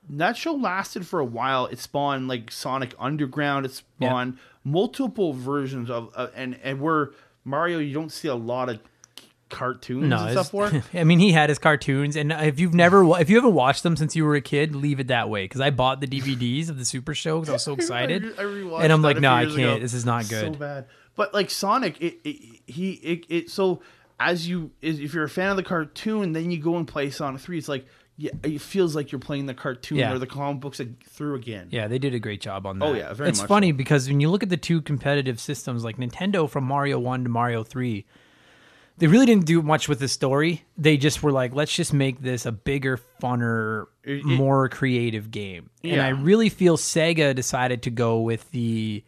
that 0.09 0.35
show 0.37 0.53
lasted 0.53 1.07
for 1.07 1.19
a 1.19 1.25
while. 1.25 1.65
It 1.67 1.79
spawned 1.79 2.27
like 2.27 2.51
Sonic 2.51 2.93
Underground. 2.99 3.65
It 3.65 3.81
Yeah. 3.99 4.09
spawned 4.09 4.37
multiple 4.63 5.33
versions 5.33 5.89
of 5.89 6.11
uh, 6.15 6.27
and 6.35 6.57
and 6.63 6.79
where 6.81 7.11
Mario 7.45 7.79
you 7.79 7.93
don't 7.93 8.11
see 8.11 8.27
a 8.27 8.35
lot 8.35 8.69
of 8.69 8.79
cartoons 9.49 10.05
no, 10.07 10.17
and 10.17 10.31
stuff 10.31 10.51
for. 10.51 10.71
I 10.93 11.03
mean, 11.03 11.19
he 11.19 11.31
had 11.33 11.49
his 11.49 11.59
cartoons, 11.59 12.15
and 12.15 12.31
if 12.31 12.59
you've 12.59 12.73
never, 12.73 13.19
if 13.19 13.29
you 13.29 13.35
haven't 13.37 13.53
watched 13.53 13.83
them 13.83 13.95
since 13.97 14.15
you 14.15 14.23
were 14.25 14.35
a 14.35 14.41
kid, 14.41 14.75
leave 14.75 14.99
it 14.99 15.07
that 15.07 15.29
way. 15.29 15.43
Because 15.45 15.61
I 15.61 15.69
bought 15.69 15.99
the 16.01 16.07
DVDs 16.07 16.69
of 16.69 16.77
the 16.77 16.85
Super 16.85 17.13
Show 17.13 17.39
because 17.39 17.49
I 17.49 17.53
was 17.53 17.63
so 17.63 17.73
excited, 17.79 18.23
I, 18.39 18.43
re- 18.43 18.73
I 18.73 18.83
and 18.83 18.93
I'm 18.93 19.01
like, 19.01 19.19
no, 19.19 19.31
I 19.33 19.45
can't. 19.45 19.57
ago. 19.57 19.79
This 19.79 19.93
is 19.93 20.05
not 20.05 20.27
good. 20.29 20.53
So 20.53 20.59
bad. 20.59 20.85
But 21.15 21.33
like 21.33 21.49
Sonic, 21.49 22.01
it, 22.01 22.19
it 22.23 22.61
he 22.65 22.91
it, 22.93 23.25
it 23.29 23.49
so 23.49 23.81
as 24.19 24.47
you 24.47 24.71
is- 24.81 24.99
if 24.99 25.13
you're 25.13 25.25
a 25.25 25.29
fan 25.29 25.49
of 25.49 25.57
the 25.57 25.63
cartoon, 25.63 26.31
then 26.33 26.51
you 26.51 26.57
go 26.59 26.77
and 26.77 26.87
play 26.87 27.09
Sonic 27.09 27.41
Three. 27.41 27.57
It's 27.57 27.67
like 27.67 27.85
yeah, 28.21 28.31
it 28.43 28.61
feels 28.61 28.95
like 28.95 29.11
you're 29.11 29.19
playing 29.19 29.47
the 29.47 29.53
cartoon 29.53 29.97
Yeah. 29.97 30.13
or 30.13 30.19
the 30.19 30.27
comic 30.27 30.61
books 30.61 30.79
through 31.09 31.35
again. 31.35 31.67
Yeah, 31.71 31.87
they 31.87 31.97
did 31.97 32.13
a 32.13 32.19
great 32.19 32.39
job 32.41 32.65
on 32.67 32.77
that. 32.79 32.85
Oh, 32.85 32.93
yeah, 32.93 33.13
very 33.13 33.29
It's 33.29 33.39
much 33.39 33.47
funny 33.47 33.71
because 33.71 34.07
when 34.07 34.19
you 34.19 34.29
look 34.29 34.43
at 34.43 34.49
the 34.49 34.57
two 34.57 34.81
competitive 34.81 35.39
systems, 35.39 35.83
like 35.83 35.97
Nintendo 35.97 36.47
from 36.49 36.63
Mario 36.65 36.99
One 36.99 37.23
to 37.23 37.29
Mario 37.29 37.63
Three, 37.63 38.05
they 38.99 39.07
really 39.07 39.25
didn't 39.25 39.45
do 39.45 39.63
much 39.63 39.89
with 39.89 39.97
the 39.99 40.07
story. 40.07 40.63
They 40.77 40.97
just 40.97 41.23
were 41.23 41.31
like, 41.31 41.55
let's 41.55 41.75
just 41.75 41.93
make 41.93 42.21
this 42.21 42.45
a 42.45 42.51
bigger, 42.51 42.99
funner, 43.21 43.85
It- 44.03 44.23
more 44.23 44.69
creative 44.69 45.31
game. 45.31 45.71
And 45.83 45.99
I 45.99 46.09
Yeah. 46.09 46.19
really 46.21 46.49
feel 46.49 46.77
Sega 46.77 47.33
decided 47.33 47.81
to 47.83 47.89
go 47.89 48.21
with 48.21 48.51
the 48.51 49.03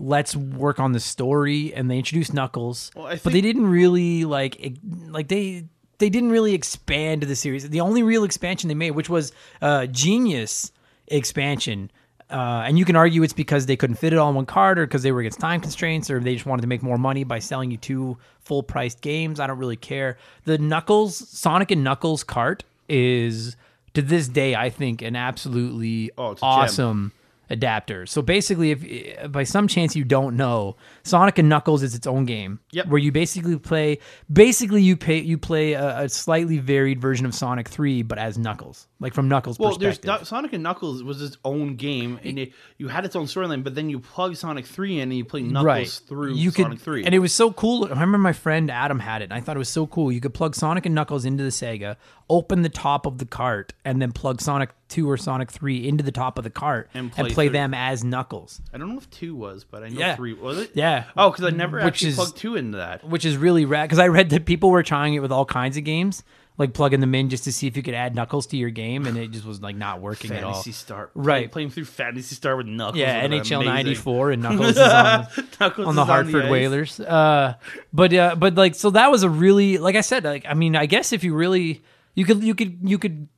let's 0.00 0.36
work 0.36 0.78
on 0.78 0.92
the 0.92 1.00
story 1.00 1.74
and 1.74 1.90
they 1.90 1.98
introduced 1.98 2.32
Knuckles. 2.32 2.92
Well, 2.94 3.06
I 3.06 3.14
but 3.16 3.24
they 3.24 3.30
think- 3.42 3.44
didn't 3.46 3.66
really 3.66 4.24
like 4.24 4.74
like 5.08 5.26
they 5.28 5.64
they 5.98 6.10
didn't 6.10 6.30
really 6.30 6.54
expand 6.54 7.22
the 7.22 7.36
series. 7.36 7.68
The 7.68 7.80
only 7.80 8.02
real 8.02 8.24
expansion 8.24 8.68
they 8.68 8.74
made, 8.74 8.92
which 8.92 9.08
was 9.08 9.32
uh 9.60 9.86
Genius 9.86 10.72
expansion. 11.06 11.90
Uh, 12.30 12.62
and 12.66 12.78
you 12.78 12.84
can 12.84 12.94
argue 12.94 13.22
it's 13.22 13.32
because 13.32 13.64
they 13.64 13.76
couldn't 13.76 13.96
fit 13.96 14.12
it 14.12 14.18
all 14.18 14.28
in 14.28 14.34
one 14.34 14.44
card, 14.44 14.78
or 14.78 14.86
because 14.86 15.02
they 15.02 15.10
were 15.12 15.20
against 15.20 15.40
time 15.40 15.62
constraints, 15.62 16.10
or 16.10 16.20
they 16.20 16.34
just 16.34 16.44
wanted 16.44 16.60
to 16.60 16.68
make 16.68 16.82
more 16.82 16.98
money 16.98 17.24
by 17.24 17.38
selling 17.38 17.70
you 17.70 17.78
two 17.78 18.18
full 18.40 18.62
priced 18.62 19.00
games. 19.00 19.40
I 19.40 19.46
don't 19.46 19.56
really 19.58 19.76
care. 19.76 20.18
The 20.44 20.58
Knuckles, 20.58 21.16
Sonic 21.16 21.70
and 21.70 21.82
Knuckles 21.82 22.24
cart 22.24 22.64
is 22.86 23.56
to 23.94 24.02
this 24.02 24.28
day, 24.28 24.54
I 24.54 24.68
think, 24.68 25.00
an 25.00 25.16
absolutely 25.16 26.10
Oh, 26.18 26.36
awesome 26.42 27.12
adapter. 27.50 28.06
So 28.06 28.22
basically, 28.22 28.72
if 28.72 29.32
by 29.32 29.44
some 29.44 29.68
chance 29.68 29.94
you 29.94 30.04
don't 30.04 30.36
know, 30.36 30.76
Sonic 31.02 31.38
and 31.38 31.48
Knuckles 31.48 31.82
is 31.82 31.94
its 31.94 32.06
own 32.06 32.24
game. 32.24 32.60
Yep. 32.72 32.88
Where 32.88 32.98
you 32.98 33.12
basically 33.12 33.58
play, 33.58 33.98
basically 34.32 34.82
you 34.82 34.96
pay 34.96 35.18
you 35.20 35.38
play 35.38 35.74
a, 35.74 36.00
a 36.00 36.08
slightly 36.08 36.58
varied 36.58 37.00
version 37.00 37.26
of 37.26 37.34
Sonic 37.34 37.68
Three, 37.68 38.02
but 38.02 38.18
as 38.18 38.38
Knuckles, 38.38 38.87
like 39.00 39.14
from 39.14 39.28
Knuckles' 39.28 39.58
Well, 39.60 39.76
there's 39.76 39.98
perspective. 39.98 40.06
not, 40.22 40.26
Sonic 40.26 40.52
and 40.54 40.62
Knuckles 40.62 41.02
was 41.04 41.22
its 41.22 41.36
own 41.44 41.76
game, 41.76 42.18
and 42.24 42.38
it, 42.38 42.52
you 42.78 42.88
had 42.88 43.04
its 43.04 43.14
own 43.14 43.26
storyline. 43.26 43.62
But 43.62 43.74
then 43.76 43.88
you 43.88 44.00
plug 44.00 44.34
Sonic 44.36 44.66
Three 44.66 44.96
in, 44.96 45.02
and 45.02 45.14
you 45.16 45.24
play 45.24 45.42
Knuckles 45.42 46.00
through 46.00 46.34
you 46.34 46.50
Sonic 46.50 46.78
could, 46.78 46.80
Three. 46.80 47.04
and 47.04 47.14
it 47.14 47.20
was 47.20 47.32
so 47.32 47.52
cool. 47.52 47.84
I 47.86 47.90
remember 47.90 48.18
my 48.18 48.32
friend 48.32 48.70
Adam 48.70 48.98
had 48.98 49.22
it, 49.22 49.26
and 49.26 49.34
I 49.34 49.40
thought 49.40 49.54
it 49.56 49.58
was 49.60 49.68
so 49.68 49.86
cool. 49.86 50.10
You 50.10 50.20
could 50.20 50.34
plug 50.34 50.54
Sonic 50.54 50.84
and 50.86 50.94
Knuckles 50.94 51.24
into 51.24 51.44
the 51.44 51.50
Sega, 51.50 51.96
open 52.28 52.62
the 52.62 52.68
top 52.68 53.06
of 53.06 53.18
the 53.18 53.24
cart, 53.26 53.72
and 53.84 54.02
then 54.02 54.10
plug 54.12 54.40
Sonic 54.40 54.70
Two 54.88 55.08
or 55.08 55.16
Sonic 55.16 55.50
Three 55.52 55.86
into 55.86 56.02
the 56.02 56.10
top 56.10 56.38
of 56.38 56.44
the 56.44 56.50
cart 56.50 56.88
And 56.94 57.12
and 57.16 57.28
play 57.28 57.30
play, 57.34 57.48
them 57.48 57.74
as 57.74 58.02
Knuckles. 58.02 58.60
I 58.72 58.78
don't 58.78 58.88
know 58.88 58.96
if 58.98 59.08
two 59.10 59.36
was, 59.36 59.62
but 59.64 59.82
I 59.84 59.90
know 59.90 59.98
Yeah. 60.00 60.16
three 60.16 60.32
was 60.32 60.58
it. 60.58 60.70
Yeah. 60.74 61.04
Oh, 61.16 61.30
because 61.30 61.44
I 61.44 61.50
never 61.50 61.76
Which 61.76 61.84
actually 61.86 62.08
is- 62.08 62.14
plugged 62.16 62.36
two 62.38 62.56
into 62.56 62.78
that. 62.78 63.04
which 63.06 63.24
is 63.26 63.36
really 63.36 63.64
rad 63.66 63.84
because 63.84 63.98
I 63.98 64.08
read 64.08 64.30
that 64.30 64.44
people 64.46 64.70
were 64.70 64.82
trying 64.82 65.12
it 65.14 65.20
with 65.20 65.30
all 65.30 65.44
kinds 65.44 65.76
of 65.76 65.84
games, 65.84 66.24
like 66.58 66.74
plugging 66.74 66.98
them 67.00 67.14
in 67.14 67.30
just 67.30 67.44
to 67.44 67.52
see 67.52 67.66
if 67.68 67.76
you 67.76 67.82
could 67.82 67.94
add 67.94 68.14
Knuckles 68.14 68.46
to 68.48 68.56
your 68.56 68.70
game, 68.70 69.06
and 69.06 69.16
it 69.16 69.30
just 69.30 69.46
was 69.46 69.62
like 69.62 69.76
not 69.76 70.00
working 70.00 70.32
at 70.32 70.42
all. 70.44 70.54
Phantasy 70.54 70.72
Star, 70.72 71.10
Right. 71.14 71.50
Playing 71.50 71.70
through 71.70 71.84
Phantasy 71.84 72.34
Star 72.34 72.56
with 72.56 72.66
Knuckles. 72.66 72.98
Yeah, 72.98 73.26
NHL 73.26 73.64
'94 73.64 74.32
and 74.32 74.42
Knuckles 74.42 74.70
is 74.70 74.78
on, 74.78 75.26
Knuckles 75.60 75.86
on 75.86 75.94
the 75.94 76.02
is 76.02 76.08
Hartford 76.08 76.44
ice. 76.46 76.50
Whalers. 76.50 77.00
Uh, 77.00 77.54
but 77.92 78.12
uh, 78.12 78.34
but 78.36 78.56
like 78.56 78.74
so 78.74 78.90
that 78.90 79.10
was 79.10 79.22
a 79.22 79.30
really 79.30 79.78
like 79.78 79.94
I 79.96 80.00
said 80.02 80.24
like 80.24 80.44
I 80.48 80.54
mean 80.54 80.74
I 80.76 80.86
guess 80.86 81.12
if 81.12 81.22
you 81.24 81.34
really 81.34 81.82
you 82.14 82.24
could 82.24 82.42
you 82.42 82.54
could 82.54 82.78
you 82.82 82.98
could 82.98 83.28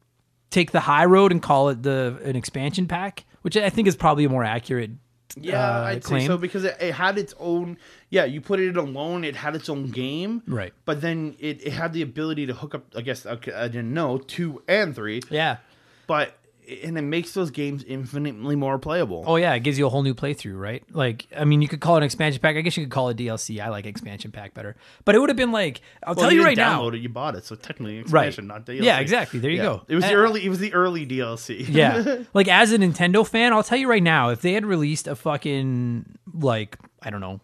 take 0.49 0.71
the 0.73 0.81
high 0.81 1.05
road 1.05 1.31
and 1.31 1.43
call 1.43 1.69
it 1.69 1.83
the 1.83 2.19
an 2.25 2.37
expansion 2.37 2.89
pack, 2.89 3.25
which 3.43 3.57
I 3.57 3.69
think 3.71 3.87
is 3.87 3.97
probably 3.97 4.25
a 4.25 4.29
more 4.31 4.45
accurate. 4.45 4.91
Yeah, 5.37 5.61
uh, 5.81 5.83
I'd 5.85 6.03
claim. 6.03 6.23
say 6.23 6.27
so 6.27 6.37
because 6.39 6.65
it, 6.65 6.77
it 6.81 6.93
had 6.95 7.17
its 7.19 7.35
own. 7.39 7.79
Yeah, 8.09 8.25
you 8.25 8.41
put 8.41 8.59
it 8.61 8.77
alone. 8.77 9.23
It 9.25 9.37
had 9.37 9.55
its 9.55 9.69
own 9.69 9.91
game, 9.91 10.43
Right. 10.47 10.73
But 10.85 11.01
then 11.01 11.37
it, 11.39 11.65
it 11.67 11.73
had 11.73 11.93
the 11.93 12.03
ability 12.03 12.47
to 12.47 12.55
hook 12.55 12.75
up. 12.75 12.85
I 12.97 13.03
guess 13.03 13.25
okay, 13.27 13.53
I 13.53 13.69
didn't 13.69 13.95
know 13.95 14.19
two 14.19 14.63
and 14.67 14.95
three, 14.95 15.23
Yeah. 15.31 15.59
but 16.07 16.37
and 16.85 16.97
it 16.97 17.03
makes 17.03 17.33
those 17.35 17.51
games 17.51 17.83
infinitely 17.85 18.57
more 18.57 18.79
playable. 18.79 19.25
Oh 19.27 19.37
yeah, 19.37 19.53
it 19.55 19.61
gives 19.61 19.79
you 19.79 19.87
a 19.87 19.89
whole 19.89 20.03
new 20.03 20.15
playthrough, 20.15 20.59
right? 20.59 20.83
Like, 20.93 21.27
I 21.37 21.45
mean, 21.45 21.63
you 21.63 21.69
could 21.69 21.81
call 21.81 21.97
it 21.97 21.99
an 21.99 22.05
expansion 22.05 22.41
pack. 22.41 22.57
I 22.57 22.61
guess 22.61 22.77
you 22.77 22.85
could 22.85 22.93
call 22.93 23.09
it 23.09 23.17
DLC. 23.17 23.61
I 23.61 23.69
like 23.69 23.87
expansion 23.87 24.31
pack 24.31 24.55
better, 24.55 24.77
but 25.05 25.15
it 25.15 25.19
would 25.19 25.29
have 25.31 25.37
been 25.37 25.53
like, 25.53 25.81
I'll 26.05 26.15
Well, 26.15 26.25
tell 26.25 26.31
you, 26.33 26.39
didn't 26.39 26.47
right 26.47 26.57
now. 26.57 26.89
it. 26.89 26.95
You 26.99 27.09
bought 27.09 27.35
it, 27.35 27.45
so 27.45 27.55
technically 27.57 27.99
an 27.99 28.05
Right. 28.09 28.43
not 28.45 28.65
DLC. 28.67 28.83
Yeah, 28.85 28.99
exactly. 29.01 29.41
There 29.41 29.51
you 29.51 29.57
Yeah. 29.59 29.63
go. 29.65 29.83
It 29.89 29.95
was 29.97 30.05
the 30.05 30.13
Uh, 30.15 30.17
early. 30.17 30.45
It 30.45 30.49
was 30.49 30.59
the 30.61 30.73
early 30.75 31.07
DLC. 31.07 31.67
yeah, 31.69 32.19
like 32.35 32.49
as 32.49 32.73
a 32.73 32.79
Nintendo 32.79 33.27
fan, 33.27 33.53
I'll 33.53 33.63
tell 33.63 33.79
you 33.79 33.89
right 33.89 34.03
now, 34.03 34.31
if 34.31 34.41
they 34.41 34.53
had 34.53 34.65
released 34.65 35.09
a 35.09 35.15
fucking 35.17 36.05
like, 36.33 36.79
I 37.03 37.11
don't 37.11 37.21
know, 37.21 37.41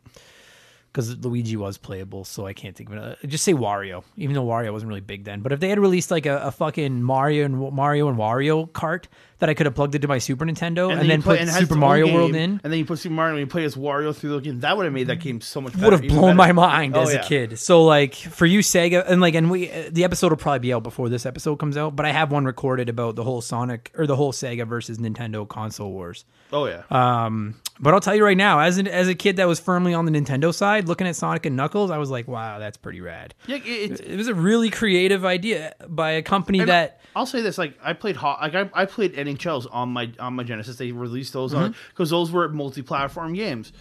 because 0.97 1.15
Luigi 1.19 1.59
was 1.59 1.77
playable, 1.77 2.25
so 2.25 2.47
I 2.47 2.55
can't 2.55 2.75
think 2.75 2.89
of 2.89 2.97
it. 2.97 3.19
Uh, 3.23 3.27
Just 3.27 3.45
say 3.45 3.53
Wario, 3.53 4.03
even 4.17 4.35
though 4.35 4.47
Wario 4.47 4.73
wasn't 4.73 4.89
really 4.89 5.03
big 5.03 5.25
then. 5.25 5.43
But 5.43 5.53
if 5.53 5.61
they 5.61 5.69
had 5.69 5.79
released 5.79 6.11
like 6.11 6.25
a, 6.25 6.39
a 6.39 6.51
fucking 6.51 7.03
Mario 7.03 7.45
and 7.45 7.71
Mario 7.75 8.09
and 8.09 8.17
Wario 8.17 8.73
cart, 8.73 9.07
that 9.39 9.51
I 9.51 9.55
could 9.55 9.67
have 9.67 9.75
plugged 9.75 9.95
into 9.95 10.09
my 10.09 10.19
Super 10.19 10.47
Nintendo 10.47 10.91
and, 10.91 11.03
you 11.03 11.09
then 11.09 11.23
put 11.23 11.39
has 11.39 11.55
Super 11.57 11.75
Mario 11.75 12.07
game, 12.07 12.15
World 12.15 12.35
in. 12.35 12.61
and 12.65 12.73
then 12.73 12.79
you 12.79 12.85
put 12.87 12.99
Super 12.99 13.15
Mario 13.15 13.33
and 13.35 13.41
you 13.41 13.47
play 13.47 13.65
as 13.65 13.75
Wario 13.75 14.15
through 14.17 14.31
the 14.31 14.41
game. 14.41 14.61
That 14.61 14.77
would 14.77 14.85
have 14.85 14.93
made 14.95 15.09
that 15.09 15.21
game 15.21 15.41
so 15.43 15.61
much. 15.61 15.75
better. 15.75 15.85
would 15.85 15.93
have 15.93 16.09
blown 16.09 16.37
my 16.37 16.53
mind 16.53 16.97
Oh, 16.97 17.03
as 17.03 17.13
yeah. 17.13 17.21
a 17.21 17.29
kid. 17.29 17.59
So 17.59 17.85
like 17.85 18.15
for 18.15 18.47
you 18.47 18.61
Sega 18.61 19.05
and 19.07 19.21
like 19.21 19.35
and 19.35 19.51
we 19.51 19.67
the 19.91 20.05
episode 20.05 20.31
will 20.33 20.37
probably 20.39 20.61
be 20.61 20.73
out 20.73 20.83
before 20.83 21.09
this 21.09 21.27
episode 21.27 21.57
comes 21.57 21.77
out, 21.77 21.95
but 21.97 22.07
I 22.07 22.13
have 22.13 22.31
one 22.33 22.45
recorded 22.47 22.89
about 22.89 23.17
the 23.17 23.25
whole 23.25 23.41
Sonic 23.43 23.93
or 23.97 24.07
the 24.07 24.17
whole 24.17 24.33
Sega 24.33 24.67
versus 24.67 24.99
Nintendo 24.99 25.47
console 25.47 25.93
wars. 25.93 26.25
Oh 26.53 26.67
yeah. 26.67 26.83
Um 26.91 27.57
but 27.79 27.93
I'll 27.93 28.01
tell 28.01 28.15
you 28.15 28.25
right 28.25 28.37
now, 28.39 28.61
as 28.61 28.79
an 28.79 28.89
as 28.89 29.07
a 29.07 29.15
kid 29.15 29.37
that 29.37 29.47
was 29.47 29.61
firmly 29.61 29.93
on 29.93 30.07
the 30.07 30.11
Nintendo 30.13 30.55
side, 30.55 30.89
looking 30.89 31.07
at 31.07 31.15
Sonic 31.15 31.45
and 31.45 31.57
Knuckles, 31.57 31.91
I 31.91 31.99
was 31.99 32.11
like, 32.11 32.27
wow, 32.27 32.59
that's 32.59 32.79
pretty 32.79 33.03
rad. 33.03 33.35
yeah, 33.47 33.57
it, 33.63 34.01
It 34.01 34.17
was 34.17 34.29
a 34.29 34.35
really 34.35 34.71
creative 34.71 35.27
idea 35.27 35.75
by 35.87 36.13
a 36.13 36.23
company 36.23 36.65
that 36.65 37.01
I'll 37.15 37.27
say 37.27 37.43
this: 37.43 37.59
like 37.59 37.75
I 37.83 37.93
played 37.93 38.17
hot, 38.17 38.41
like 38.41 38.55
I, 38.55 38.71
I 38.83 38.85
played 38.87 39.15
NHLs 39.27 39.67
on 39.73 39.91
my 39.91 40.11
on 40.19 40.35
my 40.35 40.43
Genesis. 40.43 40.77
They 40.77 40.93
released 40.93 41.33
those 41.33 41.53
on 41.55 41.71
Mm-hmm. 41.73 41.81
because 41.91 42.11
those 42.11 42.31
were 42.31 42.49
multi-platform 42.49 43.35
games. 43.35 43.73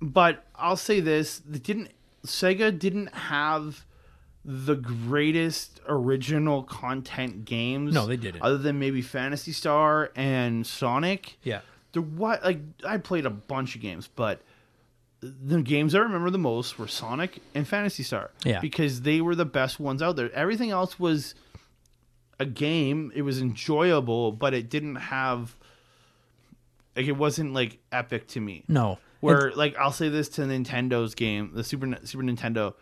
But 0.00 0.44
I'll 0.56 0.76
say 0.76 1.00
this: 1.00 1.40
they 1.46 1.58
didn't 1.58 1.90
Sega 2.26 2.76
didn't 2.78 3.14
have 3.14 3.84
the 4.44 4.74
greatest 4.74 5.80
original 5.86 6.64
content 6.64 7.44
games. 7.44 7.94
No, 7.94 8.06
they 8.06 8.16
didn't. 8.16 8.42
Other 8.42 8.58
than 8.58 8.78
maybe 8.80 9.00
Phantasy 9.02 9.52
Star 9.52 10.10
and 10.16 10.66
Sonic. 10.66 11.36
yeah. 11.42 11.60
There 11.92 12.02
what 12.02 12.42
like 12.42 12.58
I 12.86 12.96
played 12.96 13.26
a 13.26 13.30
bunch 13.30 13.74
of 13.76 13.82
games, 13.82 14.08
but 14.16 14.40
the 15.20 15.60
games 15.62 15.94
I 15.94 15.98
remember 15.98 16.30
the 16.30 16.38
most 16.38 16.78
were 16.78 16.88
Sonic 16.88 17.40
and 17.54 17.68
Phantasy 17.68 18.02
Star. 18.02 18.30
Yeah. 18.44 18.60
Because 18.60 19.02
they 19.02 19.20
were 19.20 19.34
the 19.36 19.44
best 19.44 19.78
ones 19.78 20.02
out 20.02 20.16
there. 20.16 20.32
Everything 20.32 20.70
else 20.70 20.98
was 20.98 21.34
a 22.38 22.46
game. 22.46 23.12
It 23.14 23.22
was 23.22 23.40
enjoyable, 23.40 24.32
but 24.32 24.54
it 24.54 24.68
didn't 24.70 24.96
have 24.96 25.56
like 26.96 27.06
it 27.06 27.12
wasn't 27.12 27.54
like 27.54 27.78
epic 27.90 28.28
to 28.28 28.40
me. 28.40 28.64
No. 28.68 28.98
Where 29.20 29.52
like 29.52 29.76
I'll 29.76 29.92
say 29.92 30.08
this 30.08 30.28
to 30.30 30.42
Nintendo's 30.42 31.14
game, 31.14 31.52
the 31.54 31.62
Super 31.62 31.96
Super 32.04 32.24
Nintendo, 32.24 32.74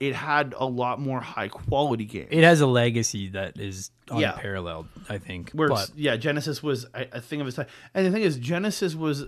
it 0.00 0.14
had 0.14 0.54
a 0.58 0.66
lot 0.66 1.00
more 1.00 1.20
high 1.20 1.48
quality 1.48 2.04
games. 2.04 2.28
It 2.30 2.42
has 2.42 2.60
a 2.60 2.66
legacy 2.66 3.28
that 3.30 3.58
is 3.58 3.90
Yeah. 4.12 4.34
unparalleled, 4.34 4.88
I 5.08 5.18
think. 5.18 5.52
Where 5.52 5.68
but 5.68 5.90
yeah, 5.94 6.16
Genesis 6.16 6.62
was 6.62 6.86
a, 6.92 7.06
a 7.12 7.20
thing 7.20 7.40
of 7.40 7.46
its 7.46 7.56
time, 7.56 7.66
and 7.94 8.04
the 8.04 8.10
thing 8.10 8.22
is, 8.22 8.36
Genesis 8.38 8.94
was 8.96 9.26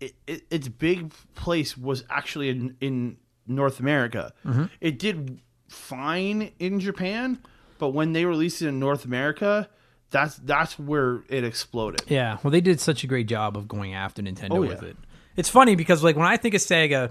it, 0.00 0.14
it, 0.28 0.44
its 0.50 0.68
big 0.68 1.12
place 1.34 1.76
was 1.76 2.04
actually 2.08 2.50
in, 2.50 2.76
in 2.80 3.16
North 3.48 3.80
America. 3.80 4.32
Mm-hmm. 4.46 4.64
It 4.80 5.00
did 5.00 5.40
fine 5.66 6.52
in 6.60 6.78
Japan, 6.78 7.40
but 7.78 7.90
when 7.90 8.12
they 8.12 8.24
released 8.24 8.62
it 8.62 8.68
in 8.68 8.78
North 8.78 9.04
America, 9.04 9.68
that's 10.10 10.36
that's 10.36 10.78
where 10.78 11.22
it 11.28 11.44
exploded. 11.44 12.02
Yeah, 12.08 12.38
well, 12.42 12.50
they 12.50 12.60
did 12.60 12.80
such 12.80 13.04
a 13.04 13.06
great 13.06 13.28
job 13.28 13.56
of 13.56 13.68
going 13.68 13.94
after 13.94 14.22
Nintendo 14.22 14.52
Oh, 14.56 14.60
with 14.60 14.82
it. 14.82 14.96
It's 15.36 15.48
funny 15.48 15.74
because 15.76 16.02
like 16.02 16.16
when 16.16 16.26
I 16.26 16.36
think 16.36 16.54
of 16.54 16.60
Sega, 16.60 17.10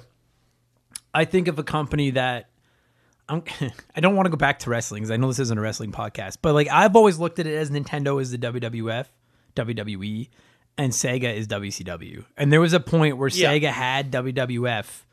I 1.13 1.25
think 1.25 1.47
of 1.47 1.57
a 1.59 1.63
company 1.63 2.11
that 2.11 2.49
I'm, 3.29 3.43
I 3.95 4.01
don't 4.01 4.15
want 4.15 4.25
to 4.25 4.29
go 4.29 4.37
back 4.37 4.59
to 4.59 4.69
wrestling 4.69 5.01
because 5.03 5.11
I 5.11 5.17
know 5.17 5.27
this 5.27 5.39
isn't 5.39 5.57
a 5.57 5.61
wrestling 5.61 5.91
podcast, 5.91 6.37
but 6.41 6.53
like 6.53 6.67
I've 6.69 6.95
always 6.95 7.17
looked 7.19 7.39
at 7.39 7.47
it 7.47 7.55
as 7.55 7.69
Nintendo 7.69 8.21
is 8.21 8.31
the 8.31 8.37
WWF, 8.37 9.05
WWE, 9.55 10.29
and 10.77 10.91
Sega 10.91 11.33
is 11.35 11.47
WCW. 11.47 12.25
And 12.37 12.51
there 12.51 12.61
was 12.61 12.73
a 12.73 12.79
point 12.79 13.17
where 13.17 13.29
Yeah. 13.29 13.53
Sega 13.53 13.69
had 13.71 14.11
WWF 14.11 15.03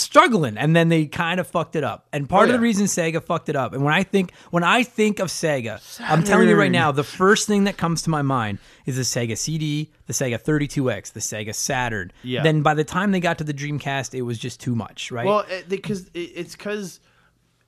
struggling 0.00 0.56
and 0.58 0.74
then 0.74 0.88
they 0.88 1.06
kind 1.06 1.38
of 1.40 1.46
fucked 1.46 1.76
it 1.76 1.84
up. 1.84 2.06
And 2.12 2.28
part 2.28 2.48
Oh, 2.48 2.52
of 2.52 2.52
the 2.52 2.60
reason 2.60 2.86
Sega 2.86 3.22
fucked 3.22 3.48
it 3.48 3.56
up 3.56 3.72
and 3.72 3.82
when 3.84 3.92
I 3.94 4.02
think 4.02 4.32
when 4.50 4.64
I 4.64 4.82
think 4.82 5.18
of 5.20 5.28
Sega, 5.28 5.80
I'm 6.00 6.22
telling 6.24 6.48
you 6.48 6.56
right 6.56 6.70
now 6.70 6.92
the 6.92 7.04
first 7.04 7.46
thing 7.46 7.64
that 7.64 7.76
comes 7.76 8.02
to 8.02 8.10
my 8.10 8.22
mind 8.22 8.58
is 8.86 8.96
the 8.96 9.02
Sega 9.02 9.36
CD, 9.36 9.90
the 10.06 10.12
Sega 10.12 10.42
32X, 10.42 11.12
the 11.12 11.20
Sega 11.20 11.54
Saturn. 11.54 12.12
Yeah. 12.22 12.42
Then 12.42 12.62
by 12.62 12.74
the 12.74 12.84
time 12.84 13.10
they 13.12 13.20
got 13.20 13.38
to 13.38 13.44
the 13.44 13.54
Dreamcast, 13.54 14.14
it 14.14 14.22
was 14.22 14.38
just 14.38 14.60
too 14.60 14.74
much, 14.74 15.10
right? 15.10 15.26
Well, 15.26 15.44
because 15.68 16.06
it, 16.14 16.18
it's 16.34 16.56
because, 16.56 17.00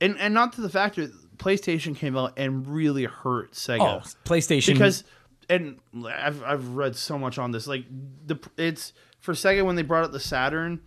and 0.01 0.17
and 0.19 0.33
not 0.33 0.53
to 0.53 0.61
the 0.61 0.69
fact 0.69 0.95
that 0.97 1.11
PlayStation 1.37 1.95
came 1.95 2.17
out 2.17 2.33
and 2.37 2.67
really 2.67 3.05
hurt 3.05 3.53
Sega. 3.53 4.01
oh, 4.03 4.07
PlayStation 4.25 4.73
because 4.73 5.03
and 5.49 5.79
I've 6.07 6.41
I've 6.43 6.69
read 6.69 6.95
so 6.95 7.17
much 7.17 7.37
on 7.37 7.51
this. 7.51 7.67
Like 7.67 7.85
the 8.25 8.37
it's 8.57 8.93
for 9.19 9.33
Sega 9.33 9.65
when 9.65 9.75
they 9.75 9.81
brought 9.81 10.03
out 10.05 10.11
the 10.11 10.19
Saturn, 10.19 10.81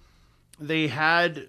they 0.59 0.89
had 0.89 1.49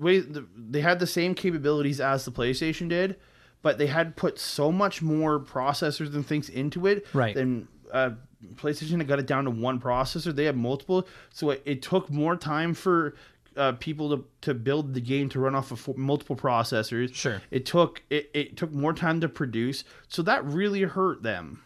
they 0.00 0.80
had 0.80 0.98
the 1.00 1.06
same 1.06 1.34
capabilities 1.34 2.00
as 2.00 2.24
the 2.24 2.30
PlayStation 2.30 2.88
did, 2.88 3.16
but 3.62 3.78
they 3.78 3.88
had 3.88 4.16
put 4.16 4.38
so 4.38 4.70
much 4.70 5.02
more 5.02 5.40
processors 5.40 6.14
and 6.14 6.24
things 6.26 6.48
into 6.48 6.86
it. 6.86 7.06
Right. 7.12 7.34
Then 7.34 7.66
uh, 7.92 8.10
PlayStation 8.54 8.98
had 8.98 9.08
got 9.08 9.18
it 9.18 9.26
down 9.26 9.44
to 9.44 9.50
one 9.50 9.80
processor. 9.80 10.34
They 10.34 10.44
had 10.44 10.56
multiple, 10.56 11.08
so 11.32 11.50
it, 11.50 11.62
it 11.64 11.82
took 11.82 12.10
more 12.10 12.36
time 12.36 12.74
for. 12.74 13.14
Uh, 13.56 13.72
people 13.72 14.16
to, 14.16 14.24
to 14.40 14.54
build 14.54 14.94
the 14.94 15.00
game 15.00 15.28
to 15.28 15.40
run 15.40 15.52
off 15.52 15.72
of 15.72 15.80
four, 15.80 15.96
multiple 15.96 16.36
processors. 16.36 17.12
Sure. 17.12 17.42
It 17.50 17.66
took 17.66 18.00
it, 18.08 18.30
it 18.32 18.56
took 18.56 18.70
more 18.70 18.92
time 18.92 19.20
to 19.22 19.28
produce, 19.28 19.82
so 20.06 20.22
that 20.22 20.44
really 20.44 20.82
hurt 20.82 21.24
them. 21.24 21.60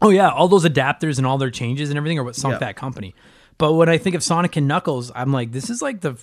Oh 0.00 0.10
yeah, 0.10 0.28
all 0.30 0.46
those 0.46 0.64
adapters 0.64 1.18
and 1.18 1.26
all 1.26 1.36
their 1.36 1.50
changes 1.50 1.88
and 1.90 1.96
everything 1.96 2.20
are 2.20 2.22
what 2.22 2.36
sunk 2.36 2.52
Yeah. 2.52 2.58
that 2.58 2.76
company. 2.76 3.16
But 3.58 3.72
when 3.74 3.88
I 3.88 3.98
think 3.98 4.14
of 4.16 4.22
Sonic 4.22 4.56
and 4.56 4.66
Knuckles, 4.68 5.10
I'm 5.14 5.32
like, 5.32 5.52
this 5.52 5.68
is 5.70 5.82
like 5.82 6.00
the. 6.00 6.16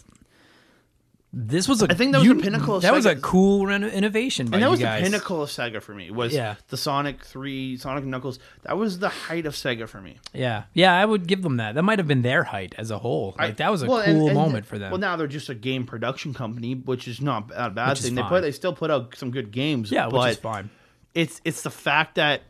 This 1.38 1.68
was 1.68 1.82
a. 1.82 1.88
I 1.92 1.96
think 1.96 2.14
that 2.14 2.20
was 2.20 2.30
the 2.30 2.36
pinnacle 2.36 2.76
of 2.78 2.82
That 2.84 2.94
was 2.94 3.06
a 3.06 3.18
cool 3.18 3.66
reno- 3.66 3.90
innovation 3.90 4.46
and 4.46 4.54
that 4.54 4.62
you 4.62 4.70
was 4.72 4.80
guys. 4.80 5.04
the 5.04 5.10
pinnacle 5.10 5.44
of 5.44 5.50
Sega 5.50 5.82
for 5.82 5.94
me. 5.94 6.10
Was 6.10 6.34
Yeah. 6.34 6.56
the 6.70 6.78
Sonic 6.78 7.26
Three, 7.26 7.76
Sonic 7.76 8.04
and 8.04 8.12
Knuckles. 8.12 8.40
That 8.64 8.78
was 8.78 9.00
the 9.00 9.10
height 9.10 9.46
of 9.46 9.54
Sega 9.54 9.90
for 9.90 10.00
me. 10.00 10.16
Yeah, 10.34 10.64
yeah, 10.74 10.96
I 10.96 11.04
would 11.04 11.28
give 11.28 11.42
them 11.42 11.58
that. 11.58 11.76
That 11.76 11.84
might 11.84 12.00
have 12.00 12.08
been 12.08 12.22
their 12.22 12.46
height 12.46 12.74
as 12.78 12.90
a 12.90 12.98
whole. 13.00 13.36
Like 13.38 13.58
that 13.58 13.70
was 13.70 13.84
a 13.84 13.88
Well, 13.88 14.06
cool 14.06 14.28
and- 14.28 14.34
moment 14.34 14.66
for 14.66 14.80
them. 14.80 14.92
Well, 14.92 15.00
now 15.02 15.18
they're 15.18 15.28
just 15.28 15.50
a 15.50 15.56
game 15.56 15.86
production 15.86 16.34
company, 16.34 16.74
which 16.74 17.06
is 17.06 17.20
not 17.20 17.52
a 17.54 17.70
bad 17.70 17.90
Which 17.90 18.00
thing. 18.04 18.16
They 18.16 18.24
put 18.24 18.40
they 18.40 18.54
still 18.54 18.74
put 18.74 18.90
out 18.90 19.18
some 19.18 19.32
good 19.32 19.52
games. 19.52 19.92
yeah, 19.92 20.08
but 20.08 20.22
which 20.22 20.32
is 20.32 20.38
fine. 20.38 20.70
it's 21.14 21.42
it's 21.44 21.64
the 21.64 21.70
fact 21.70 22.16
that 22.16 22.44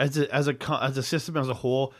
as 0.00 0.18
a 0.18 0.34
as 0.34 0.48
a 0.48 0.56
as 0.82 0.98
a 0.98 1.04
system 1.04 1.36
as 1.36 1.48
a 1.48 1.54
whole. 1.54 1.94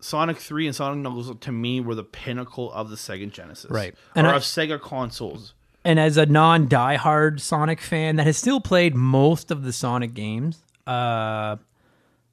Sonic 0.00 0.36
Three 0.38 0.66
and 0.66 0.74
Sonic 0.76 0.98
Knuckles 1.02 1.32
to 1.40 1.52
me 1.52 1.80
were 1.80 1.94
the 1.94 2.04
pinnacle 2.04 2.72
of 2.72 2.88
the 2.90 2.96
Sega 2.96 3.30
Genesis, 3.30 3.70
Right. 3.70 3.94
And 4.14 4.26
or 4.26 4.30
I- 4.30 4.36
of 4.36 4.42
Sega 4.42 4.80
consoles. 4.80 5.54
And 5.84 5.98
as 5.98 6.16
a 6.16 6.26
non-diehard 6.26 7.40
Sonic 7.40 7.80
fan 7.80 8.16
that 8.16 8.26
has 8.26 8.36
still 8.36 8.60
played 8.60 8.94
most 8.94 9.50
of 9.50 9.62
the 9.64 9.72
Sonic 9.72 10.12
games, 10.12 10.62
uh, 10.86 11.56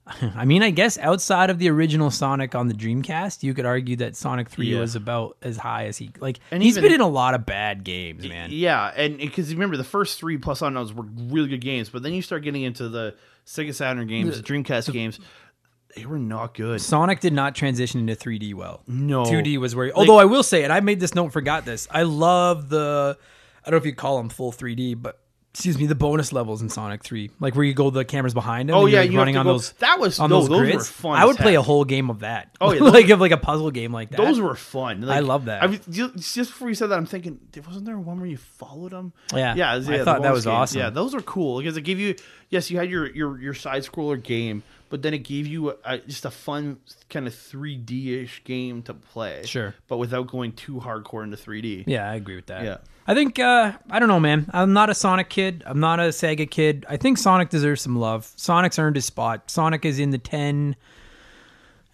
I 0.36 0.44
mean, 0.44 0.62
I 0.62 0.70
guess 0.70 0.98
outside 0.98 1.50
of 1.50 1.58
the 1.58 1.68
original 1.70 2.10
Sonic 2.10 2.54
on 2.54 2.68
the 2.68 2.74
Dreamcast, 2.74 3.42
you 3.42 3.54
could 3.54 3.66
argue 3.66 3.96
that 3.96 4.14
Sonic 4.14 4.48
Three 4.48 4.74
Yeah. 4.74 4.80
was 4.80 4.94
about 4.94 5.36
as 5.42 5.56
high 5.56 5.86
as 5.86 5.96
he 5.98 6.10
like. 6.20 6.38
And 6.52 6.62
he's 6.62 6.76
even- 6.78 6.90
been 6.90 6.94
in 6.96 7.00
a 7.00 7.08
lot 7.08 7.34
of 7.34 7.44
bad 7.46 7.82
games, 7.82 8.28
man. 8.28 8.50
Yeah, 8.52 8.92
and 8.96 9.18
because 9.18 9.52
remember 9.52 9.76
the 9.76 9.84
first 9.84 10.18
three 10.20 10.36
plus 10.38 10.62
unknowns 10.62 10.92
were 10.92 11.06
really 11.28 11.48
good 11.48 11.60
games, 11.60 11.88
but 11.88 12.02
then 12.04 12.12
you 12.14 12.22
start 12.22 12.42
getting 12.42 12.62
into 12.62 12.88
the 12.88 13.14
Sega 13.46 13.74
Saturn 13.74 14.06
games, 14.06 14.40
the 14.40 14.42
Dreamcast 14.46 14.92
games, 14.92 15.18
they 15.96 16.04
were 16.04 16.18
not 16.18 16.54
good. 16.54 16.80
Sonic 16.80 17.20
did 17.20 17.32
not 17.32 17.54
transition 17.54 18.00
into 18.00 18.14
3D 18.14 18.54
well. 18.54 18.82
No. 18.86 19.24
2D 19.24 19.56
was 19.56 19.74
where. 19.74 19.90
Although 19.94 20.18
I 20.18 20.26
will 20.26 20.42
say, 20.42 20.62
and 20.62 20.72
I 20.72 20.80
made 20.80 21.00
this 21.00 21.14
note 21.14 21.24
and 21.24 21.32
forgot 21.32 21.64
this. 21.64 21.88
I 21.90 22.02
love 22.02 22.68
the. 22.68 23.18
I 23.64 23.70
don't 23.70 23.78
know 23.78 23.78
if 23.78 23.86
you 23.86 23.94
call 23.94 24.18
them 24.18 24.28
full 24.28 24.52
3D, 24.52 25.00
but 25.00 25.18
excuse 25.56 25.78
me, 25.78 25.86
the 25.86 25.94
bonus 25.94 26.34
levels 26.34 26.60
in 26.60 26.68
Sonic 26.68 27.02
3, 27.02 27.30
like 27.40 27.54
where 27.56 27.64
you 27.64 27.72
go, 27.72 27.88
the 27.88 28.04
cameras 28.04 28.34
behind 28.34 28.68
him. 28.68 28.76
Oh 28.76 28.80
and 28.80 28.90
you're, 28.90 29.00
yeah, 29.00 29.04
like, 29.04 29.10
you 29.10 29.18
running 29.18 29.36
on 29.38 29.46
go, 29.46 29.52
those. 29.54 29.72
That 29.72 29.98
was 29.98 30.20
on 30.20 30.28
no, 30.28 30.40
those, 30.40 30.50
those, 30.50 30.58
grids. 30.58 30.88
fun. 30.90 31.18
I 31.18 31.24
would 31.24 31.38
play 31.38 31.54
a 31.54 31.62
whole 31.62 31.86
game 31.86 32.10
of 32.10 32.20
that. 32.20 32.54
Oh, 32.60 32.72
yeah, 32.72 32.82
like 32.90 33.08
of 33.08 33.20
like 33.20 33.32
a 33.32 33.38
puzzle 33.38 33.70
game 33.70 33.90
like 33.90 34.10
that. 34.10 34.18
Those 34.18 34.38
were 34.38 34.54
fun. 34.54 35.00
Like, 35.00 35.16
I 35.16 35.20
love 35.20 35.46
that. 35.46 35.62
I 35.62 35.66
was, 35.66 35.80
just 35.86 36.50
before 36.50 36.68
you 36.68 36.74
said 36.74 36.88
that, 36.88 36.98
I'm 36.98 37.06
thinking, 37.06 37.40
wasn't 37.66 37.86
there 37.86 37.98
one 37.98 38.20
where 38.20 38.28
you 38.28 38.36
followed 38.36 38.92
them? 38.92 39.14
Yeah. 39.32 39.54
yeah. 39.54 39.72
I 39.72 39.76
yeah, 39.76 39.96
the 39.96 40.04
thought 40.04 40.20
that 40.20 40.32
was 40.32 40.44
games. 40.44 40.52
awesome. 40.52 40.78
Yeah, 40.78 40.90
those 40.90 41.14
were 41.14 41.22
cool 41.22 41.58
because 41.58 41.78
it 41.78 41.82
gave 41.82 41.98
you. 41.98 42.16
Yes, 42.50 42.70
you 42.70 42.76
had 42.76 42.90
your 42.90 43.10
your 43.14 43.40
your 43.40 43.54
side 43.54 43.82
scroller 43.82 44.22
game, 44.22 44.62
but 44.88 45.02
then 45.02 45.14
it 45.14 45.18
gave 45.18 45.46
you 45.46 45.70
a, 45.70 45.74
a, 45.84 45.98
just 45.98 46.24
a 46.24 46.30
fun 46.30 46.78
kind 47.10 47.26
of 47.26 47.32
3D 47.34 48.22
ish 48.22 48.44
game 48.44 48.82
to 48.82 48.94
play. 48.94 49.42
Sure. 49.44 49.74
but 49.88 49.96
without 49.98 50.26
going 50.28 50.52
too 50.52 50.74
hardcore 50.76 51.24
into 51.24 51.36
3D. 51.36 51.84
Yeah, 51.86 52.10
I 52.10 52.14
agree 52.14 52.36
with 52.36 52.46
that. 52.46 52.64
Yeah. 52.64 52.78
I 53.08 53.14
think 53.14 53.38
uh, 53.38 53.72
I 53.90 53.98
don't 53.98 54.08
know, 54.08 54.18
man. 54.20 54.50
I'm 54.52 54.72
not 54.72 54.90
a 54.90 54.94
Sonic 54.94 55.28
kid. 55.28 55.62
I'm 55.66 55.78
not 55.78 56.00
a 56.00 56.04
Sega 56.04 56.50
kid. 56.50 56.84
I 56.88 56.96
think 56.96 57.18
Sonic 57.18 57.50
deserves 57.50 57.80
some 57.82 57.96
love. 57.96 58.32
Sonic's 58.36 58.78
earned 58.78 58.96
his 58.96 59.04
spot. 59.04 59.48
Sonic 59.48 59.84
is 59.84 60.00
in 60.00 60.10
the 60.10 60.18
ten, 60.18 60.74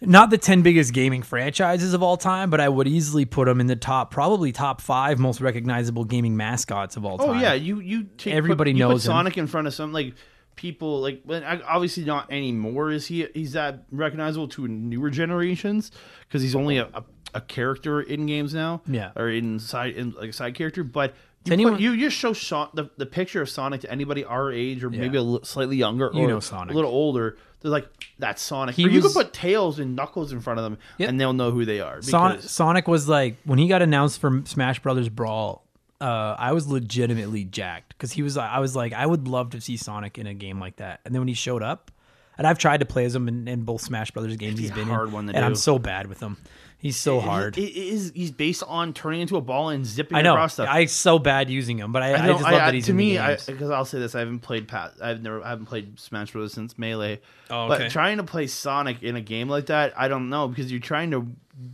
not 0.01 0.31
the 0.31 0.39
ten 0.39 0.63
biggest 0.63 0.91
gaming 0.91 1.21
franchises 1.21 1.93
of 1.93 2.01
all 2.01 2.17
time, 2.17 2.49
but 2.49 2.59
I 2.59 2.67
would 2.67 2.87
easily 2.87 3.25
put 3.25 3.47
him 3.47 3.59
in 3.61 3.67
the 3.67 3.75
top, 3.75 4.09
probably 4.09 4.51
top 4.51 4.81
five 4.81 5.19
most 5.19 5.39
recognizable 5.39 6.03
gaming 6.03 6.35
mascots 6.35 6.97
of 6.97 7.05
all 7.05 7.19
time. 7.19 7.29
Oh 7.29 7.39
yeah, 7.39 7.53
you 7.53 7.79
you 7.79 8.05
take, 8.17 8.33
Everybody 8.33 8.71
put, 8.71 8.77
you 8.77 8.83
knows 8.83 9.03
put 9.03 9.11
him. 9.11 9.15
Sonic 9.17 9.37
in 9.37 9.45
front 9.45 9.67
of 9.67 9.75
some 9.75 9.93
like 9.93 10.15
people 10.55 11.01
like 11.01 11.21
obviously 11.67 12.05
not 12.05 12.31
anymore 12.31 12.91
is 12.91 13.07
he 13.07 13.27
he's 13.33 13.53
that 13.53 13.83
recognizable 13.91 14.47
to 14.49 14.67
newer 14.67 15.09
generations 15.09 15.91
because 16.27 16.41
he's 16.41 16.55
only 16.55 16.77
a, 16.77 16.85
a, 16.93 17.03
a 17.35 17.41
character 17.41 18.01
in 18.01 18.25
games 18.25 18.53
now 18.53 18.81
Yeah. 18.87 19.11
or 19.15 19.29
in 19.29 19.59
side 19.59 19.95
in 19.95 20.11
like 20.11 20.29
a 20.29 20.33
side 20.33 20.55
character 20.55 20.83
but 20.83 21.13
You, 21.45 21.53
anyone- 21.53 21.73
put, 21.73 21.81
you 21.81 21.97
just 21.97 22.15
show 22.17 22.33
Son- 22.33 22.69
the, 22.73 22.89
the 22.97 23.05
picture 23.05 23.41
of 23.41 23.49
Sonic 23.49 23.81
to 23.81 23.91
anybody 23.91 24.23
our 24.23 24.51
age 24.51 24.83
or 24.83 24.89
maybe 24.89 25.17
a 25.17 25.45
slightly 25.45 25.75
younger 25.77 26.09
or 26.09 26.21
You 26.21 26.27
know 26.27 26.39
Sonic. 26.39 26.73
a 26.73 26.75
little 26.75 26.91
older. 26.91 27.37
They're 27.61 27.71
like, 27.71 27.87
that's 28.19 28.41
Sonic. 28.41 28.75
He 28.75 28.85
Or 28.85 28.89
you 28.89 29.01
could 29.01 29.13
put 29.13 29.31
Tails 29.31 29.79
and 29.79 29.95
Knuckles 29.95 30.33
in 30.33 30.41
front 30.41 30.59
of 30.59 30.63
them 30.65 30.77
Yep. 30.97 31.09
and 31.09 31.19
they'll 31.19 31.31
know 31.33 31.49
who 31.51 31.63
they 31.65 31.79
are. 31.79 32.01
Sonic, 32.01 32.37
because- 32.37 32.51
Sonic 32.51 32.87
was 32.87 33.07
like 33.09 33.37
when 33.45 33.57
he 33.57 33.67
got 33.67 33.81
announced 33.81 34.19
for 34.19 34.41
Smash 34.45 34.79
Brothers 34.81 35.09
Brawl. 35.09 35.65
Uh, 36.03 36.35
I 36.37 36.51
was 36.51 36.67
legitimately 36.67 37.45
jacked 37.45 37.89
because 37.89 38.11
he 38.11 38.23
was. 38.23 38.35
I 38.35 38.59
was 38.59 38.75
like, 38.75 38.91
I 38.91 39.05
would 39.05 39.27
love 39.27 39.51
to 39.51 39.61
see 39.61 39.77
Sonic 39.77 40.17
in 40.17 40.27
a 40.27 40.33
game 40.33 40.59
like 40.59 40.75
that. 40.75 40.99
And 41.05 41.15
then 41.15 41.21
when 41.21 41.29
he 41.29 41.33
showed 41.33 41.63
up, 41.63 41.91
and 42.37 42.45
I've 42.45 42.57
tried 42.57 42.81
to 42.81 42.85
play 42.85 43.05
as 43.05 43.15
him 43.15 43.29
in, 43.29 43.47
in 43.47 43.63
both 43.63 43.79
Smash 43.79 44.11
Brothers 44.11 44.35
games 44.35 44.59
he's 44.59 44.71
been 44.71 44.87
hard 44.87 45.07
in, 45.07 45.13
one 45.13 45.27
to 45.27 45.35
and 45.35 45.45
I'm 45.45 45.55
so 45.55 45.79
bad 45.79 46.07
with 46.07 46.19
him. 46.19 46.37
He's 46.83 46.97
so 46.97 47.21
hard. 47.21 47.57
It 47.57 47.73
is, 47.77 48.11
he's 48.13 48.31
based 48.31 48.61
on 48.67 48.93
turning 48.93 49.21
into 49.21 49.37
a 49.37 49.41
ball 49.41 49.69
and 49.69 49.85
zipping 49.85 50.17
I 50.17 50.21
know. 50.21 50.33
across 50.33 50.55
stuff. 50.55 50.67
I 50.69 50.83
so 50.83 51.17
bad 51.17 51.49
using 51.49 51.77
him, 51.77 51.93
but 51.93 52.03
I, 52.03 52.13
I, 52.13 52.27
know, 52.27 52.33
just 52.33 52.43
love 52.43 52.51
that 52.51 52.73
he's 52.73 52.87
to 52.87 52.93
me 52.93 53.17
because 53.47 53.69
I'll 53.69 53.85
say 53.85 53.99
this: 53.99 54.15
I 54.15 54.19
haven't 54.19 54.39
played 54.39 54.67
Pat. 54.67 54.95
I've 55.01 55.21
never, 55.21 55.41
I 55.41 55.51
haven't 55.51 55.67
played 55.67 55.97
Smash 55.97 56.31
Bros. 56.33 56.51
since 56.51 56.77
Melee. 56.77 57.21
Oh, 57.49 57.71
okay. 57.71 57.83
But 57.85 57.91
trying 57.91 58.17
to 58.17 58.25
play 58.25 58.47
Sonic 58.47 59.01
in 59.01 59.15
a 59.15 59.21
game 59.21 59.47
like 59.47 59.67
that, 59.67 59.93
I 59.95 60.09
don't 60.09 60.27
know 60.29 60.49
because 60.49 60.71
you're 60.71 60.81
trying 60.81 61.11
to 61.11 61.25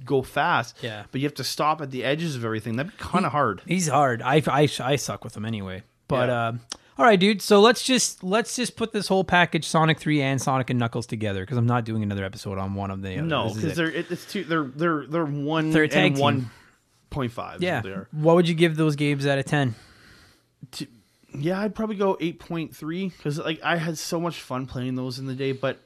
go 0.05 0.21
fast. 0.21 0.77
Yeah. 0.83 1.05
But 1.11 1.21
you 1.21 1.25
have 1.25 1.33
to 1.35 1.43
stop 1.43 1.81
at 1.81 1.89
the 1.89 2.03
edges 2.03 2.35
of 2.35 2.45
everything. 2.45 2.75
That'd 2.75 2.91
be 2.91 2.97
kind 2.99 3.25
of 3.25 3.31
hard. 3.31 3.63
He's 3.65 3.87
hard. 3.87 4.21
I, 4.21 4.43
I, 4.45 4.69
I 4.79 4.95
suck 4.97 5.23
with 5.23 5.35
him 5.35 5.43
anyway. 5.45 5.81
But 6.07 6.29
Yeah. 6.29 6.35
uh, 6.35 6.53
all 6.99 7.05
right, 7.05 7.17
dude. 7.17 7.41
So 7.41 7.61
let's 7.61 7.81
just 7.81 8.25
let's 8.25 8.57
just 8.57 8.75
put 8.75 8.91
this 8.91 9.07
whole 9.07 9.23
package, 9.23 9.65
Sonic 9.65 9.97
Three 9.99 10.21
and 10.21 10.41
Sonic 10.41 10.69
and 10.69 10.77
Knuckles, 10.77 11.05
together 11.05 11.43
because 11.43 11.57
I'm 11.57 11.65
not 11.65 11.85
doing 11.85 12.03
another 12.03 12.25
episode 12.25 12.57
on 12.57 12.75
one 12.75 12.91
of 12.91 13.01
the. 13.01 13.13
other. 13.13 13.21
No, 13.21 13.47
because 13.53 13.63
it. 13.71 13.75
they're 13.75 13.89
it, 13.89 14.11
it's 14.11 14.29
two. 14.29 14.43
They're 14.43 14.65
they're 14.65 15.05
they're 15.07 15.25
one 15.25 15.71
They're 15.71 15.87
and 15.89 16.17
one 16.17 16.51
point 17.09 17.31
five. 17.31 17.63
yeah. 17.63 17.79
They 17.79 17.91
are. 17.91 18.09
What 18.11 18.35
would 18.35 18.49
you 18.49 18.53
give 18.53 18.75
those 18.75 18.97
games 18.97 19.25
out 19.25 19.39
of 19.39 19.45
ten? 19.45 19.75
Yeah, 21.33 21.61
I'd 21.61 21.73
probably 21.73 21.95
go 21.95 22.17
eight 22.19 22.37
point 22.37 22.75
three 22.75 23.07
because 23.07 23.39
like 23.39 23.61
I 23.63 23.77
had 23.77 23.97
so 23.97 24.19
much 24.19 24.41
fun 24.41 24.65
playing 24.65 24.95
those 24.95 25.19
in 25.19 25.25
the 25.25 25.35
day, 25.35 25.53
but 25.53 25.79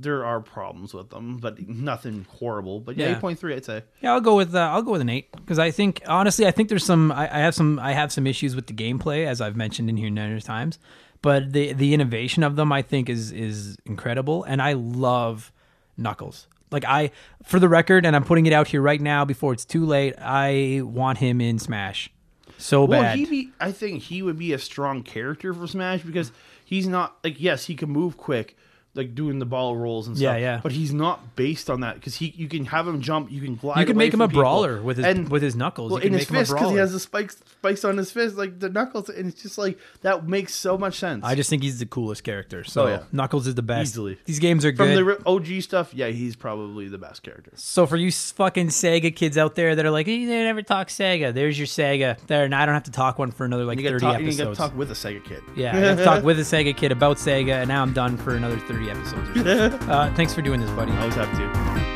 there 0.00 0.24
are 0.24 0.40
problems 0.40 0.94
with 0.94 1.10
them, 1.10 1.38
but 1.38 1.68
nothing 1.68 2.26
horrible. 2.38 2.80
But 2.80 2.96
yeah, 2.96 3.06
Yeah. 3.06 3.16
eight 3.16 3.20
point 3.20 3.38
three, 3.38 3.54
I'd 3.54 3.64
say. 3.64 3.82
Yeah, 4.00 4.12
I'll 4.12 4.20
go 4.20 4.36
with 4.36 4.54
uh, 4.54 4.58
I'll 4.60 4.82
go 4.82 4.92
with 4.92 5.00
an 5.00 5.08
eight 5.08 5.30
because 5.32 5.58
I 5.58 5.70
think 5.70 6.02
honestly 6.06 6.46
I 6.46 6.50
think 6.50 6.68
there's 6.68 6.84
some 6.84 7.10
I, 7.12 7.24
I 7.34 7.38
have 7.40 7.54
some 7.54 7.78
I 7.78 7.92
have 7.92 8.12
some 8.12 8.26
issues 8.26 8.54
with 8.56 8.66
the 8.66 8.74
gameplay 8.74 9.26
as 9.26 9.40
I've 9.40 9.56
mentioned 9.56 9.88
in 9.90 9.96
here 9.96 10.10
numerous 10.10 10.44
times, 10.44 10.78
but 11.22 11.52
the 11.52 11.72
the 11.72 11.94
innovation 11.94 12.42
of 12.42 12.56
them 12.56 12.70
I 12.72 12.82
think 12.82 13.08
is 13.08 13.32
is 13.32 13.76
incredible 13.86 14.44
and 14.44 14.62
I 14.62 14.74
love 14.74 15.52
Knuckles. 15.96 16.46
Like 16.70 16.84
I, 16.84 17.12
for 17.44 17.58
the 17.58 17.68
record, 17.68 18.04
and 18.04 18.14
I'm 18.14 18.24
putting 18.24 18.44
it 18.44 18.52
out 18.52 18.68
here 18.68 18.82
right 18.82 19.00
now 19.00 19.24
before 19.24 19.54
it's 19.54 19.64
too 19.64 19.86
late. 19.86 20.14
I 20.20 20.82
want 20.84 21.16
him 21.16 21.40
in 21.40 21.58
Smash, 21.58 22.10
so 22.58 22.84
Well, 22.84 23.00
bad. 23.00 23.16
he 23.18 23.24
be. 23.24 23.50
I 23.58 23.72
think 23.72 24.02
he 24.02 24.20
would 24.20 24.38
be 24.38 24.52
a 24.52 24.58
strong 24.58 25.02
character 25.02 25.54
for 25.54 25.66
Smash 25.66 26.02
because 26.02 26.30
he's 26.62 26.86
not 26.86 27.16
like 27.24 27.40
yes, 27.40 27.64
he 27.64 27.74
can 27.74 27.88
move 27.88 28.18
quick, 28.18 28.54
like 28.94 29.14
doing 29.14 29.38
the 29.38 29.46
ball 29.46 29.76
rolls 29.76 30.08
and 30.08 30.16
Yeah, 30.16 30.30
stuff. 30.32 30.40
yeah. 30.40 30.60
But 30.62 30.72
he's 30.72 30.92
not 30.92 31.36
based 31.36 31.70
on 31.70 31.82
that 31.82 31.94
because 31.96 32.16
he 32.16 32.34
you 32.36 32.48
can 32.48 32.64
have 32.66 32.88
him 32.88 33.00
jump, 33.00 33.30
you 33.30 33.40
can 33.40 33.54
glide. 33.54 33.78
you 33.80 33.86
can 33.86 33.96
make 33.96 34.12
him 34.12 34.20
a 34.20 34.26
people. 34.28 34.42
brawler 34.42 34.82
with 34.82 34.96
his 34.96 35.06
and 35.06 35.28
with 35.28 35.42
his 35.42 35.54
knuckles. 35.54 35.92
well 35.92 36.00
you 36.00 36.06
can 36.08 36.14
in 36.14 36.18
his 36.18 36.28
fist 36.28 36.52
because 36.52 36.70
he 36.70 36.76
has 36.78 36.92
the 36.92 36.98
spikes 36.98 37.36
spikes 37.58 37.84
on 37.84 37.96
his 37.96 38.10
fist 38.10 38.36
like 38.36 38.58
the 38.58 38.68
knuckles, 38.68 39.08
and 39.08 39.28
it's 39.28 39.42
just 39.42 39.56
like 39.58 39.78
that 40.02 40.26
makes 40.26 40.54
so 40.54 40.76
much 40.76 40.98
sense. 40.98 41.24
I 41.24 41.34
just 41.36 41.48
think 41.50 41.62
he's 41.62 41.78
the 41.78 41.86
coolest 41.86 42.24
character. 42.24 42.64
So 42.64 42.84
Oh, 42.84 42.88
yeah. 42.88 43.02
Knuckles 43.12 43.46
is 43.46 43.54
the 43.54 43.62
best. 43.62 43.92
Easily. 43.92 44.18
These 44.24 44.38
games 44.40 44.64
are 44.64 44.74
from 44.74 44.88
good. 44.88 45.18
the 45.20 45.28
OG 45.28 45.62
stuff, 45.62 45.92
yeah, 45.94 46.08
he's 46.08 46.34
probably 46.34 46.88
the 46.88 46.98
best 46.98 47.22
character. 47.22 47.52
So 47.54 47.86
for 47.86 47.96
you 47.96 48.10
fucking 48.10 48.68
Sega 48.68 49.14
kids 49.14 49.38
out 49.38 49.54
there 49.54 49.76
that 49.76 49.84
are 49.86 49.90
like, 49.90 50.06
hey, 50.06 50.24
they 50.24 50.42
never 50.44 50.62
talk 50.62 50.88
Sega. 50.88 51.32
There's 51.32 51.56
your 51.58 51.66
Sega. 51.68 52.18
There, 52.26 52.44
and 52.44 52.54
I 52.54 52.64
don't 52.66 52.74
have 52.74 52.84
to 52.84 52.90
talk 52.90 53.18
one 53.18 53.30
for 53.30 53.44
another 53.44 53.64
like 53.64 53.78
You 53.78 53.88
30 53.88 54.00
talk, 54.00 54.20
you 54.20 54.26
got 54.26 54.32
to 54.36 54.42
episodes. 54.42 54.58
talk 54.58 54.76
with 54.76 54.90
a 54.90 54.94
Sega 54.94 55.24
kid. 55.24 55.42
yeah, 55.54 55.76
I 55.76 55.78
have 55.80 55.98
to 55.98 56.04
talk 56.04 56.24
with 56.28 56.38
a 56.40 56.42
Sega 56.42 56.76
kid 56.76 56.90
about 56.90 57.18
Sega, 57.18 57.60
and 57.60 57.68
now 57.68 57.82
I'm 57.82 57.92
done 57.92 58.16
for 58.16 58.34
another 58.34 58.58
30 58.78 58.90
episodes. 58.90 59.78
Uh, 59.88 60.12
thanks 60.14 60.34
for 60.34 60.42
doing 60.42 60.60
this, 60.60 60.70
buddy. 60.70 60.92
I 60.92 61.00
always 61.00 61.14
have 61.14 61.30
to. 61.32 61.88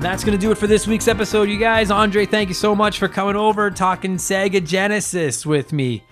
That's 0.00 0.24
going 0.24 0.36
to 0.36 0.40
do 0.40 0.50
it 0.50 0.58
for 0.58 0.66
this 0.66 0.86
week's 0.86 1.08
episode, 1.08 1.48
you 1.48 1.58
guys. 1.58 1.90
Andre, 1.90 2.26
thank 2.26 2.48
you 2.48 2.54
so 2.54 2.74
much 2.74 2.98
for 2.98 3.08
coming 3.08 3.36
over, 3.36 3.70
talking 3.70 4.16
Sega 4.16 4.64
Genesis 4.64 5.44
with 5.46 5.72
me. 5.72 6.04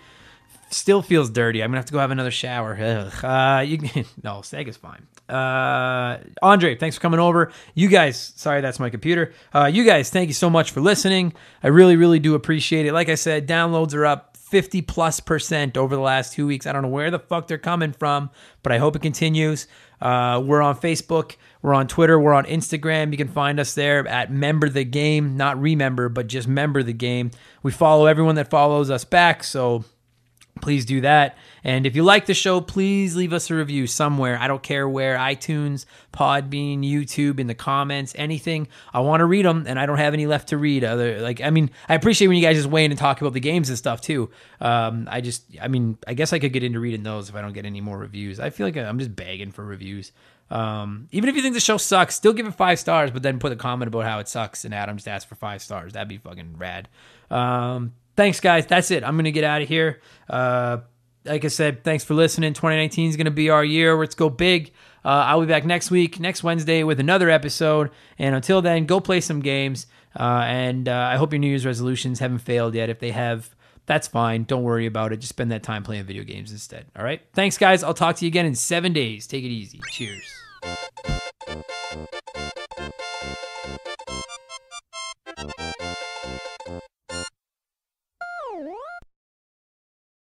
Still 0.70 1.03
feels 1.03 1.30
dirty. 1.30 1.62
I'm 1.62 1.70
going 1.70 1.76
to 1.76 1.78
have 1.78 1.86
to 1.86 1.92
go 1.92 1.99
have 1.99 2.11
another 2.11 2.30
shower. 2.30 2.76
Ugh. 2.80 3.24
Uh, 3.24 3.61
you 3.61 3.78
can, 3.78 4.05
No, 4.22 4.40
Sega's 4.40 4.76
fine. 4.76 5.07
Uh, 5.29 6.18
Andre, 6.43 6.74
thanks 6.74 6.97
for 6.97 7.03
coming 7.03 7.20
over. 7.20 7.53
You 7.74 7.89
guys, 7.89 8.33
sorry, 8.37 8.61
that's 8.61 8.81
my 8.81 8.91
computer. 8.91 9.33
Uh, 9.55 9.66
you 9.66 9.85
guys, 9.85 10.11
thank 10.11 10.29
you 10.29 10.35
so 10.35 10.49
much 10.49 10.70
for 10.70 10.81
listening. 10.81 11.33
I 11.62 11.68
really, 11.68 11.97
really 11.97 12.18
do 12.18 12.35
appreciate 12.35 12.87
it. 12.87 12.93
Like 12.93 13.09
I 13.09 13.14
said, 13.14 13.47
downloads 13.47 13.95
are 13.95 14.07
up 14.07 14.37
50 14.37 14.83
plus 14.83 15.20
percent 15.20 15.76
over 15.76 15.95
the 15.95 16.01
last 16.01 16.33
two 16.33 16.47
weeks. 16.47 16.66
I 16.66 16.72
don't 16.72 16.83
know 16.83 16.89
where 16.89 17.11
the 17.11 17.18
fuck 17.18 17.47
they're 17.49 17.59
coming 17.59 17.93
from, 17.93 18.31
but 18.62 18.72
I 18.72 18.79
hope 18.79 18.97
it 18.97 19.03
continues. 19.03 19.66
Uh, 20.01 20.43
we're 20.45 20.62
on 20.62 20.76
Facebook, 20.76 21.37
we're 21.61 21.74
on 21.74 21.87
Twitter, 21.89 22.18
we're 22.18 22.33
on 22.33 22.45
Instagram. 22.47 23.11
You 23.11 23.18
can 23.18 23.29
find 23.29 23.61
us 23.61 23.74
there 23.74 24.07
at 24.07 24.33
Member 24.33 24.68
the 24.68 24.85
Game, 24.85 25.37
not 25.37 25.61
Remember, 25.61 26.09
but 26.09 26.29
just 26.29 26.49
Member 26.49 26.83
the 26.83 26.93
Game. 26.93 27.33
We 27.62 27.72
follow 27.72 28.07
everyone 28.07 28.37
that 28.37 28.49
follows 28.49 28.91
us 28.91 29.05
back, 29.05 29.45
so 29.45 29.85
please 30.61 30.84
do 30.84 31.00
that. 31.02 31.36
And 31.64 31.86
if 31.86 31.96
you 31.96 32.02
like 32.02 32.26
the 32.26 32.34
show, 32.34 32.61
please 32.61 33.16
leave 33.16 33.32
us 33.32 33.50
a 33.50 33.54
review 33.54 33.86
somewhere. 33.86 34.38
I 34.40 34.48
don't 34.48 34.62
care 34.62 34.88
where 34.88 35.16
iTunes, 35.16 35.84
Podbean, 36.12 36.80
YouTube, 36.80 37.40
in 37.40 37.46
the 37.46 37.54
comments, 37.54 38.14
anything. 38.16 38.68
I 38.92 39.00
want 39.00 39.20
to 39.20 39.26
read 39.26 39.44
them, 39.44 39.64
and 39.66 39.78
I 39.78 39.86
don't 39.86 39.98
have 39.98 40.14
any 40.14 40.26
left 40.26 40.48
to 40.48 40.56
read. 40.56 40.84
Other 40.84 41.20
like, 41.20 41.40
I 41.40 41.50
mean, 41.50 41.70
I 41.88 41.94
appreciate 41.94 42.28
when 42.28 42.36
you 42.36 42.42
guys 42.42 42.56
just 42.56 42.68
weigh 42.68 42.84
in 42.84 42.90
and 42.90 42.98
talk 42.98 43.20
about 43.20 43.32
the 43.32 43.40
games 43.40 43.68
and 43.68 43.78
stuff 43.78 44.00
too. 44.00 44.30
Um, 44.61 45.09
I 45.11 45.20
just, 45.20 45.44
I 45.61 45.68
mean, 45.68 45.98
I 46.06 46.14
guess 46.14 46.32
I 46.32 46.38
could 46.38 46.52
get 46.52 46.62
into 46.62 46.80
reading 46.80 47.02
those 47.02 47.28
if 47.28 47.34
I 47.34 47.40
don't 47.40 47.52
get 47.52 47.66
any 47.66 47.80
more 47.80 47.98
reviews. 47.98 48.40
I 48.40 48.50
feel 48.50 48.66
like 48.66 48.76
I'm 48.76 48.98
just 48.98 49.14
begging 49.14 49.52
for 49.52 49.64
reviews. 49.64 50.12
Um, 50.50 51.09
even 51.12 51.28
if 51.28 51.36
you 51.36 51.42
think 51.42 51.54
the 51.54 51.61
show 51.61 51.76
sucks, 51.76 52.14
still 52.14 52.32
give 52.32 52.46
it 52.46 52.54
five 52.54 52.78
stars, 52.78 53.11
but 53.11 53.22
then 53.22 53.38
put 53.38 53.52
a 53.52 53.56
comment 53.56 53.88
about 53.88 54.04
how 54.04 54.18
it 54.18 54.28
sucks, 54.28 54.64
and 54.64 54.74
Adam 54.74 54.96
just 54.96 55.09
ask 55.09 55.28
for 55.28 55.34
five 55.34 55.62
stars. 55.62 55.92
That'd 55.92 56.09
be 56.09 56.18
fucking 56.18 56.56
rad. 56.56 56.88
Um, 57.30 57.92
thanks, 58.18 58.40
guys. 58.40 58.66
That's 58.66 58.90
it. 58.90 59.04
I'm 59.04 59.16
gonna 59.16 59.30
get 59.30 59.44
out 59.44 59.62
of 59.62 59.68
here. 59.68 60.00
Uh, 60.28 60.78
like 61.24 61.44
I 61.44 61.48
said, 61.48 61.84
thanks 61.84 62.04
for 62.04 62.14
listening. 62.14 62.52
2019 62.52 63.10
is 63.10 63.16
gonna 63.16 63.30
be 63.30 63.48
our 63.48 63.64
year. 63.64 63.96
Let's 63.96 64.16
go 64.16 64.28
big. 64.28 64.72
Uh, 65.04 65.24
I'll 65.26 65.40
be 65.40 65.46
back 65.46 65.64
next 65.64 65.90
week, 65.90 66.18
next 66.18 66.42
Wednesday, 66.42 66.82
with 66.82 66.98
another 66.98 67.30
episode. 67.30 67.90
And 68.18 68.34
until 68.34 68.60
then, 68.60 68.86
go 68.86 68.98
play 69.00 69.20
some 69.20 69.40
games. 69.40 69.86
Uh, 70.18 70.42
and 70.46 70.88
uh, 70.88 71.10
I 71.12 71.16
hope 71.16 71.32
your 71.32 71.38
New 71.38 71.46
Year's 71.46 71.64
resolutions 71.64 72.18
haven't 72.18 72.38
failed 72.38 72.74
yet. 72.74 72.90
If 72.90 72.98
they 72.98 73.12
have, 73.12 73.54
that's 73.86 74.08
fine. 74.08 74.42
Don't 74.44 74.64
worry 74.64 74.86
about 74.86 75.12
it. 75.12 75.18
Just 75.18 75.30
spend 75.30 75.52
that 75.52 75.62
time 75.62 75.84
playing 75.84 76.04
video 76.04 76.24
games 76.24 76.50
instead. 76.50 76.86
All 76.96 77.04
right. 77.04 77.22
Thanks, 77.34 77.56
guys. 77.56 77.84
I'll 77.84 77.94
talk 77.94 78.16
to 78.16 78.24
you 78.24 78.28
again 78.28 78.46
in 78.46 78.56
seven 78.56 78.92
days. 78.92 79.28
Take 79.28 79.44
it 79.44 79.48
easy. 79.48 79.80
Cheers. 79.92 80.24